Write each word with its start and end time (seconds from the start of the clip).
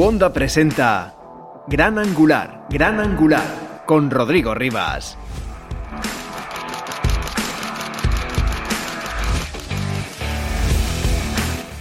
Cuonda 0.00 0.32
presenta 0.32 1.14
Gran 1.68 1.98
Angular, 1.98 2.64
Gran 2.70 3.00
Angular, 3.00 3.82
con 3.84 4.10
Rodrigo 4.10 4.54
Rivas. 4.54 5.18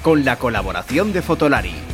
Con 0.04 0.26
la 0.26 0.36
colaboración 0.36 1.14
de 1.14 1.21
Fotolari. 1.21 1.89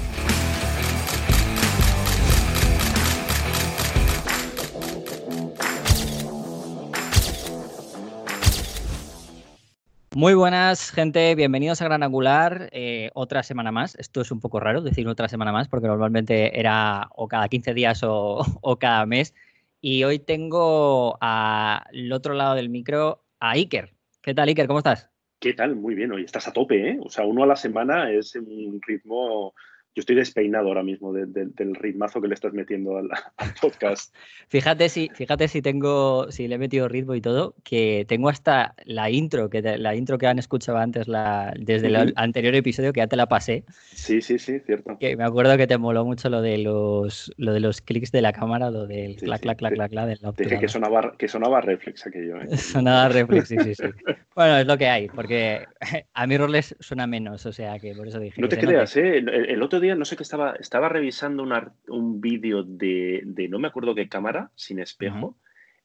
Muy 10.16 10.34
buenas, 10.34 10.91
gente. 10.91 11.36
Bienvenidos 11.36 11.81
a 11.81 11.86
Gran 11.86 12.02
Angular. 12.02 12.70
Eh, 12.71 13.09
otra 13.16 13.44
semana 13.44 13.73
más. 13.73 13.95
Esto 13.95 14.21
es 14.21 14.31
un 14.31 14.40
poco 14.40 14.62
raro 14.62 14.80
decir 14.81 15.05
otra 15.09 15.27
semana 15.27 15.52
más 15.52 15.67
porque 15.67 15.88
normalmente 15.88 16.57
era 16.57 17.09
o 17.13 17.27
cada 17.27 17.49
15 17.49 17.73
días 17.73 18.02
o, 18.02 18.40
o 18.62 18.80
cada 18.80 19.05
mes. 19.05 19.34
Y 19.81 20.05
hoy 20.05 20.20
tengo 20.20 21.17
al 21.20 22.13
otro 22.13 22.34
lado 22.34 22.55
del 22.55 22.70
micro 22.70 23.26
a 23.41 23.49
Iker. 23.55 23.91
¿Qué 24.21 24.34
tal, 24.34 24.48
Iker? 24.48 24.67
¿Cómo 24.67 24.80
estás? 24.80 25.12
¿Qué 25.38 25.54
tal? 25.54 25.76
Muy 25.76 25.95
bien. 25.95 26.13
Hoy 26.13 26.23
estás 26.23 26.48
a 26.48 26.54
tope, 26.54 26.91
¿eh? 26.91 26.98
O 27.04 27.09
sea, 27.09 27.26
uno 27.26 27.43
a 27.43 27.48
la 27.48 27.57
semana 27.57 28.09
es 28.09 28.38
un 28.38 28.79
ritmo 28.88 29.54
yo 29.95 30.02
estoy 30.02 30.17
despeinado 30.17 30.67
ahora 30.67 30.84
mismo 30.84 31.13
del 31.13 31.76
ritmazo 31.76 32.22
que 32.22 32.27
le 32.27 32.34
estás 32.34 32.54
metiendo 32.54 32.98
al, 32.98 33.09
podcast. 33.62 34.13
Fíjate 34.49 34.90
si, 34.90 35.09
fíjate 35.13 35.48
si 35.48 35.62
tengo, 35.62 36.30
si 36.31 36.49
le 36.49 36.55
he 36.55 36.58
metido 36.58 36.90
ritmo 36.90 37.16
y 37.16 37.21
todo, 37.21 37.55
que 37.63 38.05
tengo 38.08 38.27
hasta 38.27 38.76
la 38.84 39.09
intro, 39.09 39.49
que 39.49 39.62
la 39.62 39.95
intro 39.95 40.18
que 40.18 40.27
han 40.27 40.38
escuchado 40.38 40.80
antes 40.80 41.08
la, 41.08 41.54
desde 41.58 41.88
el 41.88 42.13
anterior 42.18 42.54
episodio, 42.55 42.91
que 42.91 42.99
ya 42.99 43.08
te 43.08 43.16
la 43.16 43.27
pasé. 43.27 43.63
Sí, 43.94 44.21
sí, 44.21 44.38
sí, 44.38 44.60
cierto. 44.60 44.98
Que 44.99 45.16
me 45.16 45.23
acuerdo 45.23 45.55
que 45.55 45.66
te 45.66 45.77
moló 45.77 46.04
mucho 46.04 46.29
lo 46.29 46.41
de 46.41 46.57
los, 46.57 47.34
lo 47.38 47.54
de 47.54 47.62
los 47.62 47.79
clics 47.79 48.12
de 48.12 48.21
la 48.21 48.34
cámara, 48.34 48.71
lo 48.71 48.88
del 48.88 49.16
clac, 49.16 49.41
clac, 49.41 49.57
clac, 49.57 49.76
clac, 49.76 49.91
clac, 49.91 50.07
del 50.07 50.20
Dije 50.38 50.60
que 50.60 50.68
sonaba, 50.68 51.16
que 51.18 51.29
sonaba 51.29 51.62
reflex 51.62 52.05
aquello. 52.05 52.41
¿eh? 52.41 52.57
sonaba 52.57 53.07
reflex, 53.07 53.48
sí, 53.48 53.55
sí, 53.63 53.76
sí. 53.76 53.85
bueno, 54.35 54.57
es 54.57 54.68
lo 54.68 54.77
que 54.77 54.88
hay, 54.88 55.07
porque 55.07 55.66
a 56.13 56.27
mí 56.27 56.38
roles 56.38 56.76
suena 56.82 57.07
menos, 57.07 57.46
o 57.46 57.54
sea 57.54 57.79
que 57.79 57.93
por 57.96 58.10
eso 58.10 58.20
dije. 58.20 58.41
No 58.41 58.49
te 58.49 58.57
creas, 58.57 58.98
¿eh? 58.98 59.20
el 59.20 59.63
otro 59.63 59.79
día 59.79 59.85
no 59.94 60.05
sé 60.05 60.18
qué 60.18 60.24
estaba, 60.24 60.54
estaba 60.54 60.90
revisando 60.90 61.46
un 61.90 62.22
vídeo 62.22 62.64
de, 62.64 63.22
no 63.50 63.60
me 63.60 63.68
acuerdo 63.68 63.94
qué 63.94 64.09
cámara, 64.09 64.52
sin 64.56 64.80
espejo, 64.80 65.38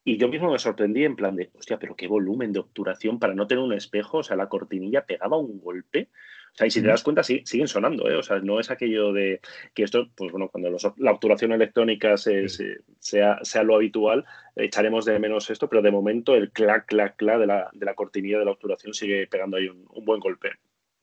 y 0.03 0.17
yo 0.17 0.29
mismo 0.29 0.51
me 0.51 0.59
sorprendí 0.59 1.05
en 1.05 1.15
plan 1.15 1.37
de, 1.37 1.51
hostia, 1.55 1.79
pero 1.79 1.95
qué 1.95 2.07
volumen 2.07 2.53
de 2.53 2.61
obturación 2.61 3.19
para 3.19 3.35
no 3.35 3.47
tener 3.47 3.63
un 3.63 3.75
espejo, 3.75 4.19
o 4.19 4.23
sea, 4.23 4.37
la 4.37 4.49
cortinilla 4.49 5.05
pegaba 5.05 5.37
un 5.37 5.61
golpe. 5.61 6.09
O 6.53 6.57
sea, 6.57 6.67
y 6.67 6.71
si 6.71 6.81
te 6.81 6.89
das 6.89 7.05
cuenta, 7.05 7.23
sí, 7.23 7.43
siguen 7.45 7.69
sonando, 7.69 8.11
¿eh? 8.11 8.17
O 8.17 8.23
sea, 8.23 8.41
no 8.41 8.59
es 8.59 8.71
aquello 8.71 9.13
de 9.13 9.41
que 9.75 9.85
esto, 9.85 10.09
pues 10.17 10.33
bueno, 10.33 10.49
cuando 10.49 10.75
la 10.97 11.13
obturación 11.13 11.53
electrónica 11.53 12.17
sea, 12.17 13.39
sea 13.43 13.63
lo 13.63 13.77
habitual, 13.77 14.25
echaremos 14.57 15.05
de 15.05 15.19
menos 15.19 15.49
esto, 15.51 15.69
pero 15.69 15.83
de 15.83 15.93
momento 15.93 16.35
el 16.35 16.51
clac, 16.51 16.87
clac, 16.87 17.17
clac 17.17 17.39
de 17.39 17.47
la, 17.47 17.71
de 17.73 17.87
la 17.87 17.95
cortinilla 17.95 18.39
de 18.39 18.47
la 18.47 18.53
obturación 18.53 18.95
sigue 18.95 19.27
pegando 19.29 19.59
ahí 19.59 19.69
un, 19.69 19.85
un 19.91 20.05
buen 20.05 20.19
golpe. 20.19 20.53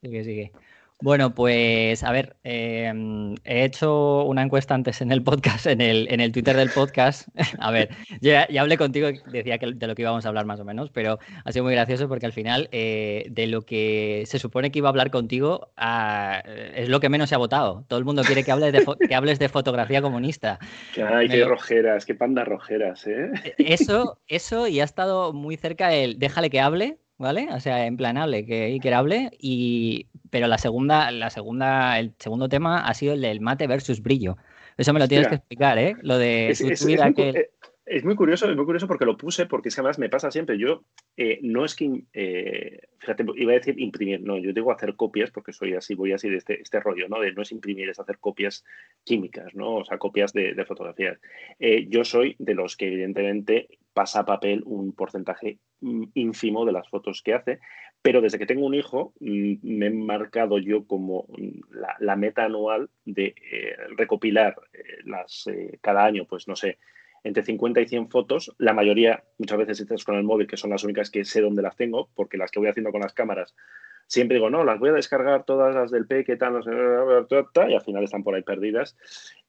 Sigue, 0.01 0.23
sigue. 0.23 0.51
Bueno, 0.99 1.35
pues 1.35 2.03
a 2.03 2.11
ver, 2.11 2.37
em, 2.43 3.35
he 3.43 3.65
hecho 3.65 4.23
una 4.23 4.41
encuesta 4.41 4.73
antes 4.73 4.99
en 5.01 5.11
el 5.11 5.21
podcast, 5.21 5.67
en 5.67 5.79
el, 5.79 6.07
en 6.11 6.19
el 6.19 6.31
Twitter 6.31 6.57
del 6.57 6.71
podcast. 6.71 7.27
a 7.59 7.69
ver, 7.69 7.89
ya, 8.19 8.47
hablé 8.59 8.77
contigo, 8.77 9.07
decía 9.31 9.59
que 9.59 9.73
de 9.73 9.87
lo 9.87 9.93
que 9.93 10.01
íbamos 10.01 10.25
a 10.25 10.29
hablar 10.29 10.47
más 10.47 10.59
o 10.59 10.65
menos, 10.65 10.89
pero 10.89 11.19
ha 11.45 11.51
sido 11.51 11.65
muy 11.65 11.73
gracioso 11.73 12.07
porque 12.07 12.25
al 12.25 12.33
final 12.33 12.67
eh, 12.71 13.27
de 13.29 13.45
lo 13.45 13.61
que 13.61 14.23
se 14.25 14.39
supone 14.39 14.71
que 14.71 14.79
iba 14.79 14.89
a 14.89 14.91
hablar 14.91 15.11
contigo 15.11 15.69
ah, 15.77 16.41
es 16.45 16.89
lo 16.89 16.99
que 16.99 17.09
menos 17.09 17.29
se 17.29 17.35
ha 17.35 17.39
votado. 17.39 17.85
Todo 17.87 17.99
el 17.99 18.05
mundo 18.05 18.23
quiere 18.23 18.43
que 18.43 18.51
hables 18.51 18.73
de, 18.73 18.83
que 19.07 19.15
hables 19.15 19.37
de 19.37 19.49
fotografía 19.49 20.01
comunista. 20.01 20.57
Ay, 21.07 21.29
qué 21.29 21.45
rojeras, 21.45 22.07
qué 22.07 22.15
panda 22.15 22.43
rojeras, 22.43 23.05
¿eh? 23.05 23.29
Eso, 23.59 24.19
eso, 24.27 24.67
y 24.67 24.79
ha 24.79 24.83
estado 24.83 25.31
muy 25.31 25.57
cerca 25.57 25.93
el 25.93 26.17
déjale 26.17 26.49
que 26.49 26.59
hable, 26.59 26.97
¿vale? 27.17 27.47
O 27.51 27.59
sea, 27.59 27.85
en 27.85 27.97
plan 27.97 28.17
hable, 28.17 28.45
que 28.45 28.65
Iker 28.65 28.93
hable, 28.93 29.31
y, 29.39 30.07
pero 30.29 30.47
la 30.47 30.57
segunda, 30.57 31.11
la 31.11 31.29
segunda, 31.29 31.99
el 31.99 32.13
segundo 32.19 32.49
tema 32.49 32.87
ha 32.87 32.93
sido 32.93 33.13
el 33.13 33.21
del 33.21 33.41
mate 33.41 33.67
versus 33.67 34.01
brillo. 34.01 34.37
Eso 34.77 34.93
me 34.93 34.99
lo 34.99 35.07
tienes 35.07 35.27
que 35.27 35.35
explicar, 35.35 35.79
¿eh? 35.79 35.95
Lo 36.01 36.17
de 36.19 36.49
es, 36.49 36.61
es, 36.61 36.85
muy, 36.85 38.15
curioso, 38.15 38.47
es 38.49 38.55
muy 38.55 38.65
curioso 38.65 38.87
porque 38.87 39.05
lo 39.05 39.17
puse, 39.17 39.47
porque 39.47 39.69
es 39.69 39.75
que 39.75 39.81
además 39.81 39.97
me 39.97 40.09
pasa 40.09 40.29
siempre. 40.29 40.59
Yo 40.59 40.83
eh, 41.15 41.39
no 41.41 41.65
es 41.65 41.73
que, 41.73 42.03
eh, 42.13 42.81
fíjate, 42.99 43.25
iba 43.37 43.53
a 43.53 43.55
decir 43.55 43.79
imprimir, 43.79 44.21
no, 44.21 44.37
yo 44.37 44.53
digo 44.53 44.71
hacer 44.71 44.95
copias 44.95 45.31
porque 45.31 45.51
soy 45.51 45.73
así, 45.73 45.95
voy 45.95 46.11
así 46.11 46.29
de 46.29 46.37
este, 46.37 46.61
este 46.61 46.79
rollo, 46.79 47.07
¿no? 47.09 47.19
De 47.19 47.31
no 47.33 47.41
es 47.41 47.51
imprimir, 47.51 47.89
es 47.89 47.99
hacer 47.99 48.19
copias 48.19 48.63
químicas, 49.03 49.55
¿no? 49.55 49.77
O 49.77 49.85
sea, 49.85 49.97
copias 49.97 50.33
de, 50.33 50.53
de 50.53 50.65
fotografías. 50.65 51.19
Eh, 51.59 51.87
yo 51.89 52.03
soy 52.03 52.35
de 52.37 52.53
los 52.53 52.77
que 52.77 52.87
evidentemente 52.87 53.79
pasa 53.97 54.19
a 54.19 54.25
papel 54.25 54.61
un 54.67 54.93
porcentaje 54.93 55.57
mm, 55.81 56.03
ínfimo 56.13 56.65
de 56.65 56.71
las 56.71 56.87
fotos 56.87 57.23
que 57.23 57.33
hace, 57.33 57.59
pero 58.03 58.21
desde 58.21 58.37
que 58.37 58.45
tengo 58.45 58.67
un 58.67 58.75
hijo, 58.75 59.11
mm, 59.19 59.55
me 59.63 59.87
he 59.87 59.89
marcado 59.89 60.59
yo 60.59 60.85
como 60.85 61.25
mm, 61.29 61.61
la, 61.99 62.15
meta 62.15 62.45
anual 62.45 62.91
de 63.05 63.33
eh, 63.51 63.75
recopilar 63.97 64.55
eh, 64.71 64.83
las, 65.03 65.47
eh, 65.47 65.79
cada 65.81 66.05
año, 66.05 66.25
pues 66.25 66.47
no 66.47 66.55
sé, 66.55 66.77
entre 67.23 67.41
50 67.41 67.81
y 67.81 67.87
100 67.87 68.11
fotos. 68.11 68.53
La 68.59 68.75
mayoría, 68.75 69.23
muchas 69.39 69.57
veces 69.57 69.79
estás 69.79 70.03
con 70.03 70.15
el 70.15 70.23
móvil, 70.23 70.45
que 70.45 70.57
son 70.57 70.69
las 70.69 70.83
únicas 70.83 71.09
que 71.09 71.25
sé 71.25 71.41
dónde 71.41 71.63
las 71.63 71.75
tengo, 71.75 72.11
porque 72.13 72.37
las 72.37 72.51
que 72.51 72.59
voy 72.59 72.69
haciendo 72.69 72.91
con 72.91 73.01
las 73.01 73.15
cámaras, 73.15 73.55
siempre 74.07 74.35
digo, 74.35 74.49
no, 74.49 74.63
las 74.63 74.79
voy 74.79 74.89
a 74.89 74.93
descargar 74.93 75.43
todas 75.43 75.75
las 75.75 75.91
del 75.91 76.07
P, 76.07 76.23
que 76.23 76.37
tal, 76.37 76.61
y 77.69 77.73
al 77.73 77.81
final 77.81 78.03
están 78.03 78.23
por 78.23 78.35
ahí 78.35 78.41
perdidas. 78.41 78.97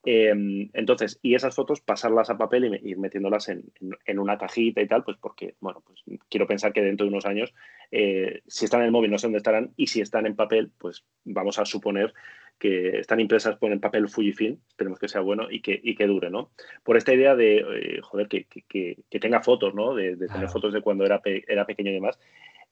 Em, 0.05 0.71
entonces, 0.75 1.19
y 1.23 1.35
esas 1.35 1.55
fotos 1.55 1.81
pasarlas 1.81 2.31
a 2.31 2.39
papel 2.39 2.81
y 2.83 2.91
ir 2.91 2.99
metiéndolas 2.99 3.49
en, 3.49 3.73
una 4.19 4.39
cajita 4.39 4.81
y 4.81 4.87
tal, 4.87 5.05
pues 5.05 5.17
porque, 5.19 5.55
bueno, 5.61 5.83
pues 5.87 6.03
quiero 6.29 6.47
pensar 6.47 6.73
que 6.73 6.83
dentro 6.83 7.05
de 7.05 7.13
unos 7.13 7.27
años, 7.27 7.55
eh, 7.91 8.43
si 8.47 8.65
están 8.65 8.81
en 8.81 8.87
el 8.87 8.93
móvil 8.93 9.11
no 9.11 9.19
sé 9.19 9.27
dónde 9.27 9.39
estarán, 9.39 9.73
y 9.77 9.87
si 9.87 10.01
están 10.01 10.27
en 10.27 10.37
papel, 10.37 10.71
pues 10.79 11.05
vamos 11.25 11.59
a 11.59 11.65
suponer 11.65 12.13
que 12.59 12.99
están 12.99 13.21
impresas 13.21 13.57
por 13.57 13.71
el 13.71 13.79
papel 13.79 14.09
Fujifilm, 14.09 14.59
esperemos 14.69 14.99
que 14.99 15.09
sea 15.09 15.21
bueno 15.21 15.49
y 15.51 15.61
que, 15.61 15.81
y 15.81 15.95
que 15.95 16.07
dure, 16.07 16.29
¿no? 16.29 16.51
Por 16.83 16.97
esta 16.97 17.15
idea 17.15 17.37
de, 17.37 17.59
eh, 17.59 18.01
joder, 18.03 18.27
que, 18.27 18.47
que, 18.47 19.21
tenga 19.21 19.43
fotos, 19.43 19.75
¿no? 19.75 19.95
De, 19.95 20.17
tener 20.17 20.49
fotos 20.49 20.73
de 20.73 20.81
cuando 20.81 21.05
era, 21.05 21.21
era 21.25 21.67
pequeño 21.67 21.91
y 21.91 21.95
demás. 21.95 22.19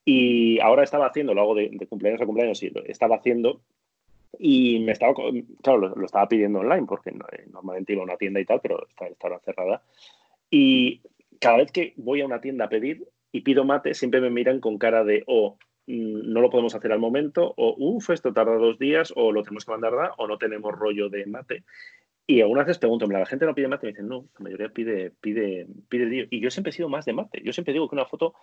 Y 0.08 0.60
ahora 0.60 0.84
estaba 0.84 1.08
haciendo, 1.08 1.34
lo 1.34 1.40
hago 1.40 1.56
de, 1.56 1.84
cumpleaños 1.88 2.22
a 2.22 2.26
cumpleaños, 2.26 2.58
sí, 2.58 2.70
estaba 2.86 3.16
haciendo 3.16 3.60
y 4.38 4.78
me 4.78 4.92
estaba, 4.92 5.12
claro, 5.64 5.88
lo, 5.88 6.04
estaba 6.04 6.28
pidiendo 6.28 6.60
online 6.60 6.86
porque 6.86 7.10
eh, 7.10 7.46
normalmente 7.52 7.92
iba 7.92 8.02
a 8.02 8.04
una 8.04 8.16
tienda 8.16 8.38
y 8.38 8.44
tal, 8.44 8.60
pero 8.62 8.86
está, 8.86 9.08
cerrada. 9.40 9.82
Y 10.48 11.02
cada 11.40 11.56
vez 11.56 11.72
que 11.72 11.92
voy 11.96 12.20
a 12.20 12.26
una 12.26 12.40
tienda 12.40 12.66
a 12.66 12.68
pedir 12.68 13.08
y 13.32 13.40
pido 13.40 13.64
mate, 13.64 13.94
siempre 13.94 14.20
me 14.20 14.30
miran 14.30 14.60
con 14.60 14.78
cara 14.78 15.02
de, 15.02 15.24
o 15.26 15.58
mm, 15.88 16.32
no 16.32 16.40
lo 16.40 16.50
podemos 16.50 16.76
hacer 16.76 16.92
al 16.92 17.00
momento, 17.00 17.52
o 17.56 17.74
uff, 17.76 18.10
esto 18.10 18.32
tarda 18.32 18.54
dos 18.58 18.78
días, 18.78 19.12
o 19.16 19.32
lo 19.32 19.42
tenemos 19.42 19.64
que 19.64 19.72
mandar, 19.72 20.12
o 20.18 20.28
no 20.28 20.38
tenemos 20.38 20.72
rollo 20.72 21.08
de 21.08 21.26
mate. 21.26 21.64
Y 22.26 22.40
algunas 22.40 22.66
veces 22.66 22.78
pregunto, 22.78 23.06
¿la 23.06 23.24
gente 23.24 23.46
no 23.46 23.54
pide 23.54 23.68
mate? 23.68 23.86
Me 23.86 23.92
dicen, 23.92 24.08
no, 24.08 24.26
la 24.34 24.40
mayoría 24.40 24.68
pide, 24.68 25.12
pide, 25.20 25.66
pide 25.88 26.26
Y 26.30 26.40
yo 26.40 26.50
siempre 26.50 26.70
he 26.70 26.72
sido 26.72 26.88
más 26.88 27.04
de 27.04 27.12
mate. 27.12 27.40
Yo 27.44 27.52
siempre 27.52 27.72
digo 27.72 27.88
que 27.88 27.94
una 27.94 28.04
foto 28.04 28.34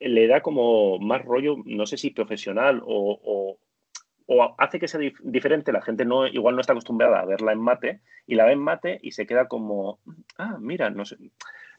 le 0.00 0.26
da 0.26 0.40
como 0.40 0.98
más 0.98 1.24
rollo, 1.24 1.56
no 1.64 1.86
sé 1.86 1.96
si 1.96 2.10
profesional 2.10 2.82
o, 2.84 3.20
o 3.22 4.54
hace 4.58 4.78
que 4.78 4.88
sea 4.88 5.00
diferente, 5.22 5.72
la 5.72 5.82
gente 5.82 6.04
no, 6.04 6.26
igual 6.26 6.54
no 6.54 6.60
está 6.60 6.72
acostumbrada 6.72 7.20
a 7.20 7.26
verla 7.26 7.52
en 7.52 7.60
mate 7.60 8.00
y 8.26 8.36
la 8.36 8.44
ve 8.44 8.52
en 8.52 8.60
mate 8.60 8.98
y 9.02 9.12
se 9.12 9.26
queda 9.26 9.48
como, 9.48 9.98
ah, 10.38 10.56
mira, 10.60 10.90
no 10.90 11.04
sé, 11.04 11.16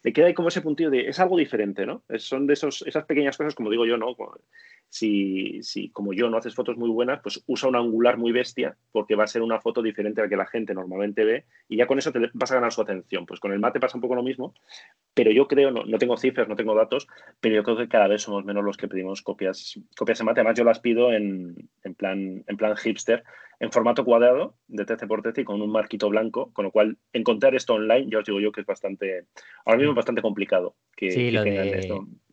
le 0.03 0.13
queda 0.13 0.27
ahí 0.27 0.33
como 0.33 0.47
ese 0.47 0.61
puntillo 0.61 0.89
de, 0.89 1.07
es 1.07 1.19
algo 1.19 1.37
diferente, 1.37 1.85
¿no? 1.85 2.03
son 2.17 2.47
de 2.47 2.53
esos, 2.53 2.81
esas 2.87 3.05
pequeñas 3.05 3.37
cosas, 3.37 3.55
como 3.55 3.69
digo 3.69 3.85
yo, 3.85 3.97
¿no? 3.97 4.15
Si, 4.89 5.63
si, 5.63 5.89
como 5.89 6.11
yo 6.11 6.29
no 6.29 6.37
haces 6.37 6.53
fotos 6.53 6.75
muy 6.75 6.89
buenas, 6.89 7.21
pues 7.21 7.41
usa 7.47 7.69
un 7.69 7.77
angular 7.77 8.17
muy 8.17 8.33
bestia 8.33 8.75
porque 8.91 9.15
va 9.15 9.23
a 9.23 9.27
ser 9.27 9.41
una 9.41 9.61
foto 9.61 9.81
diferente 9.81 10.19
a 10.19 10.25
la 10.25 10.29
que 10.29 10.35
la 10.35 10.45
gente 10.45 10.73
normalmente 10.73 11.23
ve 11.23 11.45
y 11.69 11.77
ya 11.77 11.87
con 11.87 11.97
eso 11.97 12.11
te 12.11 12.19
vas 12.33 12.51
a 12.51 12.55
ganar 12.55 12.73
su 12.73 12.81
atención. 12.81 13.25
Pues 13.25 13.39
con 13.39 13.53
el 13.53 13.59
mate 13.59 13.79
pasa 13.79 13.97
un 13.97 14.01
poco 14.01 14.15
lo 14.15 14.23
mismo, 14.23 14.53
pero 15.13 15.31
yo 15.31 15.47
creo, 15.47 15.71
no, 15.71 15.85
no 15.85 15.97
tengo 15.97 16.17
cifras, 16.17 16.49
no 16.49 16.57
tengo 16.57 16.75
datos, 16.75 17.07
pero 17.39 17.55
yo 17.55 17.63
creo 17.63 17.77
que 17.77 17.87
cada 17.87 18.07
vez 18.07 18.23
somos 18.23 18.43
menos 18.43 18.65
los 18.65 18.75
que 18.75 18.89
pedimos 18.89 19.21
copias, 19.21 19.79
copias 19.95 20.19
en 20.19 20.25
mate. 20.25 20.41
Además, 20.41 20.57
yo 20.57 20.65
las 20.65 20.79
pido 20.79 21.13
en, 21.13 21.55
en 21.83 21.95
plan, 21.95 22.43
en 22.45 22.57
plan 22.57 22.75
hipster, 22.75 23.23
en 23.61 23.71
formato 23.71 24.03
cuadrado 24.03 24.55
de 24.67 24.85
13 24.85 25.05
por 25.05 25.21
13 25.21 25.41
y 25.41 25.43
con 25.43 25.61
un 25.61 25.71
marquito 25.71 26.09
blanco, 26.09 26.51
con 26.51 26.65
lo 26.65 26.71
cual 26.71 26.97
encontrar 27.13 27.53
esto 27.53 27.75
online, 27.75 28.07
ya 28.09 28.17
os 28.17 28.25
digo 28.25 28.39
yo 28.39 28.51
que 28.51 28.61
es 28.61 28.67
bastante, 28.67 29.27
ahora 29.65 29.77
mismo 29.77 29.91
es 29.91 29.97
bastante 29.97 30.23
complicado 30.23 30.75
que, 30.97 31.11
sí, 31.11 31.29
lo 31.29 31.43
de, 31.43 31.87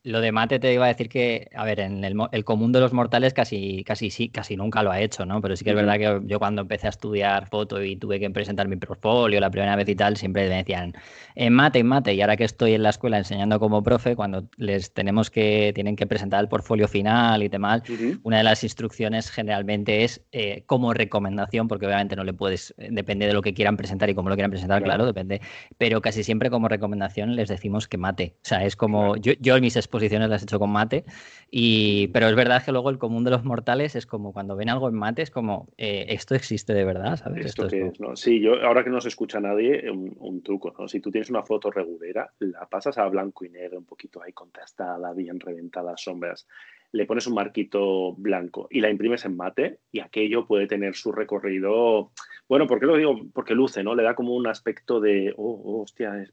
lo 0.09 0.23
de 0.23 0.33
mate 0.33 0.59
te 0.59 0.73
iba 0.73 0.87
a 0.87 0.89
decir 0.89 1.11
que, 1.11 1.51
a 1.55 1.65
ver, 1.65 1.81
en 1.81 2.03
el, 2.03 2.45
común 2.45 2.73
de 2.73 2.81
los 2.81 2.95
mortales 2.95 3.35
casi, 3.35 3.85
casi 3.85 4.11
sí, 4.11 4.31
casi 4.31 4.57
nunca 4.57 4.83
lo 4.83 4.91
ha 4.91 5.01
hecho, 5.01 5.27
¿no? 5.27 5.43
Pero 5.43 5.55
sí 5.55 5.65
que 5.65 5.71
es 5.71 5.77
verdad 5.77 5.99
que 5.99 6.27
yo 6.27 6.39
cuando 6.39 6.63
empecé 6.63 6.87
a 6.87 6.91
estudiar 6.91 7.47
foto 7.47 7.83
y 7.83 7.97
tuve 7.97 8.19
que 8.19 8.31
presentar 8.31 8.69
mi 8.69 8.77
portfolio 8.77 9.39
la 9.39 9.51
primera 9.51 9.77
vez 9.77 9.87
y 9.87 9.95
tal, 9.95 10.17
siempre 10.17 10.49
me 10.49 10.57
decían, 10.57 10.95
en 11.35 11.53
mate, 11.53 11.85
mate. 11.85 12.15
Y 12.15 12.23
ahora 12.23 12.39
que 12.39 12.45
estoy 12.45 12.73
en 12.73 12.85
la 12.85 12.91
escuela 12.91 13.19
enseñando 13.19 13.61
como 13.61 13.83
profe, 13.83 14.17
cuando 14.17 14.49
les 14.57 14.95
tenemos 14.95 15.31
que, 15.31 15.73
tienen 15.75 15.95
que 15.95 16.07
presentar 16.07 16.41
el 16.41 16.49
portfolio 16.49 16.89
final 16.89 17.43
y 17.43 17.49
demás, 17.49 17.83
una 18.23 18.39
de 18.39 18.45
las 18.45 18.65
instrucciones 18.65 19.31
generalmente 19.31 20.05
es 20.05 20.23
eh, 20.33 20.63
como 20.65 20.95
recomendación, 20.95 21.69
porque 21.69 21.85
obviamente 21.85 22.17
no 22.17 22.25
le 22.25 22.33
puedes, 22.33 22.75
depende 22.79 23.27
de 23.27 23.35
lo 23.35 23.43
que 23.43 23.53
quieran 23.53 23.77
presentar 23.77 24.09
y 24.09 24.15
cómo 24.15 24.31
lo 24.31 24.37
quieran 24.37 24.51
presentar, 24.51 24.83
claro, 24.83 25.05
depende. 25.05 25.43
Pero 25.77 26.01
casi 26.01 26.25
siempre 26.25 26.49
como 26.49 26.69
recomendación 26.69 27.37
les 27.37 27.51
decimos 27.51 27.89
que 27.89 27.99
mate. 27.99 28.37
O 28.37 28.49
sea, 28.49 28.65
es 28.65 28.75
como, 28.75 29.17
yo, 29.17 29.35
yo 29.39 29.57
en 29.57 29.63
mis 29.63 29.77
exposiciones 29.77 29.98
las 30.01 30.43
he 30.43 30.45
hecho 30.45 30.59
con 30.59 30.71
mate, 30.71 31.05
y, 31.51 32.09
pero 32.09 32.29
es 32.29 32.35
verdad 32.35 32.65
que 32.65 32.73
luego 32.73 32.91
el 32.91 32.99
común 32.99 33.25
de 33.25 33.31
los 33.31 33.45
mortales 33.45 33.97
es 33.97 34.07
como 34.07 34.33
cuando 34.33 34.57
ven 34.57 34.69
algo 34.69 34.89
en 34.89 34.95
mate, 34.95 35.23
es 35.23 35.31
como, 35.31 35.69
eh, 35.77 36.07
esto 36.09 36.35
existe 36.35 36.75
de 36.75 36.85
verdad, 36.85 37.17
¿sabes? 37.17 37.47
¿Esto, 37.47 37.67
es, 37.67 38.01
¿no? 38.01 38.17
Sí, 38.17 38.41
yo 38.41 38.63
ahora 38.65 38.85
que 38.85 38.91
no 38.91 39.01
se 39.01 39.09
escucha 39.09 39.41
nadie, 39.41 39.91
un, 39.91 40.43
truco, 40.43 40.75
¿no? 40.79 40.89
Si 40.89 41.01
tú 41.01 41.11
tienes 41.11 41.31
una 41.31 41.43
foto 41.43 41.71
regulera, 41.71 42.33
la 42.39 42.67
pasas 42.67 42.97
a 42.99 43.09
blanco 43.09 43.45
y 43.45 43.51
negro, 43.51 43.79
un 43.79 43.85
poquito 43.85 44.23
ahí 44.23 44.33
contrastada, 44.33 45.13
bien 45.13 45.41
reventadas 45.41 46.03
sombras 46.03 46.47
le 46.93 47.07
pones 47.07 47.27
un 47.27 47.35
marquito 47.35 48.15
blanco 48.15 48.67
y 48.71 48.81
la 48.81 48.91
imprimes 48.91 49.25
en 49.25 49.37
mate 49.37 49.81
y 49.93 50.01
aquello 50.01 50.47
puede 50.47 50.67
tener 50.67 50.95
su 50.95 51.13
recorrido. 51.13 52.13
Bueno, 52.49 52.67
¿por 52.67 52.81
qué 52.81 52.87
lo 52.87 52.97
digo? 52.97 53.21
Porque 53.35 53.55
luce, 53.55 53.83
¿no? 53.83 53.95
Le 53.95 54.03
da 54.03 54.15
como 54.15 54.35
un 54.35 54.47
aspecto 54.47 55.01
de, 55.01 55.35
oh, 55.37 55.61
oh 55.65 55.83
hostia, 55.83 56.23
es, 56.23 56.31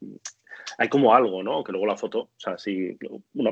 hay 0.77 0.89
como 0.89 1.13
algo, 1.13 1.43
¿no? 1.43 1.63
Que 1.63 1.71
luego 1.71 1.87
la 1.87 1.97
foto, 1.97 2.19
o 2.19 2.29
sea, 2.37 2.57
si 2.57 2.97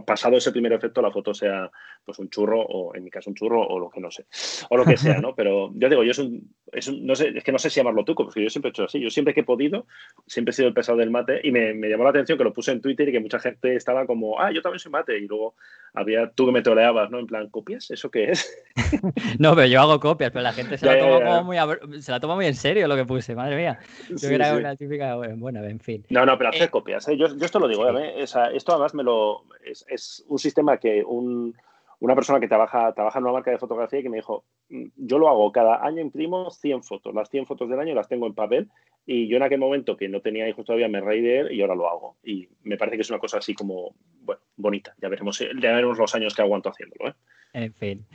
pasado 0.05 0.37
ese 0.37 0.51
primer 0.51 0.73
efecto, 0.73 1.01
la 1.01 1.11
foto 1.11 1.33
sea 1.33 1.69
pues 2.05 2.19
un 2.19 2.29
churro, 2.29 2.61
o 2.61 2.95
en 2.95 3.03
mi 3.03 3.09
caso 3.09 3.29
un 3.29 3.35
churro, 3.35 3.65
o 3.65 3.79
lo 3.79 3.89
que 3.89 4.01
no 4.01 4.11
sé, 4.11 4.25
o 4.69 4.77
lo 4.77 4.85
que 4.85 4.97
sea, 4.97 5.19
¿no? 5.19 5.33
Pero 5.35 5.71
yo 5.73 5.89
digo, 5.89 6.03
yo 6.03 6.11
es 6.11 6.19
un, 6.19 6.53
es 6.71 6.91
no 6.91 7.15
sé, 7.15 7.29
es 7.35 7.43
que 7.43 7.51
no 7.51 7.59
sé 7.59 7.69
si 7.69 7.79
llamarlo 7.79 8.03
tuco, 8.03 8.25
porque 8.25 8.43
yo 8.43 8.49
siempre 8.49 8.69
he 8.69 8.71
hecho 8.71 8.83
así. 8.83 8.99
Yo 8.99 9.09
siempre 9.09 9.33
que 9.33 9.41
he 9.41 9.45
podido, 9.45 9.85
siempre 10.27 10.51
he 10.51 10.53
sido 10.53 10.67
el 10.67 10.73
pesado 10.73 10.97
del 10.97 11.11
mate, 11.11 11.39
y 11.43 11.51
me, 11.51 11.73
llamó 11.87 12.03
la 12.03 12.09
atención 12.09 12.37
que 12.37 12.43
lo 12.43 12.53
puse 12.53 12.71
en 12.71 12.81
Twitter 12.81 13.07
y 13.07 13.11
que 13.11 13.19
mucha 13.19 13.39
gente 13.39 13.75
estaba 13.75 14.05
como, 14.05 14.39
ah, 14.39 14.51
yo 14.51 14.61
también 14.61 14.79
soy 14.79 14.91
mate, 14.91 15.17
y 15.17 15.27
luego 15.27 15.55
había 15.93 16.29
tú 16.31 16.45
que 16.47 16.51
me 16.51 16.61
toleabas, 16.61 17.09
¿no? 17.09 17.19
En 17.19 17.27
plan, 17.27 17.49
¿copias? 17.49 17.89
¿Eso 17.91 18.09
qué 18.09 18.31
es? 18.31 18.63
no, 19.39 19.55
pero 19.55 19.67
yo 19.67 19.81
hago 19.81 19.99
copias, 19.99 20.31
pero 20.31 20.43
la 20.43 20.53
gente 20.53 20.77
se, 20.77 20.85
la, 20.85 20.99
toma 20.99 21.41
muy 21.43 21.57
se 22.01 22.11
la 22.11 22.19
toma 22.19 22.35
muy 22.35 22.47
en 22.47 22.55
serio 22.55 22.87
lo 22.87 22.95
que 22.95 23.05
puse, 23.05 23.35
madre 23.35 23.55
mía. 23.55 23.79
Yo 24.09 24.29
era 24.29 24.55
una 24.55 24.75
típica, 24.75 25.15
bueno, 25.15 25.63
en 25.63 25.79
fin. 25.79 26.05
No, 26.09 26.25
no, 26.25 26.37
pero 26.37 26.49
hacer 26.49 26.63
eh, 26.63 26.69
copias, 26.69 27.02
¿eh? 27.07 27.17
yo, 27.17 27.27
esto 27.27 27.59
lo 27.59 27.67
digo, 27.67 27.87
¿eh? 27.97 28.23
esto 28.23 28.71
además 28.71 28.93
me 28.93 29.03
lo, 29.03 29.45
es, 29.65 30.23
un 30.27 30.39
sistema 30.39 30.77
que 30.77 31.03
una 31.05 32.15
persona 32.15 32.39
que 32.39 32.47
trabaja, 32.47 32.93
trabaja 32.93 33.19
en 33.19 33.25
una 33.25 33.33
marca 33.33 33.51
de 33.51 33.57
fotografía 33.57 33.99
y 33.99 34.03
que 34.03 34.09
me 34.09 34.17
dijo, 34.17 34.45
mm, 34.69 34.85
yo 34.95 35.19
lo 35.19 35.29
hago, 35.29 35.51
cada 35.51 35.85
año 35.85 36.01
imprimo 36.01 36.49
100 36.49 36.83
fotos, 36.83 37.13
las 37.13 37.29
100 37.29 37.45
fotos 37.45 37.69
del 37.69 37.79
año 37.79 37.95
las 37.95 38.07
tengo 38.07 38.27
en 38.27 38.33
papel 38.33 38.69
y 39.05 39.27
yo 39.27 39.37
en 39.37 39.43
aquel 39.43 39.59
momento 39.59 39.97
que 39.97 40.07
no 40.07 40.21
tenía 40.21 40.47
hijos 40.47 40.65
todavía 40.65 40.87
me 40.87 41.01
reí 41.01 41.21
de 41.21 41.39
él 41.39 41.51
y 41.51 41.61
ahora 41.61 41.75
lo 41.75 41.89
hago. 41.89 42.17
Y 42.23 42.47
me 42.63 42.77
parece 42.77 42.97
que 42.97 43.01
es 43.01 43.09
una 43.09 43.19
cosa 43.19 43.37
así 43.37 43.53
como, 43.53 43.93
bueno, 44.21 44.41
bonita. 44.55 44.95
Ya 45.01 45.09
veremos, 45.09 45.39
ya 45.39 45.73
veremos 45.73 45.97
los 45.97 46.15
años 46.15 46.33
que 46.33 46.41
aguanto 46.41 46.69
haciéndolo. 46.69 47.09
¿eh? 47.09 47.13
En 47.53 47.73
fin. 47.73 48.05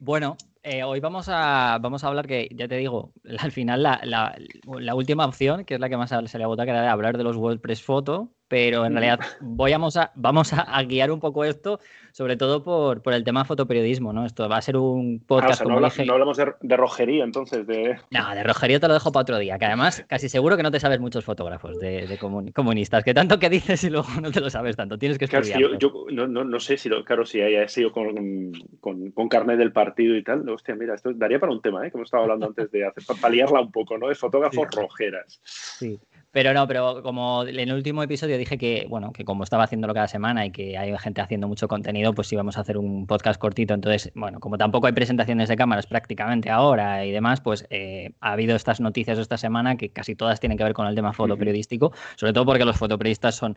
bueno, 0.00 0.36
eh, 0.64 0.82
hoy 0.82 0.98
vamos 0.98 1.28
a, 1.28 1.78
vamos 1.80 2.02
a 2.02 2.08
hablar 2.08 2.26
que, 2.26 2.48
ya 2.54 2.66
te 2.66 2.76
digo, 2.76 3.12
al 3.38 3.52
final 3.52 3.82
la, 3.82 4.00
la, 4.04 4.94
última 4.94 5.26
opción, 5.26 5.64
que 5.64 5.74
es 5.74 5.80
la 5.80 5.88
que 5.90 5.96
más 5.96 6.10
se 6.10 6.38
le 6.38 6.44
ha 6.44 6.46
votado, 6.46 6.66
que 6.66 6.70
era 6.70 6.90
hablar 6.90 7.18
de 7.18 7.24
los 7.24 7.36
WordPress 7.36 7.82
Photo, 7.82 8.32
pero 8.54 8.86
en 8.86 8.92
realidad 8.92 9.18
voy 9.40 9.72
a, 9.72 9.78
vamos 10.14 10.52
a, 10.52 10.82
guiar 10.84 11.10
un 11.10 11.18
poco 11.18 11.44
esto, 11.44 11.80
sobre 12.12 12.36
todo 12.36 12.62
por, 12.62 13.02
el 13.12 13.24
tema 13.24 13.44
fotoperiodismo, 13.44 14.12
¿no? 14.12 14.24
Esto 14.24 14.48
va 14.48 14.58
a 14.58 14.62
ser 14.62 14.76
un 14.76 15.18
ah, 15.20 15.24
podcast 15.26 15.60
como 15.60 15.80
no, 15.80 15.88
no, 15.88 16.12
hablamos 16.12 16.36
de, 16.36 16.76
rojería, 16.76 17.24
entonces. 17.24 17.66
De... 17.66 17.98
No, 18.12 18.32
de 18.32 18.44
rojería 18.44 18.78
te 18.78 18.86
lo 18.86 18.94
dejo 18.94 19.10
para 19.10 19.22
otro 19.22 19.38
día, 19.38 19.58
que 19.58 19.64
además 19.64 20.04
casi 20.06 20.28
seguro 20.28 20.56
que 20.56 20.62
no 20.62 20.70
te 20.70 20.78
sabes 20.78 21.00
muchos 21.00 21.24
fotógrafos 21.24 21.80
de, 21.80 22.16
comunistas, 22.54 23.02
que 23.02 23.12
tanto 23.12 23.40
que 23.40 23.50
dices 23.50 23.82
y 23.82 23.90
luego 23.90 24.06
no 24.22 24.30
te 24.30 24.40
lo 24.40 24.48
sabes 24.50 24.76
tanto, 24.76 24.98
tienes 24.98 25.18
que 25.18 25.24
estudiar. 25.24 25.58
yo, 25.58 26.06
no, 26.12 26.60
sé 26.60 26.76
si, 26.76 26.88
lo, 26.88 27.04
claro, 27.04 27.26
si 27.26 27.40
haya 27.40 27.66
sido 27.66 27.90
con, 27.90 28.52
con, 28.80 29.28
carnet 29.28 29.58
del 29.58 29.72
partido 29.72 30.14
y 30.14 30.22
tal, 30.22 30.48
hostia, 30.48 30.76
mira, 30.76 30.94
esto 30.94 31.12
daría 31.12 31.40
para 31.40 31.50
un 31.50 31.60
tema, 31.60 31.84
¿eh? 31.84 31.90
que 31.90 31.96
hemos 31.96 32.06
estado 32.06 32.22
hablando 32.22 32.46
antes 32.46 32.70
de 32.70 32.86
hacer, 32.86 33.02
para 33.04 33.20
paliarla 33.20 33.62
un 33.62 33.72
poco, 33.72 33.98
¿no? 33.98 34.06
De 34.06 34.14
fotógrafos 34.14 34.68
rojeras. 34.76 35.40
Sí. 35.42 35.98
Pero 36.34 36.52
no, 36.52 36.66
pero 36.66 37.00
como 37.04 37.44
en 37.44 37.60
el 37.60 37.72
último 37.72 38.02
episodio 38.02 38.36
dije 38.36 38.58
que, 38.58 38.88
bueno, 38.90 39.12
que 39.12 39.24
como 39.24 39.44
estaba 39.44 39.62
haciéndolo 39.62 39.94
cada 39.94 40.08
semana 40.08 40.44
y 40.44 40.50
que 40.50 40.76
hay 40.76 40.92
gente 40.98 41.20
haciendo 41.20 41.46
mucho 41.46 41.68
contenido, 41.68 42.12
pues 42.12 42.32
íbamos 42.32 42.58
a 42.58 42.62
hacer 42.62 42.76
un 42.76 43.06
podcast 43.06 43.40
cortito. 43.40 43.72
Entonces, 43.72 44.10
bueno, 44.16 44.40
como 44.40 44.58
tampoco 44.58 44.88
hay 44.88 44.92
presentaciones 44.92 45.48
de 45.48 45.54
cámaras 45.54 45.86
prácticamente 45.86 46.50
ahora 46.50 47.06
y 47.06 47.12
demás, 47.12 47.40
pues 47.40 47.68
eh, 47.70 48.14
ha 48.20 48.32
habido 48.32 48.56
estas 48.56 48.80
noticias 48.80 49.16
esta 49.20 49.36
semana 49.36 49.76
que 49.76 49.90
casi 49.90 50.16
todas 50.16 50.40
tienen 50.40 50.58
que 50.58 50.64
ver 50.64 50.72
con 50.72 50.88
el 50.88 50.96
tema 50.96 51.12
fotoperiodístico, 51.12 51.92
sobre 52.16 52.32
todo 52.32 52.44
porque 52.44 52.64
los 52.64 52.76
fotoperiodistas 52.76 53.36
son 53.36 53.56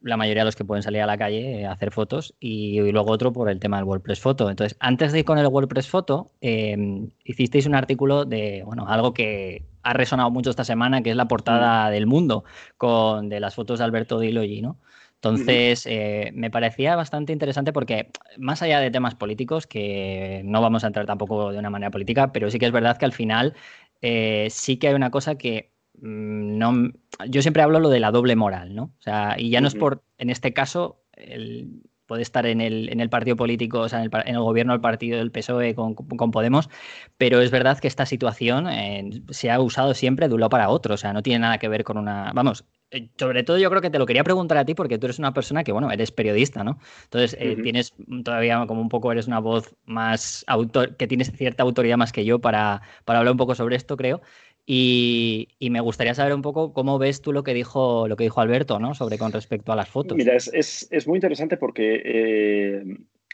la 0.00 0.16
mayoría 0.16 0.40
de 0.40 0.46
los 0.46 0.56
que 0.56 0.64
pueden 0.64 0.82
salir 0.82 1.02
a 1.02 1.06
la 1.06 1.18
calle 1.18 1.66
a 1.66 1.72
hacer 1.72 1.90
fotos 1.90 2.34
y, 2.40 2.80
luego 2.92 3.10
otro 3.10 3.30
por 3.34 3.50
el 3.50 3.60
tema 3.60 3.76
del 3.76 3.84
WordPress 3.84 4.20
Photo. 4.20 4.48
Entonces, 4.48 4.76
antes 4.80 5.12
de 5.12 5.18
ir 5.18 5.24
con 5.26 5.36
el 5.36 5.46
WordPress 5.46 5.88
Photo, 5.88 6.30
em, 6.40 7.10
hicisteis 7.24 7.66
un 7.66 7.74
artículo 7.74 8.24
de, 8.24 8.62
bueno, 8.64 8.88
algo 8.88 9.12
que 9.12 9.64
ha 9.86 9.92
resonado 9.92 10.30
mucho 10.30 10.50
esta 10.50 10.64
semana, 10.64 11.02
que 11.02 11.10
es 11.10 11.16
la 11.16 11.28
portada 11.28 11.88
mm. 11.88 11.92
del 11.92 12.06
mundo 12.06 12.44
con 12.76 13.28
de 13.28 13.40
las 13.40 13.54
fotos 13.54 13.78
de 13.78 13.84
Alberto 13.84 14.18
Di 14.18 14.60
¿no? 14.62 14.78
Entonces, 15.14 15.86
eh, 15.86 16.30
me 16.34 16.50
parecía 16.50 16.94
bastante 16.94 17.32
interesante 17.32 17.72
porque, 17.72 18.10
más 18.38 18.62
allá 18.62 18.80
de 18.80 18.90
temas 18.90 19.14
políticos, 19.14 19.66
que 19.66 20.42
no 20.44 20.60
vamos 20.60 20.84
a 20.84 20.88
entrar 20.88 21.06
tampoco 21.06 21.52
de 21.52 21.58
una 21.58 21.70
manera 21.70 21.90
política, 21.90 22.32
pero 22.32 22.50
sí 22.50 22.58
que 22.58 22.66
es 22.66 22.72
verdad 22.72 22.98
que 22.98 23.06
al 23.06 23.12
final 23.12 23.54
eh, 24.02 24.48
sí 24.50 24.76
que 24.76 24.88
hay 24.88 24.94
una 24.94 25.10
cosa 25.10 25.36
que 25.36 25.72
Mm, 26.00 26.58
no, 26.58 26.92
yo 27.28 27.42
siempre 27.42 27.62
hablo 27.62 27.80
lo 27.80 27.88
de 27.88 28.00
la 28.00 28.10
doble 28.10 28.36
moral, 28.36 28.74
¿no? 28.74 28.84
O 28.84 29.02
sea, 29.02 29.36
y 29.38 29.50
ya 29.50 29.60
no 29.60 29.68
es 29.68 29.74
por, 29.74 30.02
en 30.18 30.30
este 30.30 30.52
caso, 30.52 31.02
el, 31.12 31.82
puede 32.06 32.22
estar 32.22 32.46
en 32.46 32.60
el, 32.60 32.88
en 32.90 33.00
el 33.00 33.10
partido 33.10 33.36
político, 33.36 33.80
o 33.80 33.88
sea, 33.88 34.02
en 34.02 34.10
el, 34.26 34.40
gobierno 34.40 34.72
del 34.72 34.80
partido 34.80 35.18
del 35.18 35.30
PSOE 35.30 35.74
con, 35.74 35.94
Podemos, 36.30 36.68
pero 37.18 37.40
es 37.40 37.50
verdad 37.50 37.78
que 37.78 37.88
esta 37.88 38.06
situación 38.06 38.68
eh, 38.68 39.22
se 39.30 39.50
ha 39.50 39.60
usado 39.60 39.94
siempre 39.94 40.28
de 40.28 40.34
un 40.34 40.40
lado 40.40 40.50
para 40.50 40.68
otro, 40.68 40.94
o 40.94 40.96
sea, 40.96 41.12
no 41.12 41.22
tiene 41.22 41.40
nada 41.40 41.58
que 41.58 41.68
ver 41.68 41.84
con 41.84 41.98
una, 41.98 42.32
vamos, 42.34 42.64
eh, 42.92 43.08
sobre 43.18 43.42
todo 43.42 43.58
yo 43.58 43.68
creo 43.68 43.82
que 43.82 43.90
te 43.90 43.98
lo 43.98 44.06
quería 44.06 44.22
preguntar 44.22 44.58
a 44.58 44.64
ti 44.64 44.74
porque 44.74 44.96
tú 44.98 45.06
eres 45.06 45.18
una 45.18 45.34
persona 45.34 45.64
que, 45.64 45.72
bueno, 45.72 45.90
eres 45.90 46.12
periodista, 46.12 46.62
¿no? 46.62 46.78
Entonces, 47.04 47.36
eh, 47.40 47.56
tienes 47.60 47.94
todavía 48.24 48.64
como 48.66 48.80
un 48.80 48.88
poco, 48.88 49.10
eres 49.10 49.26
una 49.26 49.40
voz 49.40 49.74
más 49.86 50.44
autor, 50.46 50.96
que 50.96 51.08
tienes 51.08 51.32
cierta 51.32 51.64
autoridad 51.64 51.96
más 51.96 52.12
que 52.12 52.24
yo 52.24 52.40
para, 52.40 52.82
para 53.04 53.18
hablar 53.18 53.32
un 53.32 53.38
poco 53.38 53.54
sobre 53.56 53.74
esto, 53.76 53.96
creo. 53.96 54.20
Y, 54.68 55.48
me 55.70 55.80
gustaría 55.80 56.14
saber 56.14 56.34
un 56.34 56.42
poco 56.42 56.72
cómo 56.72 56.98
ves 56.98 57.22
tú 57.22 57.32
lo 57.32 57.44
que 57.44 57.54
dijo, 57.54 58.08
lo 58.08 58.16
que 58.16 58.24
dijo 58.24 58.40
Alberto, 58.40 58.80
¿no? 58.80 58.94
Sobre 58.94 59.16
con 59.16 59.30
respecto 59.30 59.72
a 59.72 59.76
las 59.76 59.88
fotos. 59.88 60.18
Mira, 60.18 60.34
es, 60.34 61.06
muy 61.06 61.18
interesante 61.18 61.56
porque, 61.56 62.02
eh, 62.04 62.84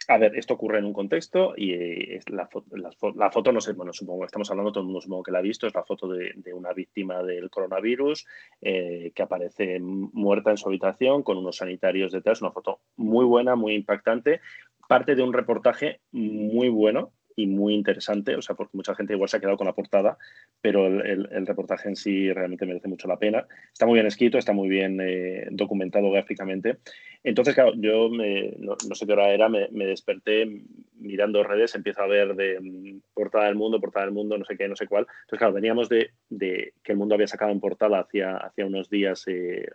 a 0.08 0.18
ver, 0.18 0.36
esto 0.36 0.52
ocurre 0.52 0.78
en 0.78 0.84
un 0.84 0.92
contexto 0.92 1.54
y 1.56 1.72
eh, 1.72 2.20
la, 2.26 2.48
foto, 2.48 3.50
no 3.50 3.62
sé, 3.62 3.72
bueno, 3.72 3.94
supongo 3.94 4.20
que 4.20 4.26
estamos 4.26 4.50
hablando, 4.50 4.72
todo 4.72 4.82
el 4.82 4.86
mundo 4.86 5.00
supongo 5.00 5.22
que 5.22 5.32
la 5.32 5.38
ha 5.38 5.42
visto, 5.42 5.66
es 5.66 5.74
la 5.74 5.84
foto 5.84 6.06
de, 6.06 6.34
una 6.52 6.74
víctima 6.74 7.22
del 7.22 7.48
coronavirus 7.48 8.26
eh, 8.60 9.12
que 9.14 9.22
aparece 9.22 9.80
muerta 9.80 10.50
en 10.50 10.58
su 10.58 10.68
habitación 10.68 11.22
con 11.22 11.38
unos 11.38 11.56
sanitarios 11.56 12.12
detrás, 12.12 12.42
una 12.42 12.52
foto 12.52 12.80
muy 12.96 13.24
buena, 13.24 13.56
muy 13.56 13.74
impactante, 13.74 14.42
parte 14.86 15.14
de 15.14 15.22
un 15.22 15.32
reportaje 15.32 16.00
muy 16.10 16.68
bueno 16.68 17.12
y 17.36 17.46
muy 17.46 17.74
interesante, 17.74 18.36
o 18.36 18.42
sea, 18.42 18.54
porque 18.54 18.76
mucha 18.76 18.94
gente 18.94 19.14
igual 19.14 19.28
se 19.28 19.36
ha 19.36 19.40
quedado 19.40 19.56
con 19.56 19.66
la 19.66 19.74
portada, 19.74 20.18
pero 20.60 20.86
el, 20.86 21.46
reportaje 21.46 21.88
en 21.88 21.96
sí 21.96 22.32
realmente 22.32 22.66
merece 22.66 22.88
mucho 22.88 23.08
la 23.08 23.18
pena. 23.18 23.46
Está 23.72 23.86
muy 23.86 23.94
bien 23.94 24.06
escrito, 24.06 24.38
está 24.38 24.52
muy 24.52 24.68
bien 24.68 24.98
eh, 25.00 25.46
documentado 25.50 26.10
gráficamente. 26.10 26.78
Entonces, 27.22 27.54
claro, 27.54 27.72
yo 27.76 28.08
no, 28.08 28.76
sé 28.94 29.06
qué 29.06 29.12
hora 29.12 29.30
era, 29.30 29.48
me, 29.48 29.68
desperté 29.70 30.62
mirando 30.98 31.42
redes, 31.42 31.74
empiezo 31.74 32.02
a 32.02 32.06
ver 32.06 32.34
de 32.34 32.60
mm, 32.60 33.00
portada 33.14 33.46
del 33.46 33.54
mundo, 33.56 33.80
portada 33.80 34.06
del 34.06 34.14
mundo, 34.14 34.38
no 34.38 34.44
sé 34.44 34.56
qué, 34.56 34.68
no 34.68 34.76
sé 34.76 34.86
cuál. 34.86 35.06
Entonces, 35.22 35.38
claro, 35.38 35.54
veníamos 35.54 35.88
de, 35.88 36.10
que 36.30 36.92
el 36.92 36.98
mundo 36.98 37.14
había 37.14 37.26
sacado 37.26 37.50
en 37.50 37.60
portada 37.60 38.00
hacía, 38.00 38.36
hacía 38.36 38.66
unos 38.66 38.88
días 38.90 39.24
eh, 39.26 39.66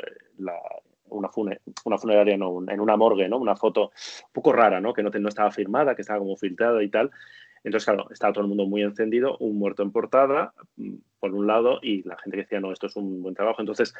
una, 1.09 1.29
una 1.85 1.97
funeraria, 1.97 2.37
no, 2.37 2.63
en 2.67 2.79
una 2.79 2.97
morgue, 2.97 3.29
¿no? 3.29 3.37
Una 3.37 3.55
foto 3.55 3.85
un 3.85 4.31
poco 4.31 4.53
rara, 4.53 4.79
¿no? 4.81 4.93
Que 4.93 5.03
no, 5.03 5.09
no 5.09 5.29
estaba 5.29 5.51
firmada, 5.51 5.95
que 5.95 6.01
estaba 6.01 6.19
como 6.19 6.35
filtrada 6.35 6.83
y 6.83 6.89
tal. 6.89 7.11
Entonces, 7.63 7.85
claro, 7.85 8.07
estaba 8.11 8.33
todo 8.33 8.43
el 8.43 8.49
mundo 8.49 8.65
muy 8.65 8.81
encendido, 8.83 9.37
un 9.39 9.57
muerto 9.57 9.83
en 9.83 9.91
portada, 9.91 10.53
mm, 10.75 10.95
por 11.19 11.33
un 11.33 11.47
lado, 11.47 11.79
y 11.81 12.03
la 12.03 12.17
gente 12.17 12.37
que 12.37 12.43
decía, 12.43 12.59
no, 12.59 12.71
esto 12.71 12.87
es 12.87 12.95
un 12.95 13.21
buen 13.21 13.35
trabajo. 13.35 13.61
Entonces, 13.61 13.93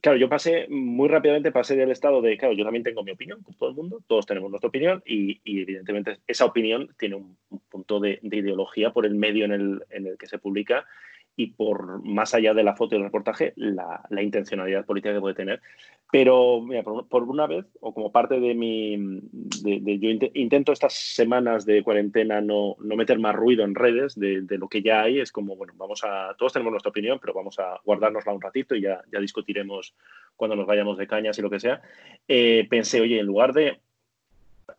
claro, 0.00 0.18
yo 0.18 0.28
pasé 0.28 0.66
muy 0.68 1.08
rápidamente, 1.08 1.52
pasé 1.52 1.76
del 1.76 1.90
estado 1.90 2.20
de, 2.22 2.36
claro, 2.36 2.54
yo 2.54 2.64
también 2.64 2.84
tengo 2.84 3.02
mi 3.02 3.12
opinión, 3.12 3.42
con 3.42 3.54
todo 3.54 3.70
el 3.70 3.76
mundo, 3.76 4.02
todos 4.06 4.26
tenemos 4.26 4.50
nuestra 4.50 4.68
opinión, 4.68 5.02
y, 5.06 5.40
evidentemente 5.44 6.18
esa 6.26 6.44
opinión 6.44 6.94
tiene 6.98 7.16
un, 7.16 7.36
punto 7.68 8.00
de, 8.00 8.18
ideología 8.22 8.92
por 8.92 9.06
el 9.06 9.14
medio 9.14 9.44
en 9.44 9.52
el, 9.52 9.82
en 9.90 10.06
el 10.06 10.18
que 10.18 10.26
se 10.26 10.38
publica 10.38 10.86
y 11.38 11.52
por 11.52 12.04
más 12.04 12.34
allá 12.34 12.52
de 12.52 12.64
la 12.64 12.74
foto 12.74 12.96
y 12.96 12.98
el 12.98 13.04
reportaje, 13.04 13.52
la, 13.54 14.02
intencionalidad 14.20 14.84
política 14.84 15.14
que 15.14 15.20
puede 15.20 15.36
tener. 15.36 15.60
Pero, 16.10 16.60
mira, 16.60 16.82
por, 16.82 17.22
una 17.22 17.46
vez, 17.46 17.64
o 17.80 17.94
como 17.94 18.10
parte 18.10 18.40
de 18.40 18.56
mi. 18.56 19.20
De, 19.62 19.98
yo 20.00 20.10
intento 20.34 20.72
estas 20.72 20.94
semanas 20.94 21.64
de 21.64 21.84
cuarentena 21.84 22.40
no, 22.40 22.74
no 22.80 22.96
meter 22.96 23.20
más 23.20 23.36
ruido 23.36 23.62
en 23.62 23.76
redes 23.76 24.18
de, 24.18 24.44
lo 24.58 24.68
que 24.68 24.82
ya 24.82 25.02
hay. 25.02 25.20
Es 25.20 25.30
como, 25.30 25.54
bueno, 25.54 25.74
vamos 25.76 26.02
a. 26.02 26.34
Todos 26.36 26.52
tenemos 26.52 26.72
nuestra 26.72 26.90
opinión, 26.90 27.20
pero 27.20 27.34
vamos 27.34 27.56
a 27.60 27.78
guardárnosla 27.84 28.32
un 28.32 28.42
ratito 28.42 28.74
y 28.74 28.80
ya, 28.80 29.00
ya 29.12 29.20
discutiremos 29.20 29.94
cuando 30.34 30.56
nos 30.56 30.66
vayamos 30.66 30.98
de 30.98 31.06
cañas 31.06 31.38
y 31.38 31.42
lo 31.42 31.50
que 31.50 31.60
sea. 31.60 31.80
Eh, 32.26 32.66
pensé, 32.68 33.00
oye, 33.00 33.20
en 33.20 33.26
lugar 33.26 33.52
de 33.52 33.78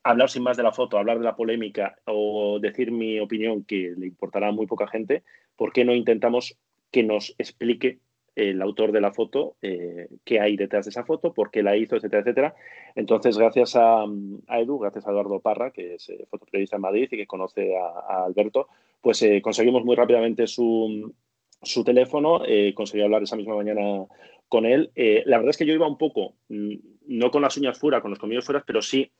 hablar 0.03 0.29
sin 0.29 0.43
más 0.43 0.57
de 0.57 0.63
la 0.63 0.71
foto, 0.71 0.97
hablar 0.97 1.17
de 1.17 1.25
la 1.25 1.35
polémica 1.35 1.95
o 2.05 2.59
decir 2.59 2.91
mi 2.91 3.19
opinión 3.19 3.63
que 3.63 3.93
le 3.97 4.07
importará 4.07 4.49
a 4.49 4.51
muy 4.51 4.67
poca 4.67 4.87
gente, 4.87 5.23
¿por 5.55 5.73
qué 5.73 5.85
no 5.85 5.93
intentamos 5.93 6.57
que 6.91 7.03
nos 7.03 7.35
explique 7.37 7.99
el 8.35 8.61
autor 8.61 8.91
de 8.91 9.01
la 9.01 9.11
foto 9.11 9.57
eh, 9.61 10.07
qué 10.23 10.39
hay 10.39 10.55
detrás 10.55 10.85
de 10.85 10.91
esa 10.91 11.03
foto, 11.03 11.33
por 11.33 11.51
qué 11.51 11.61
la 11.61 11.75
hizo, 11.75 11.95
etcétera, 11.95 12.21
etcétera? 12.21 12.55
Entonces, 12.95 13.37
gracias 13.37 13.75
a, 13.75 14.05
Edu, 14.49 14.79
gracias 14.79 15.05
a 15.07 15.11
Eduardo 15.11 15.39
Parra, 15.39 15.71
que 15.71 15.95
es 15.95 16.09
eh, 16.09 16.25
fotoperiodista 16.29 16.77
en 16.77 16.81
Madrid 16.81 17.09
y 17.11 17.17
que 17.17 17.27
conoce 17.27 17.75
a, 17.77 18.25
Alberto, 18.25 18.67
pues 19.01 19.21
eh, 19.23 19.41
conseguimos 19.41 19.83
muy 19.83 19.95
rápidamente 19.95 20.47
su, 20.47 21.13
su 21.61 21.83
teléfono, 21.83 22.41
conseguí 22.73 23.03
hablar 23.03 23.23
esa 23.23 23.35
misma 23.35 23.55
mañana 23.55 24.05
con 24.47 24.65
él. 24.65 24.91
la 24.95 25.37
verdad 25.37 25.51
es 25.51 25.57
que 25.57 25.65
yo 25.65 25.73
iba 25.73 25.87
un 25.87 25.97
poco, 25.97 26.35
mm, 26.47 26.75
no 27.07 27.31
con 27.31 27.41
las 27.41 27.57
uñas 27.57 27.77
fuera, 27.77 28.01
con 28.01 28.11
los 28.11 28.19
comillos 28.19 28.45
fuera, 28.45 28.63
pero 28.65 28.81
sí 28.81 29.11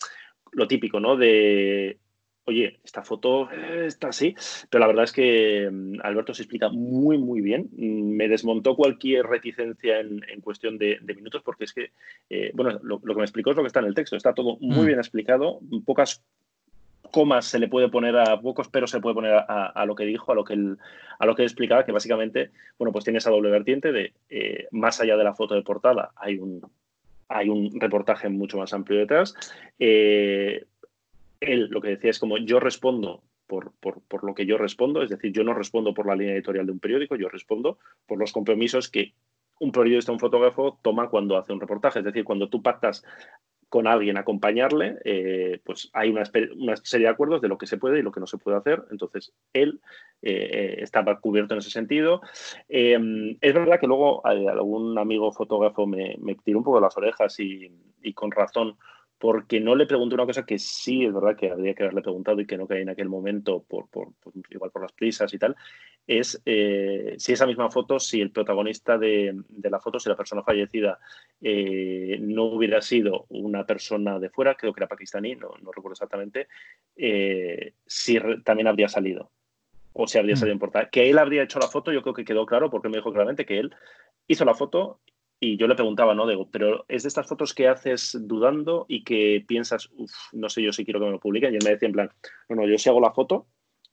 lo 0.51 0.67
típico, 0.67 0.99
¿no? 0.99 1.15
De, 1.15 1.97
oye, 2.49 2.79
esta 2.83 3.03
foto 3.03 3.49
está 3.51 4.09
así, 4.09 4.35
pero 4.69 4.79
la 4.79 4.87
verdad 4.87 5.03
es 5.05 5.13
que 5.13 5.69
mm, 5.71 5.99
Alberto 6.01 6.33
se 6.33 6.43
explica 6.43 6.69
muy, 6.69 7.17
muy 7.17 7.41
bien. 7.41 7.69
Mm, 7.71 8.15
me 8.15 8.27
desmontó 8.27 8.75
cualquier 8.75 9.25
reticencia 9.25 9.99
en, 9.99 10.41
cuestión 10.41 10.77
de, 10.77 10.99
minutos, 11.15 11.43
porque 11.43 11.65
es 11.65 11.73
que, 11.73 11.91
eh, 12.29 12.51
bueno, 12.53 12.79
lo, 12.83 12.99
que 12.99 13.15
me 13.15 13.23
explicó 13.23 13.51
es 13.51 13.57
lo 13.57 13.63
que 13.63 13.67
está 13.67 13.79
en 13.79 13.85
el 13.85 13.95
texto. 13.95 14.15
Está 14.15 14.33
todo 14.33 14.57
muy 14.59 14.83
mm. 14.83 14.87
bien 14.87 14.99
explicado, 14.99 15.59
pocas 15.85 16.23
comas 17.11 17.45
se 17.45 17.57
le 17.57 17.67
puede 17.67 17.89
poner 17.89 18.15
a 18.15 18.39
pocos 18.39 18.67
pero 18.67 18.85
se 18.85 18.97
le 18.97 19.01
puede 19.01 19.15
poner 19.15 19.33
a, 19.33 19.85
lo 19.87 19.95
que 19.95 20.05
dijo, 20.05 20.31
a 20.31 20.35
lo 20.35 20.43
que 20.43 20.53
él, 20.53 20.77
a 21.17 21.25
lo 21.25 21.35
que 21.35 21.43
explicaba, 21.43 21.83
que 21.83 21.91
básicamente, 21.91 22.51
bueno, 22.77 22.91
pues 22.91 23.03
tiene 23.03 23.17
esa 23.17 23.31
doble 23.31 23.49
vertiente 23.49 23.91
de 23.91 24.13
eh, 24.29 24.67
más 24.71 24.99
allá 25.01 25.17
de 25.17 25.23
la 25.23 25.33
foto 25.33 25.55
de 25.55 25.63
portada 25.63 26.11
hay 26.15 26.37
un, 26.37 26.61
hay 27.29 27.49
un 27.49 27.79
reportaje 27.79 28.27
mucho 28.27 28.57
más 28.57 28.73
amplio 28.73 28.99
detrás. 28.99 29.35
Eh, 29.77 30.65
él 31.39 31.67
lo 31.69 31.79
que 31.79 31.89
decía 31.89 32.09
es 32.09 32.19
como 32.19 32.37
yo 32.37 32.59
respondo 32.59 33.23
por, 33.47 33.73
lo 34.23 34.35
que 34.35 34.45
yo 34.45 34.57
respondo, 34.57 35.01
es 35.01 35.09
decir, 35.09 35.31
yo 35.31 35.43
no 35.43 35.53
respondo 35.53 35.93
por 35.93 36.05
la 36.05 36.15
línea 36.15 36.35
editorial 36.35 36.67
de 36.67 36.71
un 36.71 36.79
periódico, 36.79 37.15
yo 37.15 37.29
respondo 37.29 37.79
por 38.05 38.19
los 38.19 38.31
compromisos 38.31 38.89
que 38.89 39.13
un 39.59 39.71
periodista, 39.71 40.11
un 40.11 40.19
fotógrafo 40.19 40.79
toma 40.81 41.09
cuando 41.09 41.37
hace 41.37 41.51
un 41.51 41.59
reportaje. 41.59 41.99
Es 41.99 42.05
decir, 42.05 42.23
cuando 42.23 42.47
tú 42.49 42.61
pactas 42.61 43.03
con 43.69 43.87
alguien 43.87 44.17
acompañarle, 44.17 44.97
eh, 45.05 45.59
pues 45.63 45.89
hay 45.93 46.09
una, 46.09 46.25
serie 46.25 47.05
de 47.05 47.11
acuerdos 47.13 47.41
de 47.41 47.47
lo 47.47 47.57
que 47.57 47.67
se 47.67 47.77
puede 47.77 47.99
y 47.99 48.01
lo 48.01 48.11
que 48.11 48.19
no 48.19 48.27
se 48.27 48.37
puede 48.37 48.57
hacer. 48.57 48.83
Entonces, 48.91 49.31
él 49.53 49.79
eh, 50.21 50.77
estaba 50.79 51.19
cubierto 51.19 51.53
en 51.53 51.59
ese 51.59 51.69
sentido. 51.69 52.21
Em, 52.67 53.37
es 53.39 53.53
verdad 53.53 53.79
que 53.79 53.87
luego 53.87 54.25
algún 54.25 54.97
amigo 54.97 55.31
fotógrafo 55.31 55.85
me, 55.85 56.17
tiró 56.43 56.57
un 56.57 56.63
poco 56.63 56.81
las 56.81 56.97
orejas 56.97 57.39
y 57.39 57.71
con 58.15 58.31
razón 58.31 58.75
porque 59.19 59.59
no 59.59 59.75
le 59.75 59.85
pregunté 59.85 60.15
una 60.15 60.25
cosa 60.25 60.45
que 60.45 60.57
sí 60.57 61.05
es 61.05 61.13
verdad 61.13 61.35
que 61.35 61.51
habría 61.51 61.73
que 61.73 61.83
haberle 61.83 62.01
preguntado 62.01 62.39
y 62.39 62.47
que 62.47 62.57
no 62.57 62.65
caí 62.65 62.81
en 62.81 62.89
aquel 62.89 63.09
momento, 63.09 63.65
por, 63.67 63.87
igual 64.49 64.71
por 64.71 64.81
las 64.81 64.93
prisas 64.93 65.33
y 65.33 65.37
tal, 65.37 65.57
es 66.07 66.41
eh, 66.45 67.15
si 67.17 67.33
esa 67.33 67.45
misma 67.45 67.69
foto, 67.69 67.99
si 67.99 68.21
el 68.21 68.31
protagonista 68.31 68.97
de, 68.97 69.35
la 69.61 69.79
foto, 69.81 69.99
si 69.99 70.07
la 70.07 70.15
persona 70.15 70.41
fallecida 70.41 70.99
eh, 71.41 72.17
no 72.21 72.45
hubiera 72.45 72.81
sido 72.81 73.25
una 73.27 73.65
persona 73.65 74.19
de 74.19 74.29
fuera, 74.29 74.55
creo 74.55 74.71
que 74.73 74.79
era 74.79 74.87
pakistaní, 74.87 75.35
no, 75.35 75.51
recuerdo 75.65 75.91
exactamente, 75.91 76.47
eh, 76.95 77.73
si 77.85 78.17
también 78.45 78.67
habría 78.67 78.87
salido 78.87 79.31
o 79.91 80.07
si 80.07 80.17
habría 80.17 80.35
mm. 80.35 80.37
salido 80.37 80.53
en 80.53 80.59
portada. 80.59 80.89
Que 80.89 81.09
él 81.09 81.17
habría 81.17 81.43
hecho 81.43 81.59
la 81.59 81.67
foto, 81.67 81.91
yo 81.91 82.01
creo 82.01 82.13
que 82.13 82.23
quedó 82.23 82.45
claro 82.45 82.69
porque 82.69 82.87
me 82.87 82.97
dijo 82.97 83.11
claramente 83.11 83.45
que 83.45 83.59
él 83.59 83.75
hizo 84.27 84.45
la 84.45 84.55
foto 84.55 85.01
y 85.39 85.57
yo 85.57 85.67
le 85.67 85.75
preguntaba, 85.75 86.13
¿no? 86.13 86.27
Digo, 86.27 86.49
pero 86.51 86.85
es 86.87 87.03
de 87.03 87.07
estas 87.07 87.27
fotos 87.27 87.53
que 87.53 87.67
haces 87.67 88.17
dudando 88.21 88.85
y 88.89 89.03
que 89.03 89.43
piensas, 89.47 89.89
uff, 89.95 90.11
no 90.33 90.49
sé 90.49 90.61
yo 90.61 90.73
si 90.73 90.83
quiero 90.83 90.99
que 90.99 91.05
me 91.05 91.11
lo 91.13 91.19
publiquen. 91.19 91.53
Y 91.53 91.57
él 91.57 91.63
me 91.63 91.71
decía 91.71 91.87
en 91.87 91.93
plan, 91.93 92.09
no, 92.49 92.57
no, 92.57 92.67
yo 92.67 92.77
si 92.77 92.89
hago 92.89 92.99
la 92.99 93.11
foto 93.11 93.47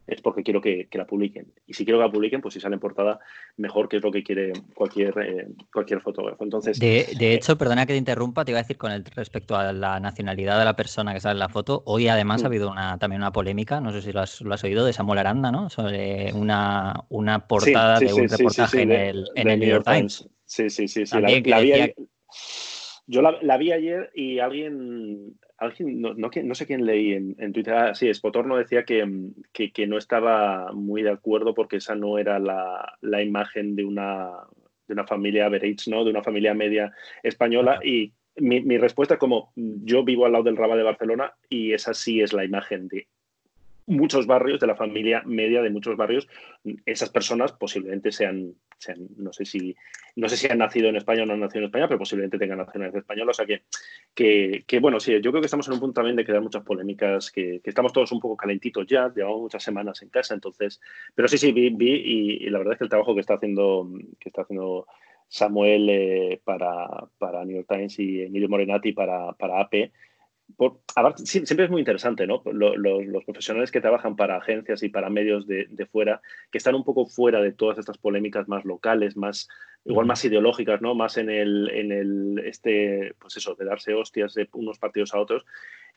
es 0.07 0.21
porque 0.23 0.43
quiero 0.43 0.61
que, 0.61 0.89
la 0.93 1.07
publiquen. 1.07 1.53
Y 1.67 1.75
si 1.75 1.85
quiero 1.85 1.99
que 1.99 2.05
la 2.05 2.13
publiquen, 2.13 2.41
pues 2.41 2.55
si 2.55 2.61
sale 2.61 2.75
en 2.75 2.81
portada, 2.81 3.19
mejor 3.57 3.89
que 3.89 3.97
es 3.97 4.03
lo 4.03 4.13
que 4.13 4.23
quiere 4.23 4.53
cualquier, 4.75 5.19
eh, 5.19 5.49
cualquier 5.73 6.01
fotógrafo. 6.01 6.45
Entonces, 6.45 6.79
de, 6.79 7.09
de 7.19 7.33
eh, 7.33 7.35
hecho, 7.35 7.59
perdona 7.59 7.87
que 7.87 7.93
te 7.93 7.99
interrumpa, 7.99 8.45
te 8.45 8.53
iba 8.53 8.61
a 8.61 8.63
decir 8.63 8.77
con 8.77 8.93
el 8.93 9.05
respecto 9.05 9.57
a 9.57 9.73
la 9.73 9.99
nacionalidad 9.99 10.59
de 10.59 10.65
la 10.65 10.77
persona 10.77 11.13
que 11.13 11.21
sale 11.21 11.33
en 11.33 11.41
la 11.41 11.49
foto. 11.49 11.83
Hoy 11.87 12.07
además 12.07 12.43
ha 12.43 12.45
mm. 12.45 12.47
habido 12.47 12.71
una, 12.71 12.99
también 12.99 13.21
una 13.21 13.33
polémica, 13.33 13.81
no 13.81 13.93
sé 13.93 14.01
si 14.01 14.13
lo 14.13 14.21
has, 14.21 14.41
lo 14.43 14.55
has, 14.55 14.63
oído, 14.63 14.85
de 14.85 14.93
Samuel 14.93 15.19
Aranda, 15.19 15.51
¿no? 15.51 15.71
Sobre 15.71 16.33
una, 16.33 17.05
una 17.09 17.49
portada 17.49 17.99
de 17.99 18.13
un 18.13 18.29
reportaje 18.29 18.83
en, 18.83 18.93
el, 18.93 19.29
en 19.35 19.49
el 19.49 19.59
New 19.59 19.69
York 19.69 19.85
Times. 19.85 20.29
Sí, 20.47 20.71
sí, 20.71 20.89
sí. 20.89 21.05
sí. 21.07 21.17
yo 23.07 23.21
la, 23.21 23.57
vi 23.59 23.73
ayer 23.73 24.11
y 24.15 24.39
alguien, 24.39 25.39
alguien 25.59 26.01
no, 26.01 26.15
no, 26.15 26.55
sé 26.55 26.67
quién 26.67 26.87
leí 26.87 27.13
en, 27.13 27.53
Twitter, 27.53 27.75
ah, 27.75 27.95
sí, 27.95 28.13
Spotorno 28.15 28.57
decía 28.57 28.85
que, 28.85 29.05
que, 29.53 29.87
no 29.87 29.99
estaba 29.99 30.73
muy 30.73 31.03
de 31.03 31.11
acuerdo 31.11 31.53
porque 31.53 31.77
esa 31.77 31.97
no 31.97 32.19
era 32.19 32.39
la, 32.39 32.97
la 33.01 33.23
imagen 33.23 33.75
de 33.75 33.85
una, 33.85 34.31
de 34.87 34.95
una 34.95 35.07
familia 35.07 35.47
average, 35.47 35.91
¿no? 35.91 36.05
De 36.05 36.11
una 36.11 36.23
familia 36.23 36.55
media 36.55 36.93
española 37.23 37.81
y 37.85 38.13
mi, 38.37 38.61
mi, 38.61 38.79
respuesta 38.79 39.15
es 39.15 39.21
como 39.21 39.53
yo 39.57 40.05
vivo 40.05 40.27
al 40.27 40.33
lado 40.33 40.45
del 40.45 40.57
Rabat 40.57 40.77
de 40.77 40.83
Barcelona 40.85 41.35
y 41.49 41.73
esa 41.73 41.93
sí 41.95 42.21
es 42.21 42.33
la 42.33 42.45
imagen 42.45 42.87
de 42.89 43.09
muchos 43.87 44.27
barrios, 44.27 44.61
de 44.61 44.67
la 44.67 44.77
familia 44.77 45.23
media 45.25 45.63
de 45.63 45.71
muchos 45.71 45.97
barrios, 45.97 46.29
esas 46.85 47.11
personas 47.11 47.53
posiblemente 47.53 48.13
sean, 48.13 48.55
sean, 48.79 49.09
no 49.17 49.33
sé 49.33 49.45
si 49.45 49.77
no 50.17 50.31
sé 50.31 50.39
si 50.39 50.49
han 50.51 50.59
nacido 50.59 50.89
en 50.89 50.97
España 50.97 51.23
o 51.23 51.27
no 51.27 51.35
han 51.35 51.41
nacido 51.41 51.61
en 51.61 51.65
España, 51.67 51.87
pero 51.89 51.99
posiblemente 51.99 52.39
tengan 52.39 52.57
nacionalidad 52.59 53.01
española. 53.01 53.33
O 53.33 53.35
sea 53.35 53.45
que, 53.45 54.65
que, 54.67 54.81
bueno, 54.81 54.99
sí, 54.99 55.13
yo 55.21 55.31
creo 55.31 55.43
que 55.43 55.47
estamos 55.47 55.69
en 55.69 55.75
un 55.75 55.81
punto 55.81 56.01
también 56.01 56.17
de 56.17 56.25
crear 56.25 56.41
muchas 56.41 56.65
polémicas, 56.65 57.31
que, 57.31 57.61
estamos 57.63 57.93
todos 57.93 58.13
un 58.13 58.21
poco 58.21 58.35
calentitos 58.35 58.87
ya, 58.87 59.13
llevamos 59.15 59.43
muchas 59.43 59.63
semanas 59.63 60.01
en 60.01 60.09
casa, 60.09 60.33
entonces, 60.33 60.81
pero 61.15 61.29
sí, 61.29 61.37
sí, 61.37 61.53
vi, 61.53 61.69
vi 61.69 61.93
y, 61.93 62.51
la 62.51 62.59
verdad 62.59 62.73
es 62.73 62.79
que 62.79 62.85
el 62.85 62.91
trabajo 62.91 63.15
que 63.15 63.21
está 63.21 63.35
haciendo, 63.35 63.91
que 64.19 64.31
está 64.31 64.43
haciendo 64.43 64.87
Samuel 65.29 65.89
eh, 65.91 66.41
para, 66.43 66.89
para 67.19 67.45
New 67.45 67.57
York 67.57 67.69
Times 67.69 67.99
y 67.99 68.23
Emilio 68.23 68.49
Morenati 68.49 68.93
para, 68.93 69.33
para 69.33 69.61
AP, 69.61 69.93
siempre 71.25 71.65
es 71.65 71.71
muy 71.71 71.81
interesante, 71.81 72.27
¿no? 72.27 72.43
Los, 72.45 73.25
profesionales 73.25 73.71
que 73.71 73.81
trabajan 73.81 74.17
para 74.17 74.37
agencias 74.37 74.83
y 74.83 74.89
para 74.89 75.11
medios 75.11 75.47
de, 75.47 75.89
fuera, 75.91 76.21
que 76.51 76.59
están 76.59 76.75
un 76.75 76.85
poco 76.85 77.07
fuera 77.07 77.41
de 77.41 77.53
todas 77.53 77.79
estas 77.79 77.99
polémicas 77.99 78.49
más 78.49 78.65
locales, 78.65 79.17
más 79.17 79.49
igual 79.85 80.07
más 80.07 80.25
ideológicas, 80.25 80.81
¿no? 80.81 80.95
Más 80.95 81.17
en 81.17 81.31
el, 81.31 81.71
en 81.71 81.93
el 81.93 82.43
este, 82.45 83.15
pues 83.19 83.37
eso, 83.37 83.55
de 83.55 83.65
darse 83.65 83.95
hostias 83.95 84.35
de 84.35 84.49
unos 84.53 84.79
partidos 84.79 85.15
a 85.15 85.21
otros. 85.21 85.45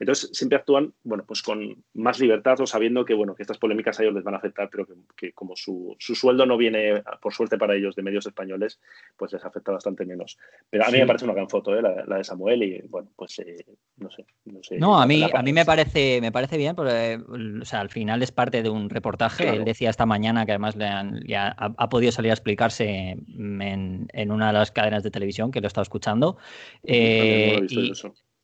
Entonces, 0.00 0.30
siempre 0.32 0.56
actúan, 0.56 0.94
bueno, 1.04 1.24
pues 1.26 1.42
con 1.42 1.84
más 1.92 2.18
libertad 2.18 2.58
o 2.60 2.66
sabiendo 2.66 3.04
que, 3.04 3.12
bueno, 3.12 3.34
que 3.34 3.42
estas 3.42 3.58
polémicas 3.58 4.00
a 4.00 4.02
ellos 4.02 4.14
les 4.14 4.24
van 4.24 4.32
a 4.32 4.38
afectar, 4.38 4.70
pero 4.70 4.86
que, 5.14 5.32
como 5.32 5.54
su, 5.56 5.94
sueldo 5.98 6.46
no 6.46 6.56
viene, 6.56 7.02
por 7.20 7.34
suerte 7.34 7.58
para 7.58 7.76
ellos, 7.76 7.94
de 7.94 8.02
medios 8.02 8.26
españoles, 8.26 8.80
pues 9.18 9.34
les 9.34 9.44
afecta 9.44 9.72
bastante 9.72 10.06
menos. 10.06 10.38
Pero 10.70 10.86
a 10.86 10.90
mí 10.90 10.98
me 10.98 11.06
parece 11.06 11.26
una 11.26 11.34
gran 11.34 11.50
foto, 11.50 11.76
¿eh? 11.76 11.82
la, 11.82 12.16
de 12.16 12.24
Samuel, 12.24 12.62
y 12.62 12.80
bueno, 12.88 13.10
pues 13.14 13.38
eh, 13.40 13.66
no 13.98 14.10
sé. 14.10 14.24
No, 14.46 14.62
sé, 14.62 14.78
no 14.78 14.98
a 14.98 15.06
mí, 15.06 15.22
a 15.22 15.42
mí 15.42 15.52
me 15.52 15.66
parece, 15.66 16.18
me 16.22 16.32
parece 16.32 16.56
bien, 16.56 16.74
porque 16.74 17.20
o 17.60 17.64
sea, 17.66 17.80
al 17.80 17.90
final 17.90 18.22
es 18.22 18.32
parte 18.32 18.62
de 18.62 18.70
un 18.70 18.88
reportaje. 18.88 19.50
Él 19.50 19.66
decía 19.66 19.90
esta 19.90 20.06
mañana 20.06 20.46
que 20.46 20.52
además 20.52 20.76
le 20.76 20.86
han, 20.86 21.22
ya 21.26 21.48
ha, 21.48 21.88
podido 21.90 22.10
salir 22.10 22.30
a 22.30 22.34
explicarse 22.34 23.10
en, 23.10 24.08
en, 24.12 24.32
una 24.32 24.46
de 24.46 24.52
las 24.54 24.70
cadenas 24.70 25.02
de 25.02 25.10
televisión 25.10 25.50
que 25.50 25.60
lo 25.60 25.66
he 25.66 25.68
estado 25.68 25.82
escuchando. 25.82 26.38
Eh, 26.84 27.60
y, 27.68 27.92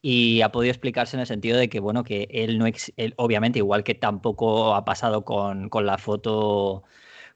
y 0.03 0.43
ha 0.43 0.53
podido 0.53 0.71
explicarse 0.71 1.17
en 1.17 1.21
el 1.21 1.27
sentido 1.27 1.59
de 1.59 1.69
que, 1.69 1.81
bueno, 1.81 2.05
que 2.05 2.29
él 2.31 2.59
no, 2.59 2.67
él, 2.67 3.15
obviamente, 3.17 3.59
igual 3.59 3.85
que 3.85 3.95
tampoco 3.95 4.75
ha 4.75 4.85
pasado 4.85 5.25
con, 5.25 5.69
con, 5.69 5.87
la 5.87 5.99
foto 5.99 6.85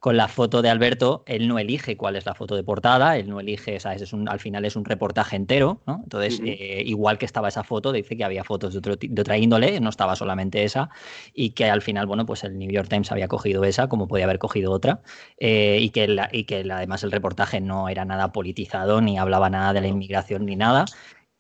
con 0.01 0.17
la 0.17 0.29
foto 0.29 0.63
de 0.63 0.71
Alberto, 0.71 1.23
él 1.27 1.47
no 1.47 1.59
elige 1.59 1.99
cuál 1.99 2.17
es 2.17 2.25
la 2.25 2.35
foto 2.35 2.57
de 2.57 2.65
portada, 2.65 3.19
él 3.19 3.29
no 3.29 3.39
elige, 3.39 3.79
¿sabes? 3.81 4.01
Es 4.01 4.15
un, 4.15 4.31
al 4.31 4.41
final 4.41 4.65
es 4.65 4.75
un 4.75 4.87
reportaje 4.87 5.37
entero, 5.37 5.83
¿no? 5.87 6.01
Entonces, 6.03 6.41
eh, 6.43 6.83
igual 6.87 7.19
que 7.19 7.27
estaba 7.27 7.49
esa 7.49 7.65
foto, 7.65 7.93
dice 7.93 8.17
que 8.17 8.25
había 8.25 8.43
fotos 8.43 8.73
de, 8.73 8.79
otro, 8.79 8.97
de, 8.97 9.21
otra 9.21 9.37
índole, 9.37 9.79
no 9.79 9.91
estaba 9.91 10.17
solamente 10.17 10.65
esa, 10.65 10.89
y 11.35 11.51
que 11.51 11.69
al 11.69 11.83
final, 11.83 12.07
bueno, 12.07 12.25
pues 12.25 12.45
el 12.45 12.59
New 12.59 12.71
York 12.71 12.89
Times 12.89 13.13
había 13.13 13.29
cogido 13.29 13.63
esa, 13.65 13.89
como 13.89 14.09
podía 14.09 14.25
haber 14.25 14.39
cogido 14.39 14.73
otra, 14.73 15.03
eh, 15.39 15.79
y 15.83 15.91
que, 15.91 16.17
y 16.33 16.45
que 16.45 16.67
además 16.73 17.05
el 17.05 17.13
reportaje 17.13 17.61
no 17.61 17.91
era 17.91 18.07
nada 18.07 18.33
politizado, 18.33 19.03
ni 19.03 19.19
hablaba 19.19 19.51
nada 19.51 19.75
de 19.75 19.83
la 19.83 19.89
inmigración, 19.89 20.47
ni 20.47 20.57
nada. 20.57 20.87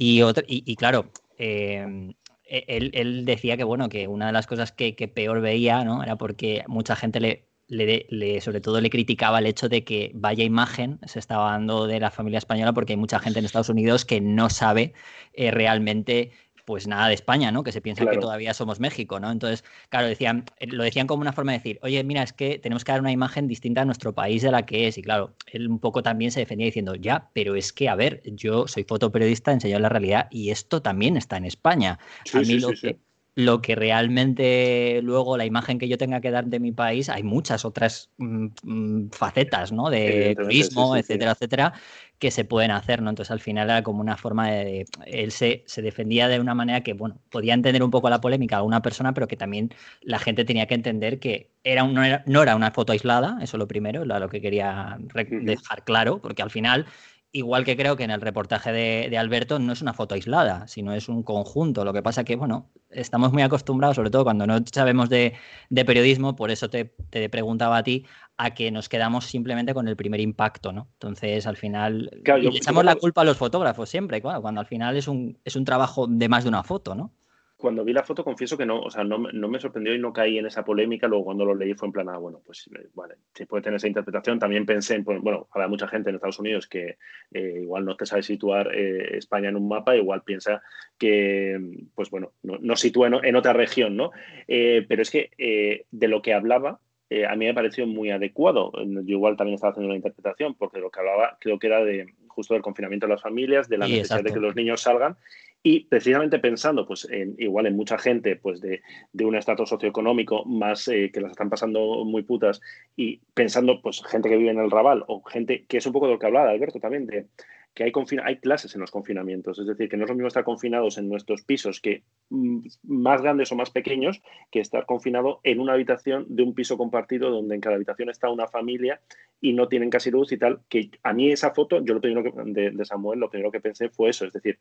Y, 0.00 0.22
y, 0.48 0.76
claro, 0.76 1.12
em, 1.36 2.14
e, 2.46 2.64
él, 2.94 3.26
decía 3.26 3.58
que 3.58 3.64
bueno, 3.64 3.90
que 3.90 4.08
una 4.08 4.28
de 4.28 4.32
las 4.32 4.46
cosas 4.46 4.72
que, 4.72 4.94
peor 5.14 5.42
veía, 5.42 5.84
¿no? 5.84 6.02
Era 6.02 6.16
porque 6.16 6.64
mucha 6.68 6.96
gente 6.96 7.20
le, 7.20 7.48
le, 7.68 8.40
sobre 8.40 8.62
todo 8.62 8.80
le 8.80 8.88
criticaba 8.88 9.40
el 9.40 9.46
hecho 9.46 9.68
de 9.68 9.84
que 9.84 10.10
vaya 10.14 10.42
imagen 10.42 11.00
se 11.06 11.18
estaba 11.18 11.50
dando 11.50 11.86
de 11.86 12.00
la 12.00 12.10
familia 12.10 12.38
española 12.38 12.72
porque 12.72 12.94
hay 12.94 12.96
mucha 12.96 13.18
gente 13.18 13.40
en 13.40 13.44
Estados 13.44 13.68
Unidos 13.68 14.06
que 14.06 14.22
no 14.22 14.48
sabe 14.48 14.94
eh, 15.34 15.50
realmente 15.50 16.32
pues 16.70 16.86
nada 16.86 17.08
de 17.08 17.14
España, 17.14 17.50
¿no? 17.50 17.64
Que 17.64 17.72
se 17.72 17.80
piensa 17.80 18.06
que 18.06 18.16
todavía 18.16 18.54
somos 18.54 18.78
México, 18.78 19.18
¿no? 19.18 19.32
Entonces, 19.32 19.64
claro, 19.88 20.06
decían, 20.06 20.44
eh, 20.60 20.68
lo 20.68 20.84
decían 20.84 21.08
como 21.08 21.20
una 21.20 21.32
forma 21.32 21.50
de 21.50 21.58
decir, 21.58 21.80
oye, 21.82 22.04
mira, 22.04 22.22
es 22.22 22.32
que 22.32 22.60
tenemos 22.60 22.84
que 22.84 22.92
dar 22.92 23.00
una 23.00 23.10
imagen 23.10 23.48
distinta 23.48 23.80
a 23.80 23.84
nuestro 23.84 24.14
país 24.14 24.42
de 24.42 24.52
la 24.52 24.64
que 24.64 24.86
es. 24.86 24.96
Y 24.96 25.02
claro, 25.02 25.34
él 25.46 25.66
un 25.66 25.80
poco 25.80 26.04
también 26.04 26.30
se 26.30 26.38
defendía 26.38 26.66
diciendo, 26.66 26.94
ya, 26.94 27.28
pero 27.32 27.56
es 27.56 27.72
que, 27.72 27.88
a 27.88 27.96
ver, 27.96 28.22
yo 28.24 28.68
soy 28.68 28.84
fotoperiodista, 28.84 29.50
enseño 29.50 29.80
la 29.80 29.88
realidad 29.88 30.28
y 30.30 30.50
esto 30.50 30.80
también 30.80 31.16
está 31.16 31.38
en 31.38 31.46
España. 31.46 31.98
a 32.32 32.38
mí 32.38 32.60
lo 32.60 32.68
que 32.68 33.00
lo 33.44 33.62
que 33.62 33.74
realmente 33.74 35.00
luego 35.02 35.36
la 35.36 35.44
imagen 35.44 35.78
que 35.78 35.88
yo 35.88 35.98
tenga 35.98 36.20
que 36.20 36.30
dar 36.30 36.46
de 36.46 36.60
mi 36.60 36.72
país, 36.72 37.08
hay 37.08 37.22
muchas 37.22 37.64
otras 37.64 38.10
mm, 38.18 38.46
mm, 38.62 39.10
facetas, 39.10 39.72
¿no? 39.72 39.90
De 39.90 40.34
turismo, 40.36 40.96
etcétera, 40.96 41.32
etcétera, 41.32 41.72
que 42.18 42.30
se 42.30 42.44
pueden 42.44 42.70
hacer, 42.70 43.02
¿no? 43.02 43.10
Entonces 43.10 43.30
al 43.30 43.40
final 43.40 43.70
era 43.70 43.82
como 43.82 44.00
una 44.00 44.16
forma 44.16 44.50
de... 44.50 44.86
Él 45.06 45.32
se, 45.32 45.64
se, 45.66 45.82
defendía 45.82 46.28
de 46.28 46.38
una 46.38 46.54
manera 46.54 46.82
que, 46.82 46.92
bueno, 46.92 47.18
podía 47.30 47.54
entender 47.54 47.82
un 47.82 47.90
poco 47.90 48.10
la 48.10 48.20
polémica 48.20 48.58
a 48.58 48.62
una 48.62 48.82
persona, 48.82 49.14
pero 49.14 49.26
que 49.26 49.36
también 49.36 49.70
la 50.02 50.18
gente 50.18 50.44
tenía 50.44 50.66
que 50.66 50.74
entender 50.74 51.18
que 51.18 51.50
era 51.64 51.84
no, 51.84 52.04
era, 52.04 52.22
no 52.26 52.42
era 52.42 52.56
una 52.56 52.70
foto 52.70 52.92
aislada, 52.92 53.38
eso 53.40 53.56
es 53.56 53.58
lo 53.58 53.68
primero, 53.68 54.04
lo 54.04 54.28
que 54.28 54.40
quería 54.40 54.98
dejar 55.30 55.84
claro, 55.84 56.20
porque 56.20 56.42
al 56.42 56.50
final 56.50 56.86
Igual 57.32 57.64
que 57.64 57.76
creo 57.76 57.94
que 57.94 58.02
en 58.02 58.10
el 58.10 58.20
reportaje 58.20 58.72
de, 58.72 59.16
Alberto 59.16 59.60
no 59.60 59.72
es 59.72 59.82
una 59.82 59.92
foto 59.92 60.16
aislada, 60.16 60.66
sino 60.66 60.92
es 60.94 61.08
un 61.08 61.22
conjunto. 61.22 61.84
Lo 61.84 61.92
que 61.92 62.02
pasa 62.02 62.24
que, 62.24 62.34
bueno, 62.34 62.70
estamos 62.90 63.32
muy 63.32 63.42
acostumbrados, 63.42 63.94
sobre 63.94 64.10
todo 64.10 64.24
cuando 64.24 64.48
no 64.48 64.58
sabemos 64.72 65.08
de, 65.08 65.34
periodismo, 65.70 66.34
por 66.34 66.50
eso 66.50 66.68
te, 66.70 66.86
preguntaba 67.28 67.76
a 67.76 67.82
ti, 67.84 68.04
a 68.36 68.52
que 68.52 68.72
nos 68.72 68.88
quedamos 68.88 69.26
simplemente 69.26 69.74
con 69.74 69.86
el 69.86 69.94
primer 69.94 70.20
impacto, 70.20 70.72
¿no? 70.72 70.88
Entonces, 70.94 71.46
al 71.46 71.56
final, 71.56 72.10
le 72.24 72.48
echamos 72.48 72.84
la 72.84 72.96
culpa 72.96 73.20
a 73.20 73.24
los 73.24 73.36
fotógrafos 73.36 73.88
siempre, 73.88 74.20
cuando 74.20 74.60
al 74.60 74.66
final 74.66 74.96
es 74.96 75.06
un, 75.06 75.38
es 75.44 75.54
un 75.54 75.64
trabajo 75.64 76.08
de 76.08 76.28
más 76.28 76.42
de 76.42 76.48
una 76.48 76.64
foto, 76.64 76.96
¿no? 76.96 77.12
Cuando 77.60 77.84
vi 77.84 77.92
la 77.92 78.02
foto, 78.02 78.24
confieso 78.24 78.56
que 78.56 78.66
no, 78.66 78.80
o 78.80 78.90
sea, 78.90 79.04
no, 79.04 79.18
me 79.18 79.60
sorprendió 79.60 79.94
y 79.94 79.98
no 79.98 80.12
caí 80.12 80.38
en 80.38 80.46
esa 80.46 80.64
polémica. 80.64 81.06
Luego, 81.06 81.26
cuando 81.26 81.44
lo 81.44 81.54
leí, 81.54 81.74
fue 81.74 81.86
en 81.86 81.92
plan, 81.92 82.08
ah, 82.08 82.16
bueno, 82.16 82.40
pues 82.44 82.68
eh, 82.74 82.88
vale, 82.94 83.16
se 83.34 83.46
puede 83.46 83.62
tener 83.62 83.76
esa 83.76 83.86
interpretación. 83.86 84.38
También 84.38 84.66
pensé, 84.66 84.96
en, 84.96 85.04
pues, 85.04 85.20
bueno, 85.20 85.46
habrá 85.52 85.68
mucha 85.68 85.86
gente 85.86 86.10
en 86.10 86.16
Estados 86.16 86.40
Unidos 86.40 86.66
que 86.66 86.98
eh, 87.32 87.60
igual 87.62 87.84
no 87.84 87.96
te 87.96 88.06
sabe 88.06 88.22
situar 88.22 88.74
eh, 88.74 89.18
España 89.18 89.50
en 89.50 89.56
un 89.56 89.68
mapa, 89.68 89.96
igual 89.96 90.22
piensa 90.22 90.62
que, 90.98 91.60
pues 91.94 92.10
bueno, 92.10 92.32
no, 92.42 92.76
sitúa 92.76 93.08
en, 93.08 93.36
otra 93.36 93.52
región, 93.52 93.96
¿no? 93.96 94.10
pero 94.46 95.02
es 95.02 95.10
que 95.10 95.86
de 95.90 96.08
lo 96.08 96.20
que 96.20 96.34
hablaba, 96.34 96.80
a 97.28 97.34
mí 97.36 97.46
me 97.46 97.54
pareció 97.54 97.86
muy 97.86 98.10
adecuado. 98.10 98.72
Yo 98.84 99.16
igual 99.16 99.36
también 99.36 99.56
estaba 99.56 99.72
haciendo 99.72 99.88
una 99.88 99.96
interpretación, 99.96 100.54
porque 100.54 100.78
lo 100.78 100.90
que 100.90 101.00
hablaba 101.00 101.36
creo 101.40 101.58
que 101.58 101.66
era 101.66 101.84
de 101.84 102.06
justo 102.28 102.54
del 102.54 102.62
confinamiento 102.62 103.06
de 103.06 103.12
las 103.12 103.22
familias, 103.22 103.68
de 103.68 103.78
la 103.78 103.88
necesidad 103.88 104.22
de 104.22 104.32
que 104.32 104.38
los 104.38 104.54
niños 104.54 104.82
salgan 104.82 105.16
y 105.62 105.80
precisamente 105.84 106.38
pensando, 106.38 106.86
pues, 106.86 107.06
en, 107.10 107.34
igual 107.38 107.66
en 107.66 107.76
mucha 107.76 107.98
gente, 107.98 108.36
pues, 108.36 108.60
de, 108.60 108.80
un 109.22 109.36
estatus 109.36 109.68
socioeconómico 109.68 110.44
más 110.46 110.88
eh, 110.88 111.10
que 111.12 111.20
las 111.20 111.32
están 111.32 111.50
pasando 111.50 112.04
muy 112.04 112.22
putas, 112.22 112.60
y 112.96 113.20
pensando, 113.34 113.82
pues, 113.82 114.02
gente 114.06 114.30
que 114.30 114.38
vive 114.38 114.50
en 114.50 114.58
el 114.58 114.70
Raval, 114.70 115.04
o 115.06 115.22
gente, 115.22 115.66
que 115.68 115.76
es 115.76 115.86
un 115.86 115.92
poco 115.92 116.06
de 116.06 116.14
lo 116.14 116.18
que 116.18 116.26
hablaba 116.26 116.50
Alberto 116.50 116.80
también, 116.80 117.06
de 117.06 117.26
que 117.74 117.84
hay, 117.84 118.36
clases 118.36 118.74
en 118.74 118.80
los 118.80 118.90
confinamientos, 118.90 119.58
es 119.58 119.66
decir, 119.66 119.88
que 119.88 119.96
no 119.96 120.04
es 120.04 120.10
lo 120.10 120.16
mismo 120.16 120.28
estar 120.28 120.44
confinados 120.44 120.98
en 120.98 121.08
nuestros 121.08 121.42
pisos 121.42 121.80
que 121.80 122.02
mm, 122.30 122.66
más 122.82 123.22
grandes 123.22 123.52
o 123.52 123.56
más 123.56 123.70
pequeños 123.70 124.20
que 124.50 124.60
estar 124.60 124.86
confinado 124.86 125.40
en 125.44 125.60
una 125.60 125.74
habitación 125.74 126.26
de 126.28 126.42
un 126.42 126.54
piso 126.54 126.76
compartido 126.76 127.30
donde 127.30 127.54
en 127.54 127.60
cada 127.60 127.76
habitación 127.76 128.10
está 128.10 128.28
una 128.28 128.48
familia 128.48 129.00
y 129.40 129.52
no 129.52 129.68
tienen 129.68 129.90
casi 129.90 130.10
luz 130.10 130.32
y 130.32 130.38
tal, 130.38 130.60
que 130.68 130.90
a 131.02 131.12
mí 131.12 131.30
esa 131.30 131.52
foto, 131.52 131.82
yo 131.84 131.94
lo 131.94 132.00
primero 132.00 132.32
de 132.44 132.84
Samuel, 132.84 133.20
lo 133.20 133.30
primero 133.30 133.50
que 133.50 133.60
pensé 133.60 133.88
fue 133.88 134.10
eso, 134.10 134.26
es 134.26 134.32
decir, 134.32 134.58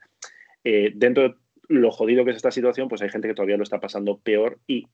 eh, 0.63 0.92
dentro 0.96 1.24
de 1.24 1.36
lo 1.68 1.92
jodido 1.92 2.25
que 2.25 2.32
es 2.32 2.38
esta 2.38 2.51
situación, 2.51 2.89
pues 2.89 3.01
hay 3.01 3.10
gente 3.10 3.28
que 3.28 3.34
todavía 3.34 3.58
lo 3.58 3.63
está 3.63 3.80
pasando 3.80 4.18
peor 4.18 4.60
y 4.68 4.88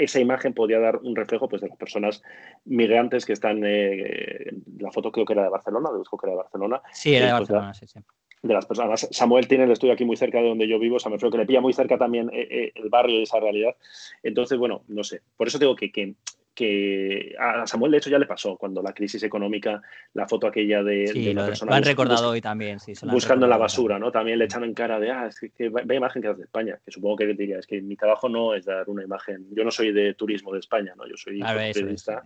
esa 0.00 0.18
imagen 0.18 0.54
podría 0.54 0.78
dar 0.80 0.96
un 0.96 1.14
reflejo 1.14 1.48
pues, 1.48 1.62
de 1.62 1.68
las 1.68 1.76
personas 1.76 2.22
migrantes 2.64 3.26
que 3.26 3.32
están. 3.32 3.62
Eh, 3.64 4.50
la 4.78 4.90
foto 4.90 5.12
creo 5.12 5.26
que 5.26 5.34
era 5.34 5.44
de 5.44 5.50
Barcelona, 5.50 5.90
busco 5.90 6.16
que 6.16 6.26
era 6.26 6.32
de 6.32 6.42
Barcelona. 6.42 6.82
Sí, 6.92 7.14
era 7.14 7.26
de 7.26 7.32
Barcelona, 7.32 7.74
sí, 7.74 7.86
sí. 7.86 8.00
De 8.42 8.54
las 8.54 8.64
personas. 8.64 9.06
Samuel 9.10 9.46
tiene 9.46 9.64
el 9.64 9.70
estudio 9.72 9.92
aquí 9.92 10.04
muy 10.04 10.16
cerca 10.16 10.40
de 10.40 10.48
donde 10.48 10.66
yo 10.66 10.78
vivo, 10.78 10.96
o 10.96 10.98
sea, 10.98 11.10
me 11.10 11.18
creo 11.18 11.30
que 11.30 11.36
le 11.36 11.46
pilla 11.46 11.60
muy 11.60 11.74
cerca 11.74 11.98
también 11.98 12.30
eh, 12.32 12.72
el 12.74 12.88
barrio 12.88 13.20
y 13.20 13.24
esa 13.24 13.38
realidad. 13.38 13.76
Entonces, 14.22 14.58
bueno, 14.58 14.82
no 14.88 15.04
sé. 15.04 15.20
Por 15.36 15.48
eso 15.48 15.58
digo 15.58 15.76
que, 15.76 15.92
que 15.92 16.14
que 16.60 17.34
a 17.38 17.66
Samuel 17.66 17.92
de 17.92 17.98
hecho 17.98 18.10
ya 18.10 18.18
le 18.18 18.26
pasó 18.26 18.54
cuando 18.58 18.82
la 18.82 18.92
crisis 18.92 19.22
económica, 19.22 19.80
la 20.12 20.28
foto 20.28 20.46
aquella 20.46 20.82
de, 20.82 21.06
sí, 21.06 21.32
lo, 21.32 21.42
han 21.42 21.82
recordado 21.82 22.28
hoy 22.28 22.42
también, 22.42 22.78
sí. 22.78 22.92
buscando 23.04 23.46
en 23.46 23.50
la 23.50 23.56
basura, 23.56 23.98
¿no? 23.98 24.12
También 24.12 24.38
le 24.38 24.44
echan 24.44 24.64
en 24.64 24.74
cara 24.74 25.00
de, 25.00 25.10
ah, 25.10 25.26
es 25.28 25.40
que, 25.40 25.70
vaya 25.70 25.94
imagen 25.94 26.20
que 26.20 26.28
das 26.28 26.36
de 26.36 26.44
España, 26.44 26.78
que 26.84 26.90
supongo 26.90 27.16
que 27.16 27.28
diría, 27.28 27.58
es 27.58 27.66
que 27.66 27.80
mi 27.80 27.96
trabajo 27.96 28.28
no 28.28 28.52
es 28.52 28.66
dar 28.66 28.90
una 28.90 29.02
imagen, 29.02 29.46
yo 29.52 29.64
no 29.64 29.70
soy 29.70 29.90
de 29.92 30.12
turismo 30.12 30.52
de 30.52 30.58
España, 30.58 30.92
¿no? 30.94 31.06
Yo 31.06 31.16
soy 31.16 31.40
periodista. 31.40 32.24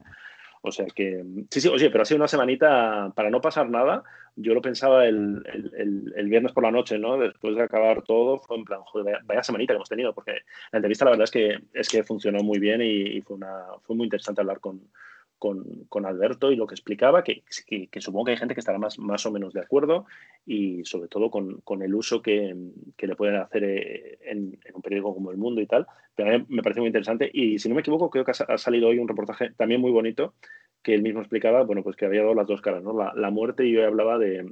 O 0.67 0.73
sea 0.73 0.87
que, 0.87 1.23
sí, 1.51 1.61
sí, 1.61 1.69
oye, 1.69 1.91
pero 1.91 2.03
ha 2.03 2.05
sido 2.07 2.17
una 2.17 2.27
semanita 2.27 3.13
para 3.15 3.29
no 3.29 3.43
pasar 3.43 3.69
nada. 3.69 4.03
Yo 4.35 4.55
lo 4.55 4.63
pensaba 4.63 5.07
el, 5.07 5.43
viernes 6.25 6.53
por 6.53 6.63
la 6.63 6.71
noche, 6.71 6.99
¿no? 6.99 7.19
Después 7.19 7.55
de 7.55 7.63
acabar 7.63 8.01
todo, 8.01 8.39
fue 8.39 8.57
en 8.57 8.65
plan, 8.65 8.81
joder, 8.81 9.19
vaya, 9.25 9.43
semanita 9.43 9.75
que 9.75 9.77
hemos 9.77 9.91
tenido, 9.91 10.15
porque 10.15 10.33
la 10.73 10.79
entrevista 10.79 11.05
la 11.05 11.11
verdad 11.11 11.25
es 11.25 11.31
que, 11.31 11.59
es 11.75 11.89
que 11.91 12.03
funcionó 12.03 12.43
muy 12.43 12.59
bien 12.59 12.81
y, 12.81 13.21
fue, 13.21 13.37
una, 13.37 13.63
fue 13.83 13.95
muy 13.95 14.05
interesante 14.05 14.41
hablar 14.41 14.61
con, 14.61 14.81
con, 15.39 16.07
Alberto 16.07 16.51
y 16.51 16.57
lo 16.57 16.67
que 16.67 16.75
explicaba, 16.75 17.23
que, 17.23 17.43
que, 17.67 18.01
supongo 18.01 18.25
que 18.25 18.31
hay 18.33 18.39
gente 18.39 18.55
que 18.55 18.61
estará 18.61 18.79
más, 18.79 18.99
más 18.99 19.27
o 19.27 19.31
menos 19.31 19.53
de 19.53 19.61
acuerdo 19.61 20.07
y 20.47 20.83
sobre 20.87 21.09
todo 21.09 21.31
con, 21.31 21.61
con 21.61 21.83
el 21.83 21.95
uso 21.95 22.23
que, 22.23 22.57
que, 22.97 23.07
le 23.07 23.17
pueden 23.17 23.37
hacer 23.37 23.65
eh, 23.65 24.19
en, 24.23 24.59
un 24.73 24.74
periódico 24.95 25.15
como 25.15 25.31
El 25.31 25.37
Mundo 25.37 25.61
y 25.61 25.67
tal. 25.67 25.87
Pero 26.15 26.31
a 26.31 26.39
mí 26.39 26.45
me 26.49 26.63
parece 26.63 26.81
muy 26.81 26.89
interesante 26.89 27.31
y 27.33 27.59
si 27.59 27.69
no 27.69 27.75
me 27.75 27.81
equivoco 27.81 28.11
creo 28.11 28.25
que 28.25 28.33
ha, 28.33 28.59
salido 28.59 28.89
hoy 28.89 28.99
un 28.99 29.09
reportaje 29.09 29.51
también 29.57 29.81
muy 29.81 29.91
bonito 29.91 30.35
que 30.83 30.95
él 30.95 31.03
mismo 31.03 31.21
explicaba, 31.21 31.63
bueno, 31.63 31.83
pues 31.83 31.97
que 31.97 32.05
había 32.05 32.21
dado 32.21 32.35
las 32.35 32.47
dos 32.47 32.61
caras. 32.61 32.85
La, 33.17 33.31
muerte 33.31 33.67
y 33.67 33.73
yo 33.73 33.87
hablaba 33.87 34.19
de, 34.19 34.47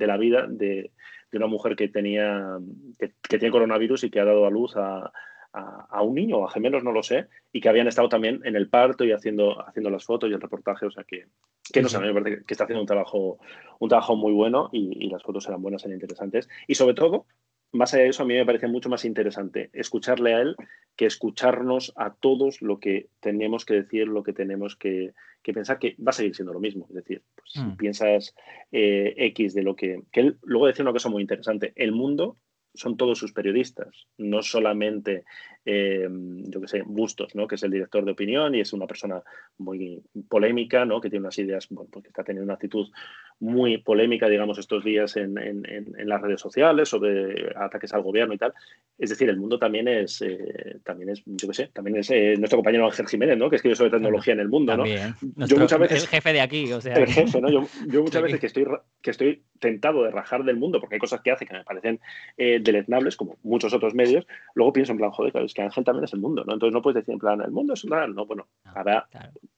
la 0.00 0.16
vida 0.16 0.46
de, 0.48 0.90
una 1.32 1.46
mujer 1.46 1.76
que 1.76 1.88
tenía, 1.88 2.58
que, 2.98 3.12
que 3.28 3.38
tiene 3.38 3.52
coronavirus 3.52 4.04
y 4.04 4.10
que 4.10 4.18
ha 4.18 4.24
dado 4.24 4.46
a 4.46 4.50
luz 4.50 4.74
a, 4.76 5.12
un 6.02 6.14
niño 6.14 6.44
a 6.44 6.50
gemelos, 6.50 6.82
no 6.82 6.90
lo 6.90 7.02
sé, 7.02 7.28
y 7.52 7.60
que 7.60 7.68
habían 7.68 7.86
estado 7.86 8.08
también 8.08 8.40
en 8.44 8.56
el 8.56 8.68
parto 8.68 9.04
y 9.04 9.12
haciendo, 9.12 9.64
haciendo 9.66 9.90
las 9.90 10.04
fotos 10.04 10.30
y 10.30 10.32
el 10.32 10.40
reportaje, 10.40 10.86
o 10.86 10.90
sea 10.90 11.04
que, 11.04 11.26
que 11.72 11.82
no 11.82 11.88
sé, 11.88 11.98
me 12.00 12.12
parece 12.12 12.44
que 12.44 12.54
está 12.54 12.64
haciendo 12.64 12.80
un 12.80 12.86
trabajo, 12.86 13.38
un 13.78 13.88
trabajo 13.88 14.16
muy 14.16 14.32
bueno 14.32 14.70
y, 14.72 15.08
las 15.10 15.22
fotos 15.22 15.46
eran 15.46 15.62
buenas, 15.62 15.84
eran 15.84 15.94
interesantes. 15.94 16.48
Y 16.66 16.74
sobre 16.74 16.94
todo, 16.94 17.26
más 17.74 17.92
allá 17.92 18.04
de 18.04 18.10
eso, 18.10 18.22
a 18.22 18.26
mí 18.26 18.34
me 18.34 18.46
parece 18.46 18.68
mucho 18.68 18.88
más 18.88 19.04
interesante 19.04 19.70
escucharle 19.72 20.34
a 20.34 20.40
él 20.40 20.56
que 20.96 21.06
escucharnos 21.06 21.92
a 21.96 22.14
todos 22.14 22.62
lo 22.62 22.78
que 22.78 23.08
tenemos 23.20 23.64
que 23.64 23.74
decir, 23.74 24.06
lo 24.06 24.22
que 24.22 24.32
tenemos 24.32 24.76
que, 24.76 25.12
pensar, 25.42 25.78
que 25.78 25.96
va 25.96 26.10
a 26.10 26.12
seguir 26.12 26.34
siendo 26.34 26.52
lo 26.52 26.60
mismo. 26.60 26.86
Es 26.88 26.94
decir, 26.94 27.22
pues, 27.34 27.50
si 27.52 27.60
mm. 27.60 27.76
piensas 27.76 28.34
eh, 28.70 29.14
X 29.16 29.54
de 29.54 29.62
lo 29.62 29.74
que, 29.74 30.02
que 30.12 30.20
él 30.20 30.38
luego 30.42 30.68
decía 30.68 30.84
una 30.84 30.92
cosa 30.92 31.08
muy 31.08 31.22
interesante, 31.22 31.72
el 31.76 31.92
mundo 31.92 32.36
son 32.74 32.96
todos 32.96 33.18
sus 33.18 33.32
periodistas, 33.32 34.06
no 34.18 34.42
solamente, 34.42 35.24
eh, 35.64 36.08
yo 36.10 36.60
que 36.60 36.68
sé, 36.68 36.82
Bustos, 36.84 37.34
¿no? 37.34 37.46
que 37.46 37.54
es 37.54 37.62
el 37.62 37.70
director 37.70 38.04
de 38.04 38.12
opinión 38.12 38.54
y 38.54 38.60
es 38.60 38.72
una 38.72 38.86
persona 38.86 39.22
muy 39.58 40.02
polémica, 40.28 40.84
¿no? 40.84 41.00
que 41.00 41.08
tiene 41.08 41.24
unas 41.24 41.38
ideas, 41.38 41.68
bueno, 41.70 41.88
porque 41.90 42.08
está 42.08 42.22
teniendo 42.22 42.44
una 42.44 42.54
actitud 42.54 42.88
muy 43.40 43.78
polémica, 43.78 44.28
digamos, 44.28 44.58
estos 44.58 44.84
días 44.84 45.16
en, 45.16 45.34
las 46.04 46.20
redes 46.20 46.40
sociales 46.40 46.88
sobre 46.88 47.52
ataques 47.56 47.92
al 47.94 48.02
gobierno 48.02 48.34
y 48.34 48.38
tal. 48.38 48.52
Es 48.98 49.10
decir, 49.10 49.28
el 49.28 49.36
mundo 49.36 49.58
también 49.58 49.88
es, 49.88 50.22
eh, 50.22 50.78
también 50.84 51.10
es 51.10 51.22
yo 51.24 51.48
qué 51.48 51.54
sé, 51.54 51.70
también 51.72 51.96
es 51.96 52.10
eh, 52.10 52.36
nuestro 52.38 52.58
compañero 52.58 52.86
Ángel 52.86 53.08
Jiménez, 53.08 53.36
¿no? 53.36 53.50
que 53.50 53.56
escribe 53.56 53.74
sobre 53.74 53.90
tecnología 53.90 54.34
en 54.34 54.40
el 54.40 54.48
mundo. 54.48 54.76
¿no? 54.76 54.84
yo 54.86 55.56
muchas 55.58 55.78
veces, 55.78 56.02
el 56.02 56.08
jefe 56.08 56.32
de 56.32 56.40
aquí, 56.40 56.72
o 56.72 56.80
sea. 56.80 56.94
El 56.94 57.08
jefe, 57.08 57.40
¿no? 57.40 57.50
Yo, 57.50 58.02
muchas 58.02 58.22
veces 58.22 58.40
que 58.40 58.46
estoy, 58.46 58.66
que 59.02 59.10
estoy 59.10 59.42
tentado 59.58 60.04
de 60.04 60.10
rajar 60.10 60.44
del 60.44 60.56
mundo 60.56 60.80
porque 60.80 60.96
hay 60.96 61.00
cosas 61.00 61.20
que 61.22 61.30
hace 61.30 61.46
que 61.46 61.54
me 61.54 61.64
parecen 61.64 62.00
eh, 62.36 62.60
deleznables, 62.60 63.16
como 63.16 63.36
muchos 63.42 63.72
otros 63.72 63.94
medios, 63.94 64.26
luego 64.54 64.72
pienso 64.72 64.92
en 64.92 64.98
plan, 64.98 65.10
joder, 65.10 65.32
es 65.54 65.56
que 65.56 65.62
Ángel 65.62 65.84
también 65.84 66.04
es 66.04 66.12
el 66.12 66.20
mundo, 66.20 66.44
¿no? 66.44 66.54
Entonces 66.54 66.74
no 66.74 66.82
puedes 66.82 66.96
decir 66.96 67.12
en 67.12 67.18
plan, 67.18 67.40
el 67.40 67.50
mundo 67.50 67.74
es 67.74 67.84
un 67.84 67.90
no, 68.14 68.26
bueno, 68.26 68.46
habrá, 68.64 69.08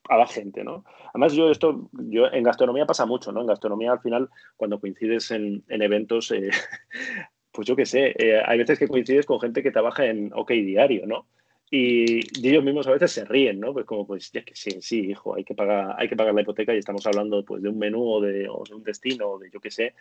habrá 0.09 0.27
gente, 0.27 0.63
¿no? 0.63 0.85
Además, 1.15 1.33
yo 1.33 1.51
esto, 1.51 1.89
yo 1.93 2.27
en 2.31 2.43
gastronomía 2.43 2.87
pasa 2.87 3.07
mucho, 3.07 3.33
¿no? 3.33 3.41
En 3.41 3.47
gastronomía 3.47 3.93
al 3.93 4.01
final, 4.01 4.29
cuando 4.57 4.79
coincides 4.79 5.31
en, 5.31 5.65
eventos, 5.69 6.31
eh, 6.33 6.51
pues 7.53 7.67
yo 7.67 7.75
qué 7.75 7.87
sé, 7.87 8.15
eh, 8.19 8.43
hay 8.45 8.59
veces 8.59 8.79
que 8.79 8.89
coincides 8.89 9.27
con 9.27 9.41
gente 9.41 9.63
que 9.63 9.71
trabaja 9.71 10.05
en 10.07 10.31
OK 10.35 10.51
Diario, 10.51 11.07
¿no? 11.07 11.27
Y, 11.71 12.21
ellos 12.47 12.63
mismos 12.63 12.87
a 12.87 12.93
veces 12.93 13.11
se 13.11 13.25
ríen, 13.25 13.59
¿no? 13.59 13.73
Pues 13.73 13.85
como, 13.87 14.07
pues 14.07 14.31
ya 14.31 14.43
que 14.43 14.55
sí, 14.55 14.81
sí, 14.81 15.11
hijo, 15.11 15.35
hay 15.35 15.45
que 15.45 15.55
pagar, 15.55 15.97
hay 15.99 16.09
que 16.09 16.15
pagar 16.15 16.33
la 16.35 16.43
hipoteca 16.43 16.73
y 16.75 16.79
estamos 16.79 17.05
hablando 17.07 17.45
pues 17.45 17.63
de 17.63 17.69
un 17.69 17.79
menú 17.79 18.09
o 18.09 18.21
de, 18.21 18.49
o 18.49 18.63
de 18.65 18.75
un 18.75 18.85
destino 18.85 19.31
o 19.31 19.39
de 19.39 19.51
yo 19.51 19.61
qué 19.61 19.71
sé. 19.71 19.95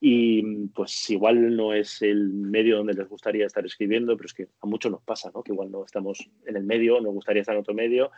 Y 0.00 0.66
pues 0.68 1.08
igual 1.10 1.56
no 1.56 1.72
es 1.72 2.02
el 2.02 2.28
medio 2.28 2.76
donde 2.76 2.94
les 2.94 3.08
gustaría 3.08 3.46
estar 3.46 3.64
escribiendo, 3.64 4.16
pero 4.16 4.26
es 4.26 4.34
que 4.34 4.48
a 4.60 4.66
muchos 4.66 4.92
nos 4.92 5.02
pasa, 5.02 5.30
¿no? 5.34 5.42
Que 5.42 5.52
igual 5.52 5.70
no 5.70 5.84
estamos 5.84 6.28
en 6.46 6.56
el 6.56 6.64
medio, 6.64 7.00
nos 7.00 7.14
gustaría 7.14 7.40
estar 7.40 7.54
en 7.54 7.62
otro 7.62 7.74
medio 7.74 8.10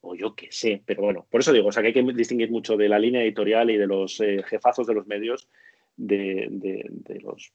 o 0.00 0.14
yo 0.14 0.34
qué 0.34 0.48
sé, 0.50 0.82
pero 0.84 1.02
bueno, 1.02 1.26
por 1.28 1.40
eso 1.40 1.52
digo, 1.52 1.68
o 1.68 1.72
sea 1.72 1.82
que 1.82 1.88
hay 1.88 1.94
que 1.94 2.02
distinguir 2.12 2.50
mucho 2.50 2.76
de 2.76 2.88
la 2.88 2.98
línea 2.98 3.22
editorial 3.22 3.70
y 3.70 3.76
de 3.76 3.86
los 3.86 4.20
eh, 4.20 4.42
jefazos 4.44 4.86
de 4.86 4.94
los 4.94 5.06
medios, 5.06 5.48
de, 5.96 6.46
de, 6.50 7.20
los 7.20 7.52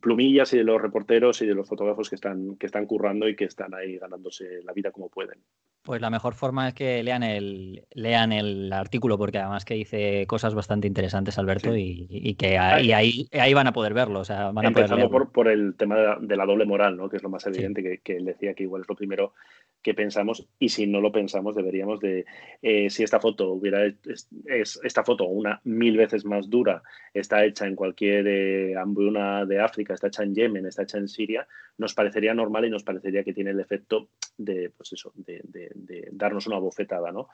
plumillas 0.00 0.52
y 0.52 0.58
de 0.58 0.64
los 0.64 0.80
reporteros 0.80 1.40
y 1.40 1.46
de 1.46 1.54
los 1.54 1.68
fotógrafos 1.68 2.10
que 2.10 2.14
están, 2.14 2.56
que 2.56 2.66
están 2.66 2.86
currando 2.86 3.28
y 3.28 3.36
que 3.36 3.44
están 3.44 3.74
ahí 3.74 3.96
ganándose 3.96 4.62
la 4.64 4.72
vida 4.72 4.90
como 4.90 5.08
pueden. 5.08 5.38
Pues 5.82 6.02
la 6.02 6.10
mejor 6.10 6.34
forma 6.34 6.68
es 6.68 6.74
que 6.74 7.02
lean 7.02 7.22
el, 7.22 7.86
lean 7.92 8.32
el 8.32 8.70
artículo, 8.72 9.16
porque 9.16 9.38
además 9.38 9.64
que 9.64 9.74
dice 9.74 10.26
cosas 10.26 10.54
bastante 10.54 10.86
interesantes, 10.86 11.38
Alberto, 11.38 11.74
y, 11.74 12.34
que 12.38 12.58
ahí, 12.58 12.92
ahí, 13.32 13.54
van 13.54 13.66
a 13.66 13.72
poder 13.72 13.94
verlo. 13.94 14.20
O 14.20 14.24
sea, 14.24 14.50
van 14.50 14.66
a 14.66 14.68
Empezando 14.68 15.10
por, 15.10 15.32
por, 15.32 15.48
el 15.48 15.74
tema 15.74 16.18
de 16.20 16.36
la, 16.36 16.44
doble 16.44 16.66
moral, 16.66 16.96
¿no? 16.96 17.08
que 17.08 17.16
es 17.16 17.22
lo 17.22 17.30
más 17.30 17.46
evidente, 17.46 17.82
que, 17.82 17.98
que, 17.98 18.16
él 18.18 18.26
decía 18.26 18.52
que 18.52 18.64
igual 18.64 18.82
es 18.82 18.88
lo 18.88 18.94
primero 18.94 19.32
que 19.82 19.94
pensamos 19.94 20.46
y 20.58 20.68
si 20.68 20.86
no 20.86 21.00
lo 21.00 21.10
pensamos 21.10 21.54
deberíamos 21.54 22.00
de 22.00 22.26
eh, 22.60 22.90
si 22.90 23.02
esta 23.02 23.20
foto 23.20 23.52
hubiera 23.52 23.86
es, 23.86 24.80
esta 24.82 25.04
foto 25.04 25.24
una 25.24 25.60
mil 25.64 25.96
veces 25.96 26.24
más 26.24 26.50
dura 26.50 26.82
está 27.14 27.44
hecha 27.44 27.66
en 27.66 27.76
cualquier 27.76 28.26
eh, 28.26 28.76
hambruna 28.76 29.29
de 29.46 29.60
África 29.60 29.94
está 29.94 30.08
hecha 30.08 30.22
en 30.22 30.34
Yemen 30.34 30.66
está 30.66 30.82
hecha 30.82 30.98
en 30.98 31.08
Siria 31.08 31.46
nos 31.78 31.94
parecería 31.94 32.34
normal 32.34 32.64
y 32.64 32.70
nos 32.70 32.84
parecería 32.84 33.24
que 33.24 33.32
tiene 33.32 33.50
el 33.50 33.60
efecto 33.60 34.08
de 34.36 34.70
pues 34.76 34.92
eso 34.92 35.12
de, 35.16 36.08
darnos 36.12 36.46
una 36.46 36.58
bofetada 36.58 37.12
no 37.12 37.28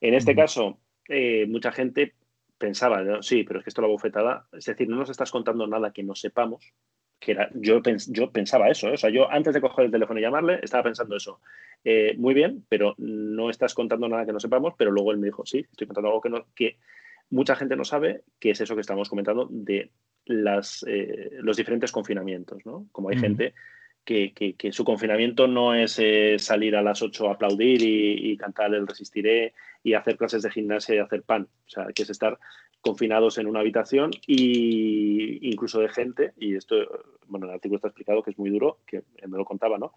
en 0.00 0.14
este 0.14 0.34
caso 0.34 0.78
eh, 1.08 1.46
mucha 1.46 1.72
gente 1.72 2.14
pensaba 2.58 3.22
sí 3.22 3.44
pero 3.44 3.58
es 3.58 3.64
que 3.64 3.70
esto 3.70 3.82
la 3.82 3.88
bofetada 3.88 4.46
es 4.52 4.64
decir 4.64 4.88
no 4.88 4.96
nos 4.96 5.10
estás 5.10 5.30
contando 5.30 5.66
nada 5.66 5.92
que 5.92 6.02
no 6.02 6.14
sepamos 6.14 6.72
que 7.18 7.32
era, 7.32 7.50
yo, 7.54 7.80
yo 8.08 8.30
pensaba 8.30 8.68
eso, 8.68 8.88
¿eh? 8.88 8.94
o 8.94 8.96
sea, 8.96 9.10
yo 9.10 9.30
antes 9.30 9.54
de 9.54 9.60
coger 9.60 9.86
el 9.86 9.90
teléfono 9.90 10.20
y 10.20 10.22
llamarle 10.22 10.60
estaba 10.62 10.82
pensando 10.82 11.16
eso. 11.16 11.40
Eh, 11.82 12.14
muy 12.18 12.34
bien, 12.34 12.64
pero 12.68 12.94
no 12.98 13.48
estás 13.48 13.74
contando 13.74 14.08
nada 14.08 14.26
que 14.26 14.32
no 14.32 14.40
sepamos, 14.40 14.74
pero 14.76 14.90
luego 14.90 15.12
él 15.12 15.18
me 15.18 15.28
dijo, 15.28 15.46
sí, 15.46 15.64
estoy 15.70 15.86
contando 15.86 16.08
algo 16.08 16.20
que, 16.20 16.30
no, 16.30 16.46
que 16.54 16.78
mucha 17.30 17.56
gente 17.56 17.76
no 17.76 17.84
sabe, 17.84 18.22
que 18.38 18.50
es 18.50 18.60
eso 18.60 18.74
que 18.74 18.80
estamos 18.80 19.08
comentando 19.08 19.46
de 19.50 19.90
las, 20.26 20.84
eh, 20.88 21.30
los 21.40 21.56
diferentes 21.56 21.92
confinamientos, 21.92 22.64
¿no? 22.66 22.86
Como 22.92 23.08
hay 23.08 23.18
gente 23.18 23.54
que, 24.04 24.32
que, 24.32 24.72
su 24.72 24.84
confinamiento 24.84 25.48
no 25.48 25.74
es 25.74 26.00
salir 26.38 26.76
a 26.76 26.82
las 26.82 27.02
8 27.02 27.28
a 27.28 27.32
aplaudir 27.32 27.82
y, 27.82 28.30
y, 28.32 28.36
cantar 28.36 28.72
el 28.74 28.86
resistiré 28.86 29.52
y 29.82 29.94
hacer 29.94 30.16
clases 30.16 30.42
de 30.42 30.50
gimnasia 30.50 30.94
y 30.94 30.98
hacer 30.98 31.22
pan, 31.22 31.48
o 31.66 31.68
sea, 31.68 31.86
que 31.92 32.02
es 32.02 32.10
estar 32.10 32.38
confinados 32.86 33.36
en 33.38 33.48
una 33.48 33.60
habitación 33.60 34.12
e 34.28 35.38
incluso 35.42 35.80
de 35.80 35.88
gente, 35.88 36.32
y 36.36 36.54
esto, 36.54 36.76
bueno, 37.26 37.46
el 37.46 37.52
artículo 37.52 37.76
está 37.76 37.88
explicado 37.88 38.22
que 38.22 38.30
es 38.30 38.38
muy 38.38 38.48
duro, 38.48 38.78
que 38.86 39.02
me 39.26 39.36
lo 39.36 39.44
contaba, 39.44 39.76
¿no? 39.76 39.92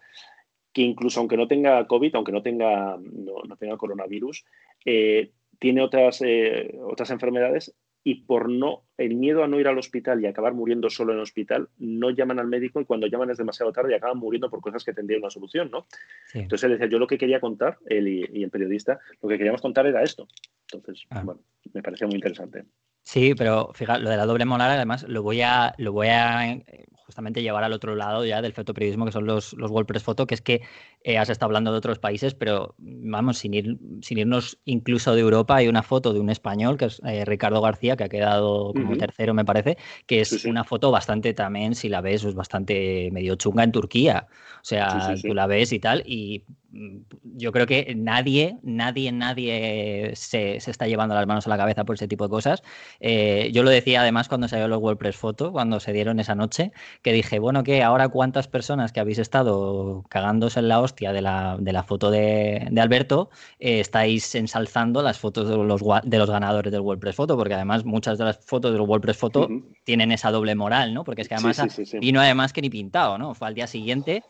Que 0.72 0.82
incluso 0.82 1.20
aunque 1.20 1.36
no 1.36 1.46
tenga 1.46 1.86
COVID, 1.86 2.16
aunque 2.16 2.32
no 2.32 2.42
tenga, 2.42 2.98
no, 3.00 3.56
tenga 3.56 3.76
coronavirus, 3.76 4.44
eh, 4.84 5.30
tiene 5.60 5.82
otras, 5.82 6.20
eh, 6.22 6.78
otras 6.82 7.10
enfermedades 7.10 7.72
y 8.02 8.22
por 8.22 8.48
no, 8.48 8.84
el 8.96 9.14
miedo 9.14 9.44
a 9.44 9.48
no 9.48 9.60
ir 9.60 9.68
al 9.68 9.78
hospital 9.78 10.22
y 10.22 10.26
acabar 10.26 10.54
muriendo 10.54 10.88
solo 10.88 11.12
en 11.12 11.18
el 11.18 11.22
hospital, 11.22 11.68
no 11.78 12.10
llaman 12.10 12.38
al 12.38 12.46
médico 12.46 12.80
y 12.80 12.86
cuando 12.86 13.06
llaman 13.06 13.30
es 13.30 13.38
demasiado 13.38 13.72
tarde 13.72 13.92
y 13.92 13.94
acaban 13.94 14.18
muriendo 14.18 14.48
por 14.48 14.60
cosas 14.60 14.84
que 14.84 14.94
tendrían 14.94 15.20
una 15.20 15.30
solución, 15.30 15.70
¿no? 15.70 15.86
Entonces 16.32 16.64
él 16.64 16.72
decía, 16.72 16.88
yo 16.88 16.98
lo 16.98 17.06
que 17.06 17.18
quería 17.18 17.40
contar, 17.40 17.78
él 17.86 18.08
y, 18.08 18.42
el 18.42 18.50
periodista, 18.50 18.98
lo 19.20 19.28
que 19.28 19.36
queríamos 19.36 19.60
contar 19.60 19.86
era 19.86 20.02
esto. 20.02 20.26
Entonces, 20.72 21.04
ah. 21.10 21.22
bueno, 21.24 21.42
me 21.74 21.82
parecía 21.82 22.06
muy 22.06 22.16
interesante. 22.16 22.64
Sí, 23.10 23.34
pero 23.34 23.72
fíjate, 23.74 24.02
lo 24.02 24.10
de 24.10 24.16
la 24.16 24.24
doble 24.24 24.44
moral, 24.44 24.70
además, 24.70 25.02
lo 25.08 25.24
voy 25.24 25.42
a, 25.42 25.74
lo 25.78 25.90
voy 25.90 26.06
a 26.06 26.52
eh, 26.52 26.86
justamente 27.06 27.42
llevar 27.42 27.64
al 27.64 27.72
otro 27.72 27.96
lado 27.96 28.24
ya 28.24 28.40
del 28.40 28.52
fotoperiodismo, 28.52 29.04
que 29.04 29.10
son 29.10 29.26
los, 29.26 29.52
los 29.54 29.68
WordPress 29.72 30.04
Photo, 30.04 30.28
que 30.28 30.36
es 30.36 30.40
que 30.40 30.62
eh, 31.02 31.18
has 31.18 31.28
estado 31.28 31.48
hablando 31.48 31.72
de 31.72 31.78
otros 31.78 31.98
países, 31.98 32.34
pero 32.34 32.76
vamos, 32.78 33.38
sin, 33.38 33.54
ir, 33.54 33.78
sin 34.00 34.18
irnos 34.18 34.60
incluso 34.64 35.12
de 35.16 35.22
Europa, 35.22 35.56
hay 35.56 35.66
una 35.66 35.82
foto 35.82 36.12
de 36.12 36.20
un 36.20 36.30
español, 36.30 36.78
que 36.78 36.84
es 36.84 37.02
eh, 37.04 37.24
Ricardo 37.24 37.60
García, 37.60 37.96
que 37.96 38.04
ha 38.04 38.08
quedado 38.08 38.72
como 38.74 38.96
tercero, 38.96 39.34
me 39.34 39.44
parece, 39.44 39.76
que 40.06 40.20
es 40.20 40.44
una 40.44 40.62
foto 40.62 40.92
bastante 40.92 41.34
también, 41.34 41.74
si 41.74 41.88
la 41.88 42.02
ves, 42.02 42.22
es 42.22 42.36
bastante 42.36 43.10
medio 43.10 43.34
chunga 43.34 43.64
en 43.64 43.72
Turquía. 43.72 44.28
O 44.62 44.64
sea, 44.64 45.16
tú 45.20 45.34
la 45.34 45.48
ves 45.48 45.72
y 45.72 45.80
tal, 45.80 46.04
y 46.06 46.44
yo 46.72 47.52
creo 47.52 47.66
que 47.66 47.94
nadie, 47.96 48.58
nadie, 48.62 49.12
nadie 49.12 50.12
se, 50.14 50.60
se, 50.60 50.70
está 50.70 50.86
llevando 50.86 51.14
las 51.14 51.26
manos 51.26 51.46
a 51.46 51.50
la 51.50 51.56
cabeza 51.56 51.84
por 51.84 51.96
ese 51.96 52.06
tipo 52.06 52.24
de 52.24 52.30
cosas. 52.30 52.62
Eh, 53.00 53.50
yo 53.52 53.62
lo 53.62 53.70
decía 53.70 54.02
además 54.02 54.28
cuando 54.28 54.48
salió 54.48 54.68
los 54.68 54.78
WordPress 54.80 55.16
Photo, 55.16 55.52
cuando 55.52 55.80
se 55.80 55.92
dieron 55.92 56.20
esa 56.20 56.34
noche, 56.34 56.72
que 57.02 57.12
dije, 57.12 57.38
bueno, 57.38 57.64
que 57.64 57.82
ahora 57.82 58.08
cuántas 58.08 58.46
personas 58.46 58.92
que 58.92 59.00
habéis 59.00 59.18
estado 59.18 60.04
cagándose 60.08 60.60
en 60.60 60.68
la 60.68 60.80
hostia 60.80 61.12
de 61.12 61.22
la, 61.22 61.56
de 61.58 61.72
la 61.72 61.82
foto 61.82 62.10
de, 62.10 62.68
de 62.70 62.80
Alberto, 62.80 63.30
eh, 63.58 63.80
estáis 63.80 64.34
ensalzando 64.34 65.02
las 65.02 65.18
fotos 65.18 65.48
de 65.48 65.56
los, 65.56 65.82
de 66.04 66.18
los 66.18 66.30
ganadores 66.30 66.70
del 66.72 66.82
WordPress 66.82 67.16
Photo, 67.16 67.36
porque 67.36 67.54
además 67.54 67.84
muchas 67.84 68.18
de 68.18 68.24
las 68.24 68.38
fotos 68.44 68.72
del 68.72 68.82
WordPress 68.82 69.16
Photo 69.16 69.48
tienen 69.84 70.12
esa 70.12 70.30
doble 70.30 70.54
moral, 70.54 70.94
¿no? 70.94 71.04
Porque 71.04 71.22
es 71.22 71.28
que 71.28 71.34
además 71.34 71.60
vino 72.00 72.20
además 72.20 72.52
que 72.52 72.62
ni 72.62 72.70
pintado, 72.70 73.18
¿no? 73.18 73.34
Fue 73.34 73.48
al 73.48 73.54
día 73.54 73.66
siguiente 73.66 74.22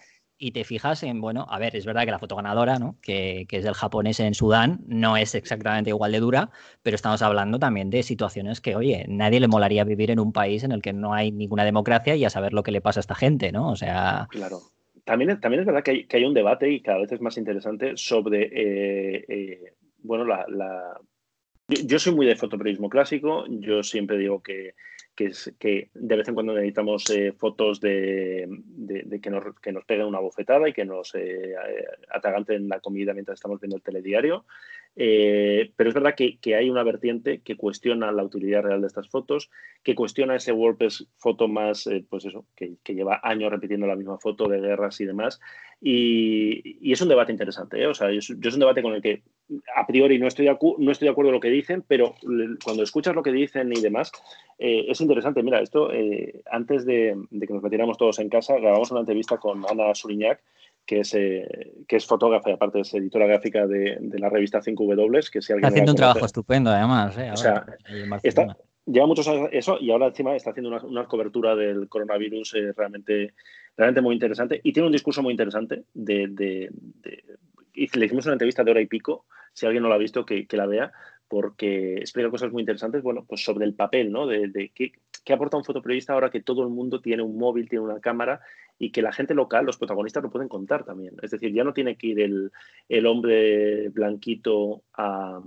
y 0.43 0.53
te 0.53 0.65
fijas 0.65 1.03
en, 1.03 1.21
bueno, 1.21 1.47
a 1.51 1.59
ver, 1.59 1.77
es 1.77 1.85
verdad 1.85 2.07
que 2.07 2.11
la 2.11 2.19
foto 2.19 2.35
ganadora, 2.35 2.79
¿no? 2.79 2.97
que, 3.03 3.45
que, 3.47 3.59
es 3.59 3.65
del 3.65 3.75
japonés 3.75 4.21
en 4.21 4.33
Sudán, 4.33 4.81
no 4.87 5.19
es 5.19 5.35
exactamente 5.35 5.91
igual 5.91 6.13
de 6.13 6.19
dura, 6.19 6.51
pero 6.83 6.95
estamos 6.95 7.21
hablando 7.21 7.59
también 7.59 7.91
de 7.91 8.03
situaciones 8.03 8.63
que, 8.63 8.75
oye, 8.75 9.05
nadie 9.07 9.39
le 9.39 9.49
molaría 9.49 9.85
vivir 9.85 10.11
en 10.11 10.19
un 10.19 10.33
país 10.33 10.65
en 10.65 10.73
el 10.73 10.81
que 10.81 10.95
no 10.95 11.13
hay 11.13 11.31
ninguna 11.31 11.67
democracia 11.67 12.17
y 12.17 12.25
a 12.25 12.31
saber 12.31 12.55
lo 12.55 12.63
que 12.63 12.73
le 12.73 12.81
pasa 12.81 13.01
a 13.01 13.03
esta 13.03 13.15
gente, 13.15 13.53
¿no? 13.53 13.71
O 13.71 13.77
sea... 13.77 14.27
Claro. 14.31 14.61
También, 15.05 15.39
también 15.41 15.61
es 15.61 15.67
verdad 15.67 15.83
que 15.83 15.91
hay, 15.91 16.07
que 16.07 16.17
hay 16.17 16.25
un 16.25 16.35
debate 16.35 16.71
y 16.71 16.81
cada 16.81 17.01
vez 17.01 17.13
es 17.13 17.21
más 17.21 17.37
interesante 17.37 17.93
sobre, 17.97 18.45
eh, 18.45 19.25
eh, 19.29 19.75
bueno, 19.99 20.25
la, 20.25 20.47
la... 20.49 20.99
Yo 21.69 21.99
soy 21.99 22.15
muy 22.15 22.25
de 22.25 22.37
fotoperiodismo 22.37 22.89
clásico, 22.89 23.45
yo 23.47 23.83
siempre 23.83 24.17
digo 24.17 24.43
que 24.43 24.75
que, 25.59 25.91
de 25.93 26.17
vez 26.17 26.29
en 26.29 26.35
cuando 26.35 26.55
necesitamos 26.55 27.09
eh, 27.11 27.33
fotos 27.33 27.81
de, 27.81 28.49
que, 29.23 29.31
nos, 29.31 29.45
que, 29.61 29.73
nos, 29.73 29.85
peguen 29.85 30.07
una 30.07 30.21
bofetada 30.21 30.69
y 30.69 30.73
que 30.73 30.85
nos 30.85 31.15
eh, 31.15 31.55
la 32.61 32.81
comida 32.81 33.13
mientras 33.13 33.37
estamos 33.37 33.61
viendo 33.61 33.77
el 33.77 33.83
telediario. 33.83 34.45
Eh, 34.97 35.73
pero 35.77 35.89
es 35.89 35.95
verdad 35.95 36.15
que, 36.17 36.39
que, 36.39 36.57
hay 36.57 36.69
una 36.69 36.83
vertiente 36.83 37.41
que 37.43 37.57
cuestiona 37.57 38.11
la 38.11 38.25
utilidad 38.25 38.63
real 38.63 38.81
de 38.81 38.89
estas 38.89 39.09
fotos, 39.09 39.51
que 39.83 39.95
cuestiona 39.95 40.37
ese 40.37 40.53
WordPress 40.53 41.07
foto 41.17 41.49
más, 41.49 41.87
eh, 41.87 42.05
pues 42.09 42.25
eso, 42.25 42.47
que, 42.57 42.77
lleva 42.87 43.21
años 43.23 43.51
repitiendo 43.51 43.87
la 43.87 43.97
misma 43.97 44.19
foto 44.19 44.49
de 44.49 44.61
guerras 44.61 45.01
y 45.01 45.05
demás. 45.05 45.41
Y, 45.81 46.93
es 46.93 47.01
un 47.01 47.09
debate 47.09 47.33
interesante. 47.33 47.87
O 47.87 47.95
sea, 47.95 48.11
yo, 48.11 48.19
es 48.19 48.31
un 48.31 48.61
debate 48.61 48.83
con 48.83 48.95
el 48.95 49.03
que 49.03 49.23
a 49.75 49.87
priori 49.87 50.19
no 50.19 50.27
estoy, 50.27 50.47
de 50.47 50.57
no 50.79 50.93
estoy 50.93 51.07
de 51.07 51.13
acuerdo 51.13 51.29
con 51.29 51.35
lo 51.35 51.41
que 51.41 51.51
dicen, 51.51 51.85
pero 51.87 52.15
cuando 52.65 52.83
escuchas 52.83 53.15
lo 53.15 53.23
que 53.23 53.33
dicen 53.33 53.73
y 53.73 53.81
demás, 53.81 54.13
eh, 54.59 54.87
es 54.89 55.01
interesante. 55.01 55.43
Mira, 55.43 55.61
esto, 55.61 55.93
eh, 55.93 56.43
antes 56.51 56.85
de, 56.85 57.17
que 57.31 57.53
nos 57.53 57.63
metiéramos 57.63 57.99
todos 57.99 58.19
en 58.19 58.29
casa, 58.29 58.57
grabamos 58.59 58.91
una 58.91 59.01
entrevista 59.01 59.39
con 59.39 59.65
Ana 59.69 59.95
Suriñac, 59.95 60.41
que 60.87 61.01
es, 61.01 61.15
eh, 61.15 61.75
que 61.87 61.97
es 61.97 62.07
fotógrafa 62.07 62.51
y 62.51 62.53
aparte 62.55 62.81
es 62.81 62.95
editora 62.95 63.27
gráfica 63.27 63.67
de, 63.67 63.99
la 64.01 64.29
revista 64.29 64.61
5W. 64.61 65.31
Que 65.31 65.43
si 65.43 65.53
está 65.53 65.69
haciendo 65.69 65.93
un 65.93 65.97
trabajo 65.97 66.25
estupendo, 66.25 66.71
además. 66.71 67.17
o 67.17 67.37
sea, 67.37 67.67
lleva 68.87 69.07
muchos 69.07 69.29
años 69.29 69.49
eso 69.53 69.79
y 69.81 69.91
ahora 69.91 70.09
encima 70.09 70.35
está 70.35 70.51
haciendo 70.51 70.71
una, 70.85 71.05
cobertura 71.07 71.55
del 71.55 71.89
coronavirus 71.89 72.57
realmente, 72.77 73.35
realmente 73.77 74.01
muy 74.01 74.15
interesante 74.15 74.61
y 74.65 74.73
tiene 74.73 74.87
un 74.87 74.93
discurso 74.93 75.23
muy 75.23 75.33
interesante 75.33 75.85
de, 75.95 76.27
de, 76.29 76.71
le 77.75 78.07
hicimos 78.07 78.27
una 78.27 78.35
entrevista 78.35 78.65
de 78.65 78.71
hora 78.71 78.81
y 78.81 78.87
pico, 78.87 79.27
si 79.53 79.67
alguien 79.67 79.83
no 79.83 79.89
la 79.89 79.97
ha 79.97 79.99
visto, 79.99 80.25
que, 80.25 80.47
la 80.53 80.67
vea, 80.67 80.93
porque 81.29 81.97
explica 81.97 82.31
cosas 82.31 82.53
muy 82.53 82.63
interesantes, 82.63 83.03
bueno, 83.03 83.25
pues 83.29 83.45
sobre 83.45 83.65
el 83.65 83.75
papel, 83.75 84.11
¿no? 84.11 84.27
De, 84.27 84.73
qué, 84.75 84.93
aporta 85.33 85.57
un 85.57 85.65
fotoperiodista 85.65 86.13
ahora 86.13 86.31
que 86.31 86.43
todo 86.43 86.63
el 86.63 86.71
mundo 86.71 87.01
tiene 87.01 87.23
un 87.23 87.39
móvil, 87.39 87.69
tiene 87.69 87.85
una 87.85 88.01
cámara 88.01 88.41
y 88.79 88.91
que 88.91 89.03
la 89.03 89.13
gente 89.13 89.35
local, 89.35 89.67
los 89.67 89.77
protagonistas, 89.77 90.23
lo 90.23 90.31
pueden 90.31 90.49
contar 90.49 90.85
también. 90.85 91.15
Es 91.23 91.31
decir, 91.31 91.53
ya 91.53 91.65
no 91.65 91.73
tiene 91.73 91.97
que 91.97 92.07
ir 92.09 92.21
el, 92.21 93.07
hombre 93.07 93.89
blanquito 93.91 94.83
a 94.95 95.43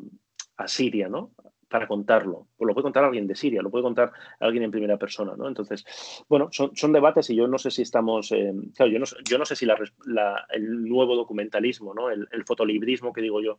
Siria, 0.67 1.09
¿no? 1.09 1.31
Para 1.73 1.87
contarlo. 1.87 2.49
Pues 2.55 2.67
lo 2.67 2.75
puede 2.75 2.83
contar 2.83 3.03
alguien 3.03 3.25
de 3.25 3.33
Siria, 3.33 3.63
lo 3.63 3.71
puede 3.71 3.81
contar 3.81 4.11
alguien 4.39 4.63
en 4.63 4.69
primera 4.69 4.95
persona, 4.97 5.33
¿no? 5.35 5.47
Entonces, 5.47 5.83
bueno, 6.29 6.49
son, 6.51 6.93
debates 6.93 7.31
y 7.31 7.35
yo 7.35 7.47
no 7.47 7.57
sé 7.57 7.71
si 7.71 7.81
estamos, 7.81 8.31
eh, 8.31 8.53
claro, 8.75 8.91
yo 8.91 8.99
no, 8.99 9.05
yo 9.27 9.39
no 9.39 9.45
sé 9.45 9.55
si 9.55 9.65
el 9.65 10.87
nuevo 10.87 11.15
documentalismo, 11.15 11.95
¿no? 11.95 12.11
El, 12.11 12.27
fotolibrismo 12.45 13.11
que 13.11 13.23
digo 13.23 13.41
yo, 13.41 13.57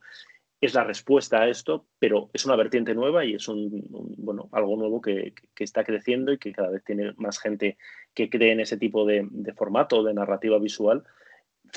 es 0.60 0.74
la 0.74 0.84
respuesta 0.84 1.40
a 1.40 1.48
esto, 1.48 1.86
pero 1.98 2.30
es 2.32 2.46
una 2.46 2.54
vertiente 2.54 2.94
nueva 2.94 3.24
y 3.24 3.34
es 3.34 3.48
un, 3.48 3.84
bueno, 4.16 4.48
algo 4.52 4.76
nuevo 4.76 5.00
que, 5.00 5.34
está 5.58 5.82
creciendo 5.82 6.32
y 6.32 6.38
que 6.38 6.52
cada 6.52 6.70
vez 6.70 6.84
tiene 6.84 7.14
más 7.16 7.40
gente 7.40 7.78
que 8.14 8.30
cree 8.30 8.52
en 8.52 8.60
ese 8.60 8.76
tipo 8.76 9.04
de, 9.04 9.26
de 9.28 9.54
formato, 9.54 10.04
de 10.04 10.14
narrativa 10.14 10.60
visual 10.60 11.02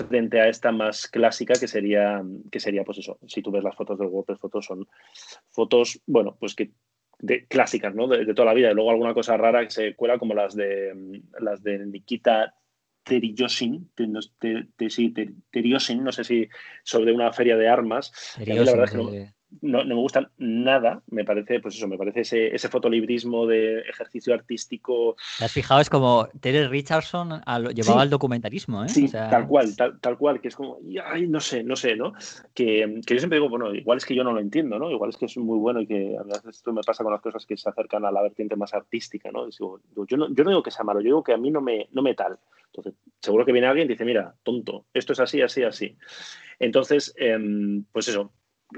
frente 0.05 0.39
a 0.39 0.47
esta 0.47 0.71
más 0.71 1.07
clásica 1.07 1.53
que 1.59 1.67
sería, 1.67 2.23
que 2.51 2.59
sería 2.59 2.83
pues 2.83 2.99
eso, 2.99 3.17
si 3.27 3.41
tú 3.41 3.51
ves 3.51 3.63
las 3.63 3.75
fotos 3.75 3.97
del 3.97 4.07
WordPress 4.07 4.39
fotos 4.39 4.65
son 4.65 4.87
fotos, 5.49 6.01
bueno, 6.05 6.37
pues 6.39 6.55
que 6.55 6.71
de, 7.19 7.45
clásicas, 7.47 7.95
¿no? 7.95 8.07
De, 8.07 8.33
toda 8.33 8.45
la 8.45 8.53
vida. 8.53 8.71
Y 8.71 8.73
luego 8.73 8.91
alguna 8.91 9.13
cosa 9.13 9.37
rara 9.37 9.63
que 9.63 9.71
se 9.71 9.95
cuela 9.95 10.17
como 10.19 10.33
las 10.33 10.55
de 10.55 11.23
las 11.39 11.63
de 11.63 11.79
Nikita 11.85 12.53
Teriosin, 13.03 13.89
no 13.95 14.21
sé 16.11 16.23
si 16.23 16.49
sobre 16.83 17.13
una 17.13 17.31
feria 17.31 17.57
de 17.57 17.69
armas. 17.69 18.11
la 18.45 18.55
verdad 18.55 18.83
es 18.83 18.91
que 18.91 18.97
no, 18.97 19.11
no, 19.61 19.83
me 19.85 19.95
gustan 19.95 20.29
nada, 20.37 21.01
me 21.07 21.23
parece, 21.23 21.59
pues 21.59 21.75
eso, 21.75 21.87
me 21.87 21.97
parece 21.97 22.21
ese, 22.21 22.53
ese 22.53 22.69
fotolibrismo 22.69 23.47
de 23.47 23.79
ejercicio 23.81 24.33
artístico. 24.33 25.15
¿Te 25.37 25.45
has 25.45 25.51
fijado? 25.51 25.79
Es 25.79 25.89
como 25.89 26.27
Terry 26.39 26.67
Richardson 26.67 27.41
llevaba 27.73 28.01
al 28.01 28.09
documentarismo, 28.09 28.83
¿eh? 28.83 28.89
Sí, 28.89 29.09
tal 29.09 29.47
cual, 29.47 29.75
tal, 29.75 29.99
tal, 29.99 30.17
cual, 30.17 30.41
que 30.41 30.49
es 30.49 30.55
como, 30.55 30.79
ay, 31.05 31.27
no 31.27 31.39
sé, 31.39 31.63
no 31.63 31.75
sé, 31.75 31.95
¿no? 31.95 32.13
Que, 32.53 33.01
que, 33.05 33.13
yo 33.13 33.19
siempre 33.19 33.39
digo, 33.39 33.49
bueno, 33.49 33.73
igual 33.73 33.97
es 33.97 34.05
que 34.05 34.15
yo 34.15 34.23
no 34.23 34.33
lo 34.33 34.39
entiendo, 34.39 34.77
¿no? 34.79 34.91
Igual 34.91 35.11
es 35.11 35.17
que 35.17 35.25
es 35.25 35.37
muy 35.37 35.57
bueno 35.57 35.81
y 35.81 35.87
que 35.87 36.17
a 36.19 36.23
veces 36.23 36.57
esto 36.57 36.73
me 36.73 36.81
pasa 36.81 37.03
con 37.03 37.13
las 37.13 37.21
cosas 37.21 37.45
que 37.45 37.57
se 37.57 37.69
acercan 37.69 38.05
a 38.05 38.11
la 38.11 38.21
vertiente 38.21 38.55
más 38.55 38.73
artística, 38.73 39.31
¿no? 39.31 39.49
yo, 39.49 39.79
no 39.95 40.33
yo 40.33 40.43
no 40.43 40.49
digo 40.49 40.63
que 40.63 40.71
sea 40.71 40.83
malo, 40.83 40.99
yo 40.99 41.05
digo 41.05 41.23
que 41.23 41.33
a 41.33 41.37
mí 41.37 41.51
no 41.51 41.61
me, 41.61 41.87
no 41.91 42.01
me 42.01 42.13
tal. 42.13 42.37
Entonces, 42.67 42.93
seguro 43.21 43.45
que 43.45 43.51
viene 43.51 43.67
alguien 43.67 43.87
y 43.87 43.93
dice, 43.93 44.05
mira, 44.05 44.35
tonto, 44.43 44.85
esto 44.93 45.13
es 45.13 45.19
así, 45.19 45.41
así, 45.41 45.63
así. 45.63 45.97
Entonces, 46.59 47.13
em, 47.17 47.85
pues 47.91 48.07
eso, 48.07 48.31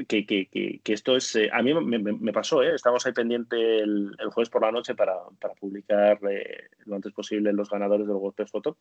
que, 0.07 0.25
que, 0.25 0.79
que, 0.83 0.93
esto 0.93 1.15
es. 1.15 1.35
Eh, 1.35 1.49
a 1.51 1.61
mí 1.61 1.73
me, 1.73 2.33
pasó, 2.33 2.61
¿eh? 2.61 2.75
Estamos 2.75 3.05
ahí 3.05 3.13
pendiente 3.13 3.79
el, 3.79 4.15
jueves 4.31 4.49
por 4.49 4.61
la 4.61 4.71
noche 4.71 4.95
para, 4.95 5.15
para 5.39 5.55
publicar 5.55 6.19
eh, 6.29 6.69
lo 6.85 6.95
antes 6.95 7.13
posible 7.13 7.53
los 7.53 7.69
ganadores 7.69 8.07
del 8.07 8.15
WordPress 8.17 8.51
Photo. 8.51 8.77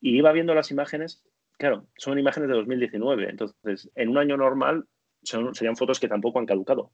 Y 0.00 0.16
iba 0.16 0.32
viendo 0.32 0.54
las 0.54 0.70
imágenes, 0.70 1.24
claro, 1.56 1.86
son 1.96 2.18
imágenes 2.18 2.48
de 2.48 2.54
2019. 2.56 3.30
Entonces, 3.30 3.90
en 3.94 4.10
un 4.10 4.18
año 4.18 4.36
normal 4.36 4.86
son, 5.22 5.54
serían 5.54 5.76
fotos 5.76 6.00
que 6.00 6.08
tampoco 6.08 6.38
han 6.38 6.46
caducado. 6.46 6.92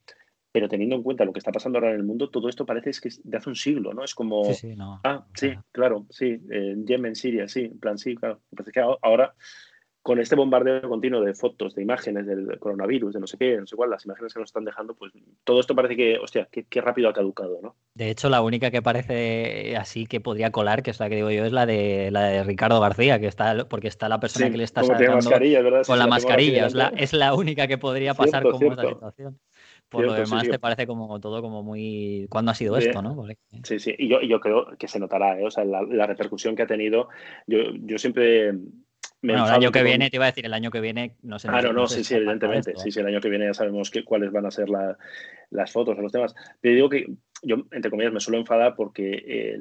Pero 0.53 0.69
teniendo 0.69 0.97
en 0.97 1.03
cuenta 1.03 1.25
lo 1.25 1.33
que 1.33 1.39
está 1.39 1.51
pasando 1.51 1.79
ahora 1.79 1.91
en 1.91 1.97
el 1.97 2.05
mundo, 2.05 2.29
todo 2.29 2.49
esto 2.49 2.67
parece 2.67 2.91
que 3.01 3.09
es 3.09 3.21
de 3.25 3.39
hace 3.39 3.49
un 3.49 3.57
siglo, 3.57 3.95
¿no? 3.95 4.05
Es 4.05 4.15
como. 4.15 4.45
Sí, 4.45 4.55
sí, 4.55 4.77
no. 4.77 5.01
Ah, 5.03 5.27
sí, 5.35 5.55
claro, 5.73 6.07
sí. 6.11 6.41
En 6.51 6.87
Yemen, 6.87 7.17
Siria, 7.17 7.49
sí. 7.49 7.65
En 7.65 7.81
plan, 7.81 7.99
sí, 7.99 8.15
claro. 8.15 8.41
Parece 8.55 8.71
que 8.71 8.81
ahora 8.81 9.35
con 10.03 10.19
este 10.19 10.35
bombardeo 10.35 10.89
continuo 10.89 11.21
de 11.21 11.33
fotos, 11.33 11.77
de 11.77 11.83
imágenes 11.83 12.27
del 12.27 12.59
coronavirus, 12.59 13.15
de 13.15 13.21
no 13.21 13.27
sé 13.29 13.39
qué, 13.39 13.57
no 13.57 13.67
sé 13.67 13.77
cuál, 13.77 13.91
las 13.91 14.05
imágenes 14.05 14.35
que 14.35 14.41
nos 14.41 14.49
están 14.49 14.65
dejando, 14.65 14.95
pues 14.95 15.13
todo 15.45 15.61
esto 15.61 15.77
parece 15.77 15.97
que, 15.97 16.19
hostia, 16.19 16.49
qué, 16.51 16.81
rápido 16.81 17.09
ha 17.09 17.13
caducado, 17.13 17.61
¿no? 17.63 17.77
De 17.95 18.11
hecho, 18.11 18.29
la 18.29 18.43
única 18.43 18.73
que 18.73 18.83
parece 18.83 19.77
así 19.77 20.07
que 20.07 20.21
podría 20.21 20.51
colar, 20.51 20.83
que 20.83 20.91
es 20.91 20.99
la 20.99 21.09
que 21.09 21.15
digo 21.15 21.31
yo, 21.31 21.45
es 21.45 21.53
la 21.53 21.67
de 21.67 22.11
la 22.11 22.25
de 22.25 22.43
Ricardo 22.43 22.81
García, 22.81 23.21
que 23.21 23.29
está, 23.29 23.69
porque 23.69 23.87
está 23.87 24.09
la 24.09 24.19
persona 24.19 24.51
que 24.51 24.57
le 24.59 24.65
está 24.65 24.83
sacando 24.83 25.31
con 25.87 25.99
la 25.99 26.09
mascarilla, 26.09 26.67
es 26.67 26.75
la, 26.75 26.89
es 26.97 27.13
la, 27.13 27.35
única 27.35 27.69
que 27.69 27.79
podría 27.79 28.15
pasar 28.15 28.43
como 28.43 28.73
esta 28.73 28.89
situación. 28.89 29.39
Por 29.89 30.07
lo 30.07 30.15
demás, 30.15 30.49
te 30.49 30.59
parece 30.59 30.87
como 30.87 31.21
todo 31.21 31.43
como 31.43 31.63
muy. 31.63 32.27
¿Cuándo 32.31 32.51
ha 32.51 32.55
sido 32.55 32.77
esto, 32.77 33.03
no? 33.03 33.27
Sí, 33.63 33.79
sí. 33.79 33.95
Y 33.99 34.09
yo, 34.09 34.23
yo 34.23 34.41
creo 34.41 34.67
que 34.79 34.89
se 34.89 34.99
notará, 34.99 35.39
¿eh? 35.39 35.45
O 35.45 35.51
sea, 35.51 35.65
la, 35.65 35.83
la 35.83 36.07
repercusión 36.07 36.57
que 36.57 36.63
ha 36.63 36.67
tenido. 36.67 37.09
Yo, 37.47 37.59
yo 37.75 37.99
siempre 37.99 38.55
bueno, 39.23 39.47
el 39.47 39.53
año 39.53 39.71
que 39.71 39.83
viene, 39.83 40.11
te 40.11 40.17
iba 40.17 40.25
a 40.25 40.31
decir, 40.31 40.45
el 40.45 40.55
año 40.55 40.71
que 40.71 40.81
viene 40.81 41.17
no 41.23 41.39
sé. 41.39 41.49
Ah, 41.51 41.63
no, 41.63 41.73
no, 41.73 41.87
sí, 41.87 42.03
sí, 42.03 42.15
evidentemente. 42.15 42.75
Sí, 42.77 42.91
sí, 42.91 43.01
el 43.01 43.07
año 43.07 43.21
que 43.21 43.29
viene 43.29 43.47
ya 43.47 43.55
sabemos 43.55 43.91
que, 43.91 44.05
cuáles 44.05 44.33
van 44.33 44.47
a 44.47 44.51
ser 44.51 44.69
las 44.69 45.73
fotos 45.73 45.97
o 45.97 46.03
los 46.03 46.13
temas. 46.13 46.35
Pero 46.61 46.75
digo 46.75 46.89
que 46.89 47.07
yo, 47.43 47.57
entre 47.73 47.91
comillas, 47.91 48.13
me 48.13 48.21
suelo 48.21 48.39
enfadar 48.39 48.75
porque 48.77 49.55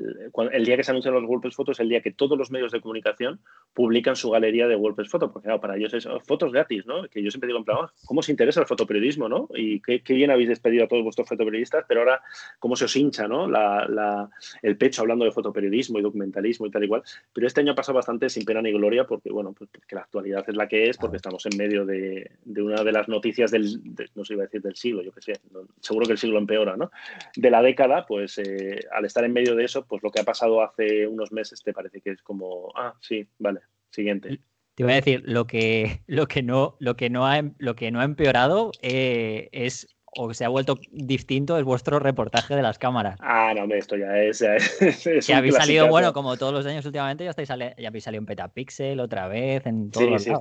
el, 0.54 0.66
día 0.66 0.78
que 0.78 0.84
se 0.84 0.92
anuncian 0.92 1.14
los 1.14 1.24
WordPress 1.24 1.56
Fotos 1.56 1.78
es 1.78 1.80
el 1.82 1.90
día 1.90 2.02
que 2.02 2.12
todos 2.12 2.38
los 2.38 2.52
medios 2.52 2.72
de 2.72 2.80
comunicación 2.80 3.40
publican 3.74 4.16
su 4.16 4.30
galería 4.30 4.68
de 4.68 4.76
WordPress 4.76 5.10
Fotos, 5.10 5.32
porque 5.32 5.50
para 5.60 5.78
ellos 5.78 5.94
es 5.94 6.06
oh, 6.06 6.20
fotos 6.20 6.52
gratis, 6.52 6.86
¿no? 6.86 7.08
Que 7.08 7.24
yo 7.24 7.32
siempre 7.32 7.48
digo 7.48 7.60
en 7.60 7.66
plan, 7.66 7.78
oh, 7.82 7.90
¿cómo 8.06 8.20
os 8.20 8.30
interesa 8.30 8.62
el 8.62 8.68
fotoperiodismo, 8.68 9.28
no? 9.28 9.50
Y 9.56 9.82
qué, 9.82 10.02
bien 10.10 10.30
habéis 10.30 10.50
despedido 10.50 10.86
a 10.86 10.88
todos 10.88 11.04
vuestros 11.04 11.28
fotoperiodistas, 11.28 11.86
pero 11.88 12.02
ahora, 12.02 12.22
¿cómo 12.60 12.76
se 12.76 12.86
os 12.86 12.96
hincha, 12.96 13.28
no? 13.28 13.48
La, 13.48 14.30
el 14.62 14.78
pecho 14.78 15.02
hablando 15.02 15.26
de 15.26 15.32
fotoperiodismo 15.32 16.00
y 16.00 16.02
documentalismo 16.04 16.68
y 16.68 16.72
tal 16.72 16.84
y 16.84 16.88
cual. 16.88 17.04
Pero 17.34 17.48
este 17.48 17.62
año 17.62 17.72
ha 17.72 17.76
pasado 17.76 17.96
bastante 17.96 18.30
sin 18.30 18.46
pena 18.46 18.62
ni 18.62 18.72
gloria 18.72 19.06
porque, 19.06 19.32
bueno, 19.32 19.54
pues 19.54 19.70
porque 19.72 19.96
la 19.96 20.02
actualidad 20.02 20.44
es 20.48 20.56
la 20.56 20.68
que 20.68 20.90
es, 20.90 20.98
porque 20.98 21.18
estamos 21.18 21.46
en 21.48 21.58
medio 21.58 21.86
de, 21.86 22.30
una 22.46 22.84
de 22.84 22.92
las 22.92 23.08
noticias 23.08 23.52
del, 23.52 23.82
no 24.16 24.24
sé 24.24 24.34
iba 24.34 24.44
a 24.44 24.46
decir 24.46 24.62
del 24.62 24.76
siglo, 24.76 25.02
yo 25.02 25.12
qué 25.12 25.22
sé, 25.22 25.34
seguro 25.80 26.06
que 26.06 26.14
el 26.14 26.18
siglo 26.18 26.38
empeora, 26.38 26.78
¿no? 26.78 26.92
De 27.36 27.50
la 27.50 27.62
década, 27.72 28.06
pues 28.06 28.38
eh, 28.38 28.80
al 28.92 29.06
estar 29.06 29.24
en 29.24 29.34
medio 29.34 29.56
de 29.56 29.64
eso, 29.64 29.86
pues 29.86 30.04
lo 30.04 30.12
que 30.12 30.20
ha 30.20 30.24
pasado 30.24 30.62
hace 30.62 31.08
unos 31.08 31.32
meses 31.32 31.64
te 31.64 31.74
parece 31.74 32.02
que 32.02 32.12
es 32.12 32.22
como, 32.22 32.72
ah, 32.76 32.94
sí, 33.00 33.28
vale, 33.40 33.62
siguiente. 33.90 34.40
Te 34.76 34.84
iba 34.84 34.92
a 34.92 34.96
decir, 34.96 35.24
lo 35.26 35.48
que, 35.48 36.02
lo 36.08 36.28
que, 36.28 36.44
no, 36.44 36.76
lo 36.80 36.96
que, 36.96 37.10
no, 37.10 37.26
ha, 37.26 37.42
lo 37.58 37.76
que 37.76 37.92
no 37.92 38.02
ha 38.02 38.04
empeorado 38.06 38.72
eh, 38.82 39.50
es 39.52 39.88
o 40.14 40.34
se 40.34 40.44
ha 40.44 40.50
vuelto 40.50 40.78
distinto 40.92 41.58
es 41.58 41.64
vuestro 41.64 41.98
reportaje 41.98 42.54
de 42.54 42.62
las 42.62 42.78
cámaras. 42.78 43.18
Ah, 43.22 43.54
no, 43.56 43.74
esto 43.74 43.96
ya 43.96 44.18
es. 44.18 44.40
que 45.26 45.34
habéis 45.34 45.56
salido, 45.56 45.88
bueno, 45.88 46.12
como 46.12 46.36
todos 46.36 46.52
los 46.52 46.66
años 46.66 46.86
últimamente, 46.86 47.24
ya, 47.24 47.30
estáis 47.30 47.48
ya 47.48 47.88
habéis 47.88 48.04
salido 48.04 48.20
en 48.20 48.26
Petapixel 48.26 49.00
otra 49.00 49.30
vez, 49.30 49.66
en 49.66 49.90
todo 49.90 50.20
sí, 50.20 50.26
sí, 50.26 50.32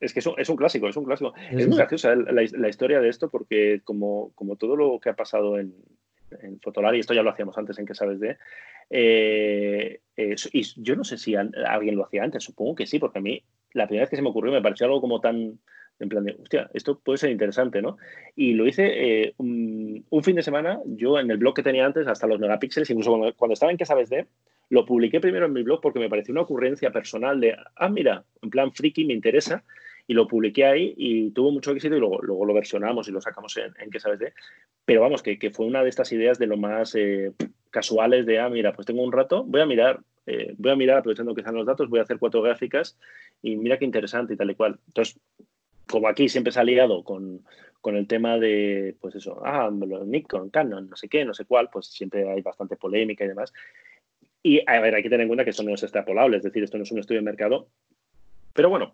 Es 0.00 0.14
que, 0.14 0.20
es, 0.20 0.48
un, 0.48 0.56
clásico, 0.56 0.88
es 0.88 0.96
un 0.96 1.04
clásico. 1.04 1.34
Es, 1.50 1.68
muy 1.68 1.76
graciosa 1.76 2.14
la, 2.14 2.32
la, 2.50 2.68
historia 2.70 3.00
de 3.00 3.10
esto 3.10 3.28
porque 3.28 3.82
como, 3.84 4.32
como 4.34 4.56
todo 4.56 4.74
lo 4.74 4.98
que 5.00 5.10
ha 5.10 5.16
pasado 5.16 5.58
en, 5.58 5.74
en 6.42 6.60
Fotolar, 6.60 6.94
y 6.94 7.00
esto 7.00 7.14
ya 7.14 7.22
lo 7.22 7.30
hacíamos 7.30 7.56
antes 7.58 7.78
en 7.78 7.86
que 7.86 7.94
sabes 7.94 8.20
de. 8.20 8.36
Eh, 8.90 10.00
eh, 10.16 10.36
y 10.52 10.82
yo 10.82 10.96
no 10.96 11.04
sé 11.04 11.18
si 11.18 11.34
alguien 11.34 11.96
lo 11.96 12.04
hacía 12.04 12.24
antes, 12.24 12.44
supongo 12.44 12.74
que 12.74 12.86
sí, 12.86 12.98
porque 12.98 13.18
a 13.18 13.22
mí 13.22 13.42
la 13.72 13.86
primera 13.86 14.02
vez 14.02 14.10
que 14.10 14.16
se 14.16 14.22
me 14.22 14.30
ocurrió 14.30 14.52
me 14.52 14.62
pareció 14.62 14.86
algo 14.86 15.00
como 15.00 15.20
tan. 15.20 15.58
En 15.98 16.08
plan 16.08 16.24
de, 16.24 16.34
hostia, 16.40 16.70
esto 16.72 16.98
puede 16.98 17.18
ser 17.18 17.30
interesante, 17.30 17.82
¿no? 17.82 17.98
Y 18.34 18.54
lo 18.54 18.66
hice 18.66 18.86
eh, 18.86 19.34
un, 19.36 20.02
fin 20.22 20.34
de 20.34 20.42
semana, 20.42 20.80
yo 20.86 21.18
en 21.20 21.30
el 21.30 21.36
blog 21.36 21.54
que 21.54 21.62
tenía 21.62 21.84
antes, 21.84 22.06
hasta 22.06 22.26
los 22.26 22.40
megapíxeles, 22.40 22.88
incluso 22.88 23.10
cuando, 23.10 23.34
cuando 23.34 23.52
estaba 23.52 23.70
en 23.70 23.76
que 23.76 23.84
sabes 23.84 24.08
de, 24.08 24.26
lo 24.70 24.86
publiqué 24.86 25.20
primero 25.20 25.44
en 25.44 25.52
mi 25.52 25.62
blog 25.62 25.82
porque 25.82 25.98
me 25.98 26.08
pareció 26.08 26.32
una 26.32 26.40
ocurrencia 26.40 26.90
personal 26.90 27.38
de, 27.38 27.54
ah, 27.76 27.88
mira, 27.90 28.24
en 28.40 28.48
plan 28.48 28.72
friki, 28.72 29.04
me 29.04 29.12
interesa 29.12 29.62
y 30.10 30.12
lo 30.12 30.26
publiqué 30.26 30.64
ahí 30.64 30.92
y 30.96 31.30
tuvo 31.30 31.52
mucho 31.52 31.70
éxito 31.70 31.94
y 31.94 32.00
luego, 32.00 32.20
luego 32.20 32.44
lo 32.44 32.52
versionamos 32.52 33.06
y 33.06 33.12
lo 33.12 33.20
sacamos 33.20 33.56
en, 33.58 33.72
en 33.78 33.90
¿Qué 33.92 34.00
sabes 34.00 34.18
de? 34.18 34.32
Pero 34.84 35.02
vamos, 35.02 35.22
que, 35.22 35.38
que, 35.38 35.52
fue 35.52 35.66
una 35.66 35.84
de 35.84 35.88
estas 35.88 36.10
ideas 36.10 36.36
de 36.36 36.48
lo 36.48 36.56
más 36.56 36.96
eh, 36.96 37.30
casuales 37.70 38.26
de, 38.26 38.40
ah, 38.40 38.48
mira, 38.48 38.72
pues 38.72 38.88
tengo 38.88 39.04
un 39.04 39.12
rato, 39.12 39.44
voy 39.44 39.60
a 39.60 39.66
mirar, 39.66 40.00
eh, 40.26 40.52
voy 40.58 40.72
a 40.72 40.74
mirar 40.74 40.98
aprovechando 40.98 41.32
que 41.32 41.42
están 41.42 41.54
los 41.54 41.64
datos, 41.64 41.88
voy 41.88 42.00
a 42.00 42.02
hacer 42.02 42.18
cuatro 42.18 42.42
gráficas 42.42 42.98
y 43.40 43.54
mira 43.54 43.78
qué 43.78 43.84
interesante 43.84 44.34
y 44.34 44.36
tal 44.36 44.50
y 44.50 44.56
cual. 44.56 44.80
Entonces, 44.88 45.16
como 45.86 46.08
aquí 46.08 46.28
siempre 46.28 46.52
se 46.52 46.58
ha 46.58 46.64
liado 46.64 47.04
con, 47.04 47.44
con 47.80 47.94
el 47.94 48.08
tema 48.08 48.36
de, 48.36 48.96
pues 49.00 49.14
eso, 49.14 49.40
ah, 49.44 49.70
Nikon, 49.70 50.50
Canon, 50.50 50.90
no 50.90 50.96
sé 50.96 51.08
qué, 51.08 51.24
no 51.24 51.34
sé 51.34 51.44
cuál, 51.44 51.70
pues 51.72 51.86
siempre 51.86 52.28
hay 52.28 52.42
bastante 52.42 52.74
polémica 52.74 53.24
y 53.24 53.28
demás. 53.28 53.52
Y 54.42 54.60
a 54.66 54.80
ver, 54.80 54.92
hay 54.92 55.04
que 55.04 55.08
tener 55.08 55.20
en 55.20 55.28
cuenta 55.28 55.44
que 55.44 55.50
esto 55.50 55.62
no 55.62 55.72
es 55.72 55.84
extrapolable, 55.84 56.38
es 56.38 56.42
decir, 56.42 56.64
esto 56.64 56.78
no 56.78 56.82
es 56.82 56.90
un 56.90 56.98
estudio 56.98 57.20
de 57.20 57.26
mercado. 57.26 57.68
Pero 58.52 58.68
bueno, 58.68 58.92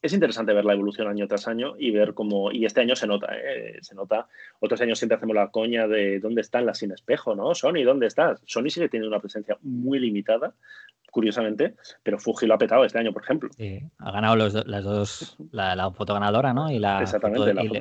es 0.00 0.12
interesante 0.12 0.52
ver 0.52 0.64
la 0.64 0.74
evolución 0.74 1.08
año 1.08 1.26
tras 1.26 1.48
año 1.48 1.74
y 1.78 1.90
ver 1.90 2.14
cómo, 2.14 2.52
y 2.52 2.64
este 2.64 2.80
año 2.80 2.94
se 2.94 3.06
nota, 3.06 3.28
¿eh? 3.36 3.78
se 3.80 3.94
nota, 3.94 4.28
otros 4.60 4.80
años 4.80 4.98
siempre 4.98 5.16
hacemos 5.16 5.34
la 5.34 5.50
coña 5.50 5.88
de 5.88 6.20
dónde 6.20 6.40
están 6.40 6.66
las 6.66 6.78
sin 6.78 6.92
espejo, 6.92 7.34
¿no? 7.34 7.54
Sony, 7.54 7.82
¿dónde 7.84 8.06
estás? 8.06 8.40
Sony 8.46 8.70
sigue 8.70 8.88
teniendo 8.88 9.08
una 9.08 9.20
presencia 9.20 9.58
muy 9.62 9.98
limitada, 9.98 10.54
curiosamente, 11.10 11.74
pero 12.02 12.18
Fuji 12.18 12.46
lo 12.46 12.54
ha 12.54 12.58
petado 12.58 12.84
este 12.84 12.98
año, 12.98 13.12
por 13.12 13.22
ejemplo. 13.22 13.50
Sí, 13.56 13.80
ha 13.98 14.10
ganado 14.10 14.36
los 14.36 14.54
las 14.66 14.84
dos, 14.84 15.36
la, 15.52 15.74
la, 15.74 15.90
foto 15.90 16.14
ganadora, 16.14 16.52
¿no? 16.52 16.70
Y, 16.70 16.78
la 16.78 17.04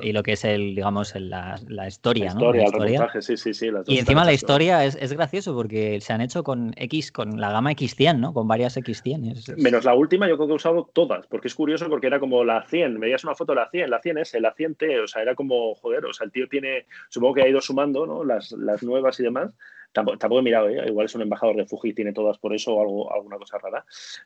y, 0.02 0.12
lo 0.12 0.24
que 0.24 0.34
es 0.34 0.46
el, 0.46 0.76
digamos, 0.76 1.14
la, 1.16 1.60
la, 1.68 1.88
historia, 1.88 2.34
¿no? 2.34 2.52
la 2.54 2.64
historia. 2.64 3.10
sí, 3.20 3.38
sí, 3.38 3.54
sí. 3.54 3.70
y 3.88 4.00
encima 4.00 4.26
la 4.26 4.34
historia 4.34 4.86
es, 4.86 4.96
es, 4.96 5.14
gracioso 5.14 5.54
porque 5.54 6.00
se 6.02 6.14
han 6.14 6.22
hecho 6.22 6.44
con 6.44 6.74
X, 6.76 7.12
con 7.12 7.40
la 7.40 7.52
gama 7.52 7.72
X100, 7.72 8.20
¿no? 8.20 8.34
Con 8.34 8.48
varias 8.48 8.78
X100. 8.78 9.58
Menos 9.58 9.86
la 9.86 9.96
última, 9.96 10.28
yo 10.28 10.38
creo 10.38 10.48
que 10.48 10.54
he 10.54 10.56
usado 10.56 10.90
todas, 10.94 11.28
porque 11.28 11.48
es 11.48 11.56
curioso 11.56 11.90
porque 11.90 12.08
era 12.08 12.20
como 12.20 12.44
la 12.44 12.64
100, 12.64 13.00
veías 13.00 13.24
una 13.24 13.36
foto 13.36 13.54
de 13.54 13.58
la 13.58 13.70
100, 13.70 13.90
la 13.90 14.02
100S, 14.02 14.40
la 14.40 14.56
100T, 14.56 15.04
o 15.04 15.08
sea, 15.08 15.22
era 15.22 15.36
como, 15.36 15.76
joder, 15.76 16.06
o 16.06 16.14
sea, 16.14 16.26
el 16.26 16.32
tío 16.32 16.48
tiene, 16.48 16.86
supongo 17.10 17.36
que 17.36 17.42
ha 17.44 17.48
ido 17.48 17.62
sumando, 17.62 18.06
¿no? 18.06 18.24
Las, 18.24 18.52
las 18.52 18.84
nuevas 18.84 19.20
y 19.20 19.24
demás 19.24 19.52
Tampoco, 19.92 20.40
he 20.40 20.44
mirado, 20.44 20.70
¿eh? 20.70 20.86
igual 20.88 21.06
es 21.06 21.16
un 21.16 21.24
embajador 21.24 21.56
de 21.56 21.66
Fuji 21.66 21.90
y 21.90 21.94
tiene 21.94 22.14
todas 22.14 22.38
por 22.38 22.54
eso 22.54 22.76
o 22.76 22.82
algo, 22.82 23.14
alguna 23.14 23.38
cosa 23.38 23.58
rara. 23.58 23.86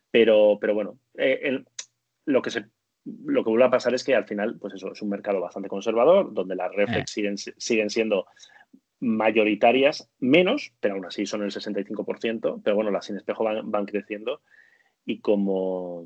Pero, 0.09 0.57
pero 0.59 0.73
bueno, 0.73 0.97
eh, 1.17 1.63
lo 2.25 2.41
que 2.41 2.49
se 2.51 2.65
lo 3.03 3.43
que 3.43 3.49
vuelve 3.49 3.65
a 3.65 3.71
pasar 3.71 3.93
es 3.93 4.03
que 4.03 4.15
al 4.15 4.25
final, 4.25 4.57
pues 4.59 4.75
eso, 4.75 4.91
es 4.91 5.01
un 5.01 5.09
mercado 5.09 5.39
bastante 5.41 5.69
conservador, 5.69 6.33
donde 6.33 6.55
las 6.55 6.71
reflex 6.73 7.11
eh. 7.11 7.13
siguen, 7.13 7.37
siguen 7.37 7.89
siendo 7.89 8.27
mayoritarias, 8.99 10.09
menos, 10.19 10.73
pero 10.79 10.95
aún 10.95 11.05
así 11.05 11.25
son 11.25 11.41
el 11.43 11.51
65%, 11.51 12.61
pero 12.63 12.75
bueno, 12.75 12.91
las 12.91 13.05
sin 13.05 13.17
espejo 13.17 13.43
van, 13.43 13.71
van 13.71 13.85
creciendo 13.85 14.41
y 15.05 15.19
como 15.19 16.05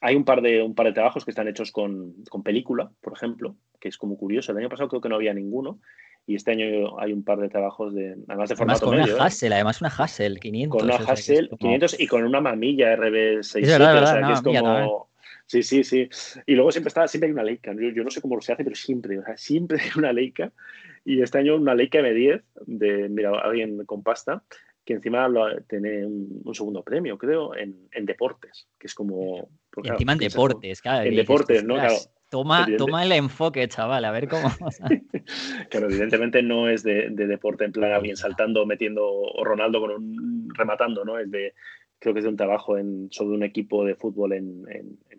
hay 0.00 0.14
un 0.14 0.24
par 0.24 0.42
de 0.42 0.62
un 0.62 0.74
par 0.74 0.86
de 0.86 0.92
trabajos 0.92 1.24
que 1.24 1.32
están 1.32 1.48
hechos 1.48 1.72
con, 1.72 2.14
con, 2.30 2.44
película, 2.44 2.92
por 3.00 3.14
ejemplo, 3.14 3.56
que 3.80 3.88
es 3.88 3.96
como 3.96 4.16
curioso. 4.16 4.52
El 4.52 4.58
año 4.58 4.68
pasado 4.68 4.88
creo 4.88 5.00
que 5.00 5.08
no 5.08 5.16
había 5.16 5.34
ninguno 5.34 5.80
y 6.26 6.34
este 6.34 6.52
año 6.52 6.98
hay 6.98 7.12
un 7.12 7.22
par 7.22 7.38
de 7.38 7.48
trabajos 7.48 7.94
de 7.94 8.16
además 8.26 8.48
de 8.48 8.56
formato 8.56 8.88
además 8.88 9.06
con 9.06 9.14
una 9.14 9.24
Hassel, 9.24 9.52
además 9.52 9.80
una 9.80 9.90
Hassel 9.90 10.40
500. 10.40 10.78
Con 10.78 10.90
una 10.90 10.96
Hassel 10.96 11.50
500 11.58 12.00
y 12.00 12.06
con 12.06 12.24
una 12.24 12.40
mamilla 12.40 12.96
RB67, 12.96 14.02
o 14.02 14.06
sea, 14.06 14.26
que 14.26 14.32
es 14.32 14.42
como 14.42 15.08
Sí, 15.46 15.62
sí, 15.62 15.84
sí. 15.84 16.08
Y 16.44 16.54
luego 16.54 16.72
siempre 16.72 16.88
está, 16.88 17.06
siempre 17.06 17.28
hay 17.28 17.32
una 17.32 17.44
Leica. 17.44 17.72
Yo, 17.72 18.02
no 18.02 18.10
sé 18.10 18.20
cómo 18.20 18.40
se 18.40 18.52
hace, 18.52 18.64
pero 18.64 18.74
siempre, 18.74 19.18
o 19.18 19.24
sea, 19.24 19.36
siempre 19.36 19.80
hay 19.80 19.90
una 19.96 20.12
Leica. 20.12 20.52
Y 21.04 21.22
este 21.22 21.38
año 21.38 21.56
una 21.56 21.74
Leica 21.74 22.00
M10 22.00 22.42
de, 22.66 23.08
mira, 23.08 23.30
alguien 23.38 23.84
con 23.86 24.02
pasta 24.02 24.42
que 24.84 24.94
encima 24.94 25.28
tiene 25.68 26.06
un, 26.06 26.54
segundo 26.54 26.82
premio, 26.82 27.18
creo, 27.18 27.56
en, 27.56 27.88
deportes, 28.06 28.68
que 28.78 28.86
es 28.86 28.94
como... 28.94 29.48
y 29.82 29.88
encima 29.88 30.12
en 30.12 30.18
deportes, 30.18 30.80
claro. 30.80 31.08
En 31.08 31.16
deportes, 31.16 31.64
¿no? 31.64 31.74
Claro. 31.74 31.96
Toma, 32.36 32.66
toma 32.76 33.02
el 33.02 33.12
enfoque, 33.12 33.66
chaval, 33.66 34.04
a 34.04 34.10
ver 34.10 34.28
cómo. 34.28 34.50
claro, 35.70 35.86
evidentemente 35.86 36.42
no 36.42 36.68
es 36.68 36.82
de, 36.82 37.08
deporte 37.08 37.64
en 37.64 37.72
plan 37.72 37.92
alguien 37.92 38.14
saltando, 38.14 38.66
metiendo, 38.66 39.08
o 39.08 39.42
Ronaldo 39.42 39.80
con 39.80 39.90
un 39.90 40.48
rematando, 40.54 41.02
¿no? 41.02 41.18
Es 41.18 41.30
de, 41.30 41.54
creo 41.98 42.12
que 42.12 42.20
es 42.20 42.24
de 42.24 42.28
un 42.28 42.36
trabajo 42.36 42.76
en, 42.76 43.08
sobre 43.10 43.36
un 43.36 43.42
equipo 43.42 43.86
de 43.86 43.94
fútbol 43.94 44.34
en, 44.34 44.66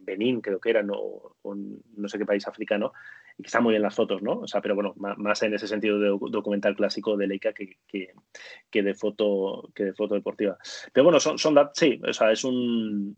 Benín, 0.01 0.41
creo 0.41 0.59
que 0.59 0.69
era, 0.69 0.83
¿no? 0.83 0.93
O, 0.93 1.55
no 1.55 2.07
sé 2.07 2.19
qué 2.19 2.25
país 2.27 2.47
africano, 2.47 2.93
y 3.35 3.41
que 3.41 3.47
está 3.47 3.61
muy 3.61 3.71
bien 3.71 3.81
las 3.81 3.95
fotos, 3.95 4.21
¿no? 4.21 4.41
O 4.41 4.47
sea, 4.47 4.61
pero 4.61 4.75
bueno, 4.75 4.93
más, 4.95 5.41
en 5.41 5.55
ese 5.55 5.67
sentido 5.67 5.99
de 5.99 6.09
documental 6.29 6.75
clásico 6.75 7.17
de 7.17 7.25
Leica 7.25 7.51
que, 7.51 7.77
que, 7.87 8.83
de 8.83 8.93
foto 8.93 9.71
que 9.73 9.85
de 9.85 9.93
foto 9.93 10.13
deportiva. 10.13 10.55
Pero 10.93 11.05
bueno, 11.05 11.19
son, 11.19 11.39
son 11.39 11.57
sí, 11.73 11.99
o 12.07 12.13
sea, 12.13 12.31
es 12.31 12.43
un 12.43 13.17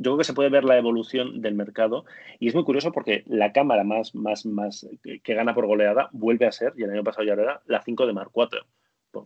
yo 0.00 0.12
creo 0.12 0.18
que 0.18 0.24
se 0.24 0.32
puede 0.32 0.48
ver 0.48 0.64
la 0.64 0.78
evolución 0.78 1.42
del 1.42 1.54
mercado 1.54 2.06
y 2.38 2.48
es 2.48 2.54
muy 2.54 2.64
curioso 2.64 2.90
porque 2.90 3.22
la 3.26 3.52
cámara 3.52 3.84
más, 3.84 4.14
más, 4.14 4.46
más 4.46 4.88
que 5.02 5.34
gana 5.34 5.54
por 5.54 5.66
goleada 5.66 6.08
vuelve 6.12 6.46
a 6.46 6.52
ser, 6.52 6.72
y 6.74 6.84
el 6.84 6.90
año 6.90 7.04
pasado 7.04 7.26
ya 7.26 7.34
era, 7.34 7.60
la 7.66 7.82
5 7.82 8.06
de 8.06 8.14
Mark 8.14 8.30
IV. 8.34 8.64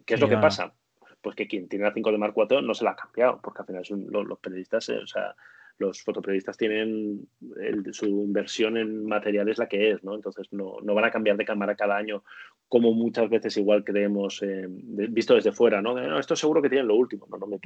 ¿Qué 0.04 0.14
es 0.14 0.20
lo 0.20 0.28
que 0.28 0.36
pasa? 0.36 0.74
Pues 1.22 1.36
que 1.36 1.46
quien 1.46 1.68
tiene 1.68 1.84
la 1.84 1.94
5 1.94 2.10
de 2.10 2.18
Mark 2.18 2.34
IV 2.36 2.60
no 2.60 2.74
se 2.74 2.82
la 2.82 2.90
ha 2.90 2.96
cambiado, 2.96 3.40
porque 3.40 3.60
al 3.60 3.66
final 3.66 3.84
son 3.84 4.06
los, 4.10 4.38
periodistas, 4.40 4.88
eh, 4.88 4.98
o 4.98 5.06
sea, 5.06 5.36
los 5.78 6.02
fotoperiodistas 6.02 6.56
tienen 6.56 7.28
su 7.92 8.06
inversión 8.06 8.76
en 8.76 9.06
materiales 9.06 9.58
la 9.58 9.68
que 9.68 9.92
es, 9.92 10.02
¿no? 10.02 10.16
Entonces 10.16 10.52
no, 10.52 10.80
van 10.82 11.04
a 11.04 11.12
cambiar 11.12 11.36
de 11.36 11.44
cámara 11.44 11.76
cada 11.76 11.96
año 11.96 12.24
como 12.74 12.92
muchas 12.92 13.30
veces 13.30 13.56
igual 13.56 13.84
creemos, 13.84 14.42
eh, 14.42 14.66
visto 14.68 15.36
desde 15.36 15.52
fuera, 15.52 15.80
¿no? 15.80 16.18
Esto 16.18 16.34
seguro 16.34 16.60
que 16.60 16.68
tienen 16.68 16.88
lo 16.88 16.96
último, 16.96 17.24
¿no? 17.30 17.46
me 17.46 17.60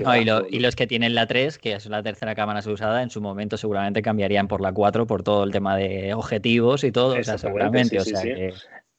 y, 0.50 0.60
los 0.60 0.76
que 0.76 0.86
tienen 0.86 1.14
la 1.14 1.26
3, 1.26 1.56
que 1.56 1.72
es 1.72 1.86
la 1.86 2.02
tercera 2.02 2.34
cámara 2.34 2.60
usada, 2.66 3.02
en 3.02 3.08
su 3.08 3.22
momento 3.22 3.56
seguramente 3.56 4.02
cambiarían 4.02 4.48
por 4.48 4.60
la 4.60 4.70
4 4.70 5.06
por 5.06 5.22
todo 5.22 5.44
el 5.44 5.50
tema 5.50 5.78
de 5.78 6.12
objetivos 6.12 6.84
y 6.84 6.92
todo, 6.92 7.18
o 7.18 7.24
sea, 7.24 7.38
seguramente, 7.38 7.98
o 7.98 8.04
sea 8.04 8.22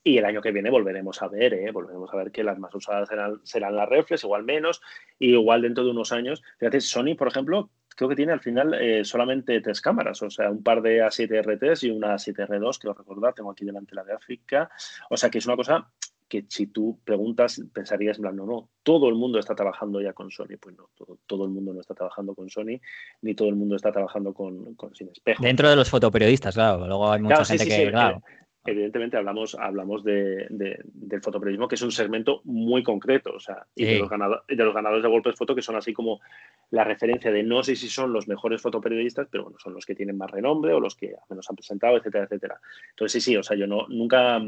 Y 0.04 0.18
el 0.18 0.26
año 0.26 0.42
que 0.42 0.52
viene 0.52 0.72
volveremos 0.72 1.22
a 1.22 1.28
ver, 1.28 1.54
¿eh? 1.54 1.70
volveremos 1.72 2.12
a 2.12 2.18
ver 2.18 2.32
que 2.32 2.44
las 2.44 2.58
más 2.58 2.74
usadas 2.74 3.08
serán, 3.08 3.40
serán 3.44 3.76
las 3.76 3.88
reflex, 3.88 4.24
igual 4.24 4.44
menos, 4.44 4.82
y 5.20 5.34
igual 5.34 5.62
dentro 5.62 5.84
de 5.84 5.92
unos 5.92 6.12
años. 6.12 6.42
Fíjate, 6.58 6.82
Sony, 6.82 7.14
por 7.16 7.28
ejemplo, 7.28 7.70
creo 7.96 8.10
que 8.10 8.16
tiene 8.16 8.32
al 8.32 8.40
final 8.40 8.74
eh, 8.74 9.04
solamente 9.04 9.60
tres 9.62 9.82
cámaras, 9.82 10.22
o 10.22 10.30
sea, 10.30 10.50
un 10.50 10.64
par 10.64 10.82
de 10.82 11.04
A7R3 11.04 11.84
y 11.84 11.92
una 11.92 12.16
A7R2, 12.16 12.80
que 12.80 12.88
lo 12.88 12.94
recordar, 12.94 13.34
tengo 13.34 13.52
aquí 13.52 13.66
delante 13.66 13.96
la 13.96 14.04
gráfica. 14.04 14.70
O 15.10 15.18
sea, 15.18 15.30
que 15.30 15.38
es 15.40 15.46
una 15.46 15.56
cosa 15.56 15.90
que 16.30 16.46
si 16.48 16.68
tú 16.68 17.00
preguntas, 17.04 17.60
pensarías 17.74 18.18
en 18.18 18.22
plan, 18.22 18.36
no, 18.36 18.46
no, 18.46 18.70
todo 18.84 19.10
el 19.10 19.16
mundo 19.16 19.40
está 19.40 19.56
trabajando 19.56 20.00
ya 20.00 20.14
con 20.14 20.30
Sony. 20.30 20.58
Pues 20.62 20.78
no, 20.78 20.90
todo, 20.96 21.18
todo 21.26 21.46
el 21.46 21.52
mundo 21.52 21.74
no 21.74 21.82
está 21.82 21.96
trabajando 21.96 22.36
con 22.36 22.50
Sony, 22.50 22.80
ni 23.22 23.34
todo 23.34 23.50
el 23.50 23.56
mundo 23.56 23.76
está 23.76 23.92
trabajando 23.92 24.34
con, 24.34 24.76
con 24.76 24.96
Sin 24.96 25.10
Espejo. 25.10 25.44
Dentro 25.44 25.70
de 25.70 25.76
los 25.76 25.90
fotoperiodistas, 25.90 26.54
claro, 26.54 26.86
luego 26.86 27.12
hay 27.12 27.22
mucha 27.22 27.44
gente 27.44 27.66
que, 27.66 27.90
claro. 27.90 28.18
Eh, 28.18 28.39
evidentemente 28.70 29.18
hablamos, 29.18 29.56
hablamos 29.56 30.04
de, 30.04 30.48
del 30.50 31.22
fotoperiodismo, 31.22 31.68
que 31.68 31.76
es 31.76 31.82
un 31.82 31.92
segmento 31.92 32.42
muy 32.46 32.84
concreto, 32.84 33.34
o 33.36 33.40
sea, 33.40 33.66
y 33.76 33.86
de, 33.86 34.00
los 34.00 34.10
ganadores, 34.10 34.44
de 34.48 34.64
los 34.64 34.74
ganadores 34.74 35.04
de 35.04 35.10
golpes 35.10 35.36
foto, 35.36 35.56
que 35.56 35.62
son 35.62 35.76
así 35.76 35.94
como 35.94 36.20
la 36.72 36.84
referencia 36.84 37.32
de 37.32 37.44
no 37.44 37.64
sé 37.64 37.76
si 37.76 37.88
son 37.88 38.14
los 38.14 38.28
mejores 38.28 38.62
fotoperiodistas, 38.62 39.28
pero 39.32 39.44
bueno, 39.44 39.60
son 39.60 39.74
los 39.74 39.86
que 39.86 39.96
tienen 39.96 40.18
más 40.18 40.32
renombre 40.32 40.74
o 40.74 40.80
los 40.80 40.96
que 40.96 41.16
menos 41.30 41.50
han 41.50 41.56
presentado, 41.56 41.98
etcétera, 41.98 42.26
etcétera. 42.26 42.60
Entonces, 42.92 43.24
sí, 43.24 43.32
sí, 43.32 43.38
o 43.38 43.44
sea, 43.44 43.58
yo 43.58 43.68
no, 43.68 43.88
nunca, 43.88 44.42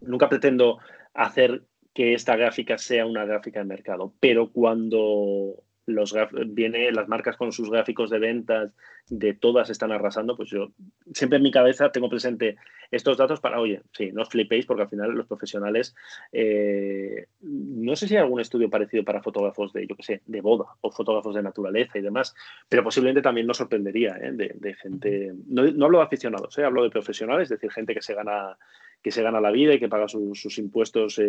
nunca 0.00 0.28
pretendo 0.28 0.78
hacer 1.14 1.62
que 1.92 2.14
esta 2.14 2.36
gráfica 2.36 2.76
sea 2.76 3.06
una 3.06 3.24
gráfica 3.24 3.60
de 3.60 3.64
mercado, 3.64 4.12
pero 4.20 4.50
cuando 4.50 5.62
los 5.86 6.14
viene 6.48 6.90
las 6.92 7.08
marcas 7.08 7.36
con 7.36 7.52
sus 7.52 7.70
gráficos 7.70 8.10
de 8.10 8.18
ventas 8.18 8.72
de 9.08 9.34
todas 9.34 9.70
están 9.70 9.92
arrasando, 9.92 10.36
pues 10.36 10.50
yo 10.50 10.72
siempre 11.14 11.36
en 11.36 11.44
mi 11.44 11.52
cabeza 11.52 11.92
tengo 11.92 12.10
presente 12.10 12.56
estos 12.90 13.16
datos 13.16 13.40
para, 13.40 13.60
oye, 13.60 13.82
sí, 13.92 14.10
no 14.12 14.22
os 14.22 14.28
flipéis 14.28 14.66
porque 14.66 14.82
al 14.82 14.88
final 14.88 15.12
los 15.12 15.26
profesionales, 15.26 15.94
eh, 16.32 17.26
no 17.40 17.94
sé 17.94 18.08
si 18.08 18.16
hay 18.16 18.22
algún 18.22 18.40
estudio 18.40 18.68
parecido 18.68 19.04
para 19.04 19.22
fotógrafos 19.22 19.72
de, 19.72 19.86
yo 19.86 19.94
qué 19.96 20.02
sé, 20.02 20.22
de 20.26 20.40
boda 20.40 20.66
o 20.80 20.90
fotógrafos 20.90 21.34
de 21.36 21.42
naturaleza 21.42 21.98
y 21.98 22.02
demás, 22.02 22.34
pero 22.68 22.82
posiblemente 22.82 23.22
también 23.22 23.46
nos 23.46 23.58
sorprendería 23.58 24.16
¿eh? 24.20 24.32
de, 24.32 24.74
gente, 24.74 25.32
no, 25.46 25.62
hablo 25.84 25.98
de 25.98 26.04
aficionados, 26.04 26.58
¿eh? 26.58 26.64
hablo 26.64 26.82
de 26.82 26.90
profesionales, 26.90 27.44
es 27.44 27.60
decir, 27.60 27.70
gente 27.70 27.94
que 27.94 28.02
se 28.02 28.14
gana 28.14 28.56
que 29.02 29.10
se 29.10 29.22
gana 29.22 29.40
la 29.40 29.50
vida 29.50 29.74
y 29.74 29.78
que 29.78 29.88
paga 29.88 30.08
sus 30.08 30.58
impuestos 30.58 31.20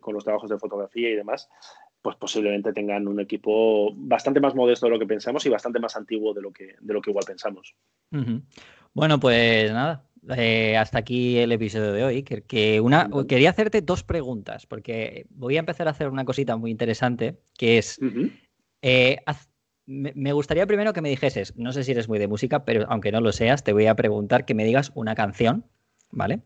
con 0.00 0.14
los 0.14 0.24
trabajos 0.24 0.48
de 0.48 0.58
fotografía 0.58 1.10
y 1.10 1.16
demás, 1.16 1.48
pues 2.02 2.16
posiblemente 2.16 2.72
tengan 2.72 3.06
un 3.08 3.20
equipo 3.20 3.92
bastante 3.94 4.40
más 4.40 4.54
modesto 4.54 4.86
de 4.86 4.92
lo 4.92 4.98
que 4.98 5.06
pensamos 5.06 5.44
y 5.44 5.50
bastante 5.50 5.80
más 5.80 5.96
antiguo 5.96 6.32
de 6.32 6.42
lo 6.42 6.52
que, 6.52 6.76
de 6.80 6.94
lo 6.94 7.00
que 7.00 7.10
igual 7.10 7.26
pensamos. 7.26 7.74
Bueno, 8.92 9.20
pues 9.20 9.70
nada, 9.72 10.04
eh, 10.36 10.76
hasta 10.76 10.98
aquí 10.98 11.38
el 11.38 11.52
episodio 11.52 11.92
de 11.92 12.04
hoy. 12.04 12.22
Que, 12.22 12.80
una, 12.80 13.10
quería 13.28 13.50
hacerte 13.50 13.82
dos 13.82 14.02
preguntas, 14.02 14.66
porque 14.66 15.26
voy 15.30 15.56
a 15.56 15.60
empezar 15.60 15.88
a 15.88 15.92
hacer 15.92 16.08
una 16.08 16.24
cosita 16.24 16.56
muy 16.56 16.70
interesante, 16.70 17.38
que 17.56 17.78
es, 17.78 17.98
eh, 18.82 19.18
me 19.86 20.32
gustaría 20.32 20.66
primero 20.66 20.92
que 20.92 21.02
me 21.02 21.08
dijeses, 21.08 21.54
no 21.56 21.72
sé 21.72 21.84
si 21.84 21.92
eres 21.92 22.08
muy 22.08 22.18
de 22.18 22.28
música, 22.28 22.64
pero 22.64 22.86
aunque 22.88 23.12
no 23.12 23.20
lo 23.20 23.32
seas, 23.32 23.64
te 23.64 23.72
voy 23.72 23.86
a 23.86 23.94
preguntar 23.94 24.44
que 24.44 24.54
me 24.54 24.64
digas 24.64 24.92
una 24.94 25.14
canción, 25.14 25.64
¿vale? 26.10 26.40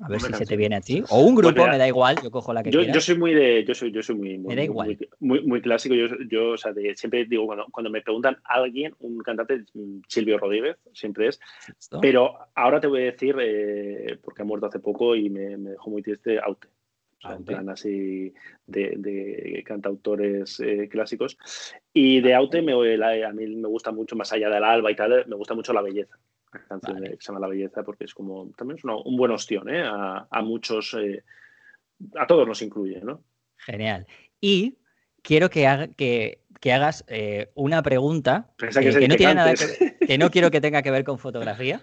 A 0.00 0.08
ver 0.08 0.20
si 0.20 0.32
se 0.32 0.46
te 0.46 0.56
viene 0.56 0.76
a 0.76 0.80
ti. 0.80 1.02
O 1.10 1.20
un 1.20 1.34
grupo, 1.34 1.66
me 1.66 1.78
da 1.78 1.86
igual, 1.86 2.16
yo 2.22 2.30
cojo 2.30 2.52
la 2.52 2.62
que 2.62 2.70
yo, 2.70 2.80
quieras. 2.80 2.94
Yo 2.94 3.00
soy 3.00 3.18
muy 3.18 3.34
de, 3.34 3.64
yo 3.64 3.74
soy, 3.74 3.90
yo 3.90 4.02
soy 4.02 4.16
muy, 4.16 4.38
muy, 4.38 5.46
muy, 5.46 5.60
clásico. 5.60 5.94
Yo, 5.94 6.06
yo 6.28 6.50
o 6.50 6.56
sea, 6.56 6.72
siempre 6.94 7.24
digo, 7.24 7.46
cuando, 7.46 7.66
cuando 7.70 7.90
me 7.90 8.02
preguntan 8.02 8.36
a 8.44 8.54
alguien, 8.54 8.94
un 9.00 9.18
cantante, 9.18 9.64
mm, 9.74 10.00
Silvio 10.06 10.38
Rodríguez, 10.38 10.76
siempre 10.92 11.28
es. 11.28 11.40
Pero 12.00 12.38
ahora 12.54 12.80
te 12.80 12.86
voy 12.86 13.02
a 13.02 13.12
decir, 13.12 13.36
eh, 13.40 14.18
porque 14.22 14.42
ha 14.42 14.44
muerto 14.44 14.66
hace 14.66 14.78
poco 14.78 15.16
y 15.16 15.30
me, 15.30 15.56
me 15.56 15.70
dejó 15.70 15.90
muy 15.90 16.02
triste, 16.02 16.38
Aute. 16.38 16.68
Sea, 17.20 17.34
en 17.34 17.44
plan 17.44 17.68
así 17.68 18.32
de, 18.64 18.94
de 18.96 19.64
cantautores 19.66 20.60
eh, 20.60 20.88
clásicos. 20.88 21.36
Y 21.92 22.20
de 22.20 22.34
Aute 22.34 22.62
me, 22.62 22.72
a 22.72 23.32
mí 23.32 23.46
me 23.56 23.68
gusta 23.68 23.90
mucho, 23.90 24.14
más 24.14 24.32
allá 24.32 24.48
del 24.48 24.62
alba 24.62 24.92
y 24.92 24.94
tal, 24.94 25.26
me 25.26 25.34
gusta 25.34 25.54
mucho 25.54 25.72
la 25.72 25.82
belleza 25.82 26.16
la 26.52 26.60
canción 26.68 27.00
de, 27.00 27.10
que 27.10 27.16
se 27.20 27.28
llama 27.28 27.40
La 27.40 27.48
Belleza, 27.48 27.82
porque 27.82 28.04
es 28.04 28.14
como, 28.14 28.50
también 28.56 28.78
es 28.78 28.84
un 28.84 29.16
buen 29.16 29.30
ostión, 29.30 29.68
¿eh? 29.68 29.82
A, 29.82 30.26
a 30.30 30.42
muchos, 30.42 30.94
eh, 30.94 31.24
a 32.16 32.26
todos 32.26 32.46
nos 32.46 32.62
incluye, 32.62 33.00
¿no? 33.02 33.22
Genial. 33.56 34.06
Y 34.40 34.78
quiero 35.22 35.50
que, 35.50 35.66
haga, 35.66 35.88
que, 35.88 36.42
que 36.60 36.72
hagas 36.72 37.04
eh, 37.08 37.50
una 37.54 37.82
pregunta 37.82 38.52
que, 38.56 38.68
que, 38.68 39.08
no 39.08 39.16
tiene 39.16 39.34
nada 39.34 39.54
que, 39.54 40.06
que, 40.06 40.18
no 40.18 40.30
quiero 40.30 40.50
que 40.50 40.60
tenga 40.60 40.82
que 40.82 40.90
ver 40.90 41.04
con 41.04 41.18
fotografía, 41.18 41.82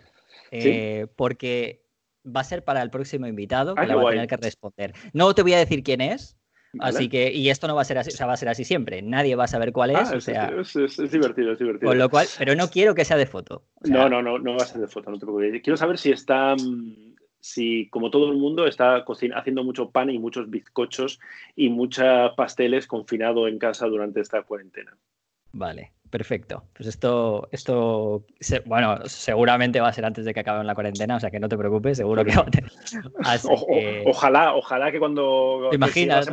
porque 1.16 1.86
va 2.26 2.42
a 2.42 2.46
ser 2.46 2.64
para 2.64 2.82
el 2.82 2.90
próximo 2.90 3.28
invitado 3.28 3.76
que 3.76 3.86
la 3.86 3.96
va 3.96 4.10
a 4.10 4.12
tener 4.12 4.28
que 4.28 4.38
responder. 4.38 4.94
No 5.14 5.34
te 5.36 5.42
voy 5.42 5.54
a 5.54 5.60
decir 5.60 5.84
quién 5.84 6.02
es, 6.02 6.35
Así 6.80 7.10
que, 7.10 7.32
y 7.32 7.50
esto 7.50 7.68
no 7.68 7.76
va 7.76 7.82
a 7.82 7.86
ser 7.86 7.98
así, 7.98 8.10
o 8.10 8.16
sea, 8.16 8.28
va 8.28 8.34
a 8.34 8.38
ser 8.38 8.50
así 8.50 8.64
siempre. 8.64 9.02
Nadie 9.02 9.36
va 9.36 9.46
a 9.46 9.48
saber 9.48 9.72
cuál 9.72 9.92
es. 9.92 10.12
Ah, 10.12 10.14
o 10.16 10.22
sea, 10.22 10.54
es, 10.60 10.76
es, 10.76 11.12
divertido, 11.12 11.52
es 11.52 11.60
divertido. 11.60 11.90
Con 11.90 11.98
lo 11.98 12.10
cual, 12.10 12.28
pero 12.38 12.56
no 12.56 12.70
quiero 12.70 12.96
que 12.96 13.06
sea 13.06 13.18
de 13.18 13.26
foto. 13.26 13.64
no, 13.84 14.10
no, 14.10 14.22
no, 14.22 14.40
no 14.40 14.52
va 14.58 14.64
a 14.64 14.68
ser 14.68 14.82
de 14.82 14.88
foto, 14.88 15.12
no 15.12 15.18
te 15.18 15.26
preocupes. 15.26 15.62
Quiero 15.62 15.78
saber 15.78 15.98
si 15.98 16.12
está, 16.12 16.56
mm, 16.56 17.16
si 17.40 17.90
como 17.90 18.10
todo 18.10 18.32
el 18.32 18.38
mundo 18.38 18.66
está 18.66 19.06
haciendo 19.36 19.64
mucho 19.64 19.92
pan 19.92 20.10
y 20.10 20.20
muchos 20.20 20.50
bizcochos 20.50 21.20
y 21.56 21.70
muchos 21.70 22.34
pasteles 22.36 22.88
confinado 22.88 23.48
en 23.48 23.60
casa 23.60 23.88
durante 23.88 24.22
esta 24.22 24.42
cuarentena. 24.44 24.98
Vale. 25.56 25.92
Perfecto. 26.10 26.64
Pues 26.74 26.88
esto, 26.88 27.50
esto, 27.52 28.24
bueno, 28.66 29.00
seguramente 29.06 29.82
va 29.82 29.90
a 29.90 29.94
ser 29.94 30.06
antes 30.06 30.24
de 30.24 30.34
que 30.34 30.40
acabe 30.40 30.64
la 30.64 30.76
cuarentena, 30.76 31.18
o 31.18 31.20
sea 31.20 31.30
que 31.32 31.40
no 31.40 31.50
te 31.50 31.58
preocupes, 31.58 31.98
seguro 31.98 32.24
que 32.24 32.36
va 32.36 32.44
a 32.44 32.52
tener. 32.52 32.72
ojalá, 34.06 34.56
ojalá 34.56 34.92
que 34.92 35.00
cuando. 35.00 35.68
¿Te 35.72 35.76
imaginas? 35.76 36.30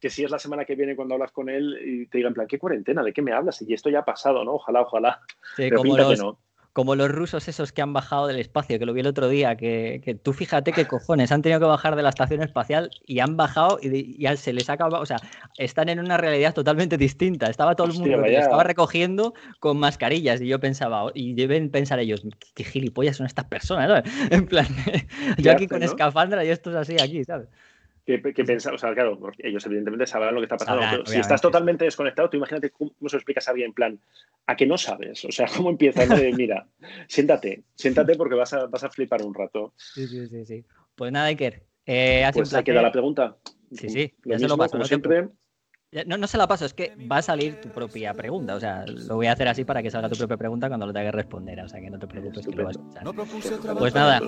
Que 0.00 0.10
si, 0.10 0.22
es 0.22 0.30
la 0.30 0.38
semana 0.38 0.64
que 0.64 0.76
viene 0.76 0.94
cuando 0.94 1.14
hablas 1.14 1.32
con 1.32 1.48
él 1.48 1.76
y 1.84 2.06
te 2.06 2.18
diga 2.18 2.28
en 2.28 2.34
plan, 2.34 2.46
¿qué 2.46 2.58
cuarentena? 2.58 3.02
¿De 3.02 3.12
qué 3.12 3.22
me 3.22 3.32
hablas? 3.32 3.60
Y 3.62 3.72
esto 3.72 3.90
ya 3.90 4.00
ha 4.00 4.04
pasado, 4.04 4.44
¿no? 4.44 4.54
Ojalá, 4.54 4.82
ojalá. 4.82 5.20
Sí, 5.56 5.70
como 5.70 5.96
los, 5.96 6.08
que 6.08 6.16
no 6.16 6.38
como 6.74 6.96
los 6.96 7.08
rusos 7.08 7.46
esos 7.46 7.70
que 7.70 7.82
han 7.82 7.92
bajado 7.92 8.26
del 8.26 8.40
espacio, 8.40 8.80
que 8.80 8.84
lo 8.84 8.92
vi 8.92 9.00
el 9.00 9.06
otro 9.06 9.28
día, 9.28 9.56
que, 9.56 10.18
tú 10.20 10.32
fíjate 10.32 10.72
qué 10.72 10.86
cojones, 10.86 11.30
han 11.30 11.40
tenido 11.40 11.60
que 11.60 11.66
bajar 11.66 11.94
de 11.94 12.02
la 12.02 12.08
estación 12.08 12.42
espacial 12.42 12.90
y 13.06 13.20
han 13.20 13.36
bajado 13.36 13.78
y, 13.80 14.20
ya 14.20 14.36
se 14.36 14.52
les 14.52 14.68
ha 14.68 14.72
acabado, 14.72 15.00
o 15.00 15.06
sea, 15.06 15.18
están 15.56 15.88
en 15.88 16.00
una 16.00 16.16
realidad 16.16 16.52
totalmente 16.52 16.98
distinta. 16.98 17.46
Estaba 17.46 17.76
todo 17.76 17.86
el 17.86 17.94
mundo 17.94 18.20
que 18.24 18.36
estaba 18.36 18.64
recogiendo 18.64 19.34
con 19.60 19.78
mascarillas 19.78 20.40
y 20.40 20.48
yo 20.48 20.58
pensaba, 20.58 21.12
y 21.14 21.34
deben 21.34 21.70
pensar 21.70 22.00
ellos, 22.00 22.22
qué, 22.54 22.64
gilipollas 22.64 23.18
son 23.18 23.26
estas 23.26 23.44
personas, 23.44 23.86
¿sabes? 23.86 24.12
En 24.32 24.46
plan, 24.46 24.66
yo 25.38 25.52
aquí 25.52 25.68
con 25.68 25.84
escafandra 25.84 26.44
y 26.44 26.48
esto 26.48 26.70
es 26.70 26.76
así 26.76 26.96
aquí, 27.00 27.22
¿sabes? 27.22 27.46
Que, 28.04 28.18
pensar, 28.18 28.74
o 28.74 28.78
sea, 28.78 28.92
claro, 28.92 29.18
ellos 29.38 29.64
evidentemente 29.64 30.06
sabrán 30.06 30.34
lo 30.34 30.40
que 30.40 30.44
está 30.44 30.56
pasando. 30.56 31.06
si 31.06 31.18
estás 31.18 31.40
totalmente 31.40 31.84
desconectado, 31.84 32.28
tú 32.28 32.36
imagínate 32.36 32.70
cómo, 32.70 32.92
se 33.06 33.16
lo 33.16 33.18
explicas 33.18 33.48
a 33.48 33.52
alguien 33.52 33.68
en 33.68 33.74
plan, 33.74 34.00
a 34.46 34.56
que 34.56 34.66
no 34.66 34.76
sabes, 34.76 35.24
o 35.24 35.32
sea, 35.32 35.46
cómo 35.56 35.70
empiezas, 35.70 36.08
mira, 36.36 36.66
siéntate, 37.08 37.64
siéntate 37.74 38.14
porque 38.16 38.34
vas 38.34 38.52
a, 38.52 38.66
vas 38.66 38.84
a 38.84 38.90
flipar 38.90 39.22
un 39.22 39.34
rato. 39.34 39.72
Sí, 39.76 40.06
sí, 40.06 40.26
sí, 40.26 40.44
sí. 40.44 40.64
Pues 40.94 41.12
nada, 41.12 41.26
Iker. 41.26 41.62
Eh, 41.86 42.28
pues 42.32 42.54
queda 42.64 42.82
la 42.82 42.92
pregunta. 42.92 43.36
Sí, 43.72 43.88
sí, 43.88 44.14
lo 44.22 44.38
mismo, 44.38 44.68
como 44.68 44.84
siempre. 44.84 45.28
No, 46.06 46.18
no 46.18 46.26
se 46.26 46.36
la 46.36 46.48
paso, 46.48 46.64
es 46.64 46.74
que 46.74 46.92
va 47.10 47.18
a 47.18 47.22
salir 47.22 47.60
tu 47.60 47.68
propia 47.68 48.12
pregunta. 48.14 48.56
O 48.56 48.60
sea, 48.60 48.84
lo 48.86 49.14
voy 49.16 49.26
a 49.26 49.32
hacer 49.32 49.46
así 49.46 49.64
para 49.64 49.82
que 49.82 49.90
salga 49.90 50.08
tu 50.08 50.16
propia 50.16 50.36
pregunta 50.36 50.68
cuando 50.68 50.86
lo 50.86 50.92
tenga 50.92 51.06
que 51.06 51.16
responder. 51.16 51.60
O 51.60 51.68
sea, 51.68 51.80
que 51.80 51.88
no 51.88 51.98
te 51.98 52.06
preocupes 52.06 52.46
que 52.46 52.56
lo 52.56 52.64
vas 52.64 52.76
a 52.76 52.80
escuchar. 52.80 53.76
Pues 53.78 53.94
nada, 53.94 54.20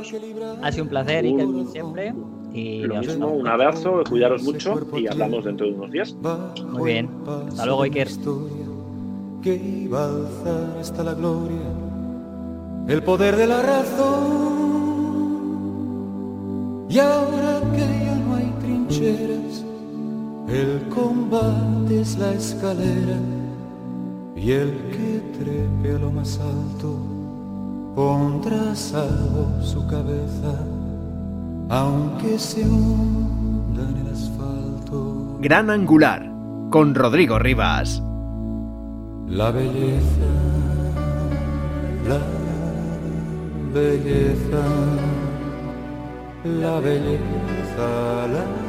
ha 0.62 0.72
sido 0.72 0.84
un 0.84 0.90
placer, 0.90 1.26
y 1.26 1.36
que 1.36 1.46
siempre. 1.72 2.14
Y 2.52 2.82
lo 2.82 3.00
mismo, 3.00 3.28
un 3.28 3.48
abrazo, 3.48 4.02
cuidaros 4.08 4.42
mucho 4.42 4.80
y 4.96 5.08
hablamos 5.08 5.44
dentro 5.44 5.66
de 5.66 5.72
unos 5.72 5.90
días. 5.90 6.14
Muy 6.68 6.92
bien. 6.92 7.10
Hasta 7.48 7.66
luego, 7.66 7.82
Iker. 7.82 8.08
Que 9.42 9.54
iba 9.54 10.04
a 10.04 10.08
alzar 10.08 10.78
hasta 10.80 11.04
la 11.04 11.14
gloria 11.14 11.86
el 12.88 13.02
poder 13.02 13.36
de 13.36 13.46
la 13.46 13.62
razón. 13.62 14.46
Y 16.88 16.98
ahora 17.00 17.60
que 17.74 17.80
ya 17.80 18.14
no 18.14 18.36
hay 18.36 18.52
trincheras 18.60 19.65
el 20.48 20.88
combate 20.88 22.00
es 22.00 22.16
la 22.18 22.32
escalera 22.32 23.18
y 24.36 24.52
el 24.52 24.70
que 24.90 25.22
trepe 25.38 25.96
a 25.96 25.98
lo 25.98 26.10
más 26.12 26.38
alto 26.38 26.96
pondrá 27.96 28.74
salvo 28.74 29.60
su 29.62 29.86
cabeza, 29.86 30.54
aunque 31.70 32.38
se 32.38 32.62
hunda 32.62 33.82
en 33.88 34.06
el 34.06 34.12
asfalto. 34.12 35.38
Gran 35.40 35.70
Angular, 35.70 36.30
con 36.70 36.94
Rodrigo 36.94 37.38
Rivas. 37.38 38.02
La 39.26 39.50
belleza, 39.50 40.28
la 42.06 42.20
belleza, 43.72 44.62
la 46.44 46.80
belleza, 46.80 48.26
la 48.28 48.65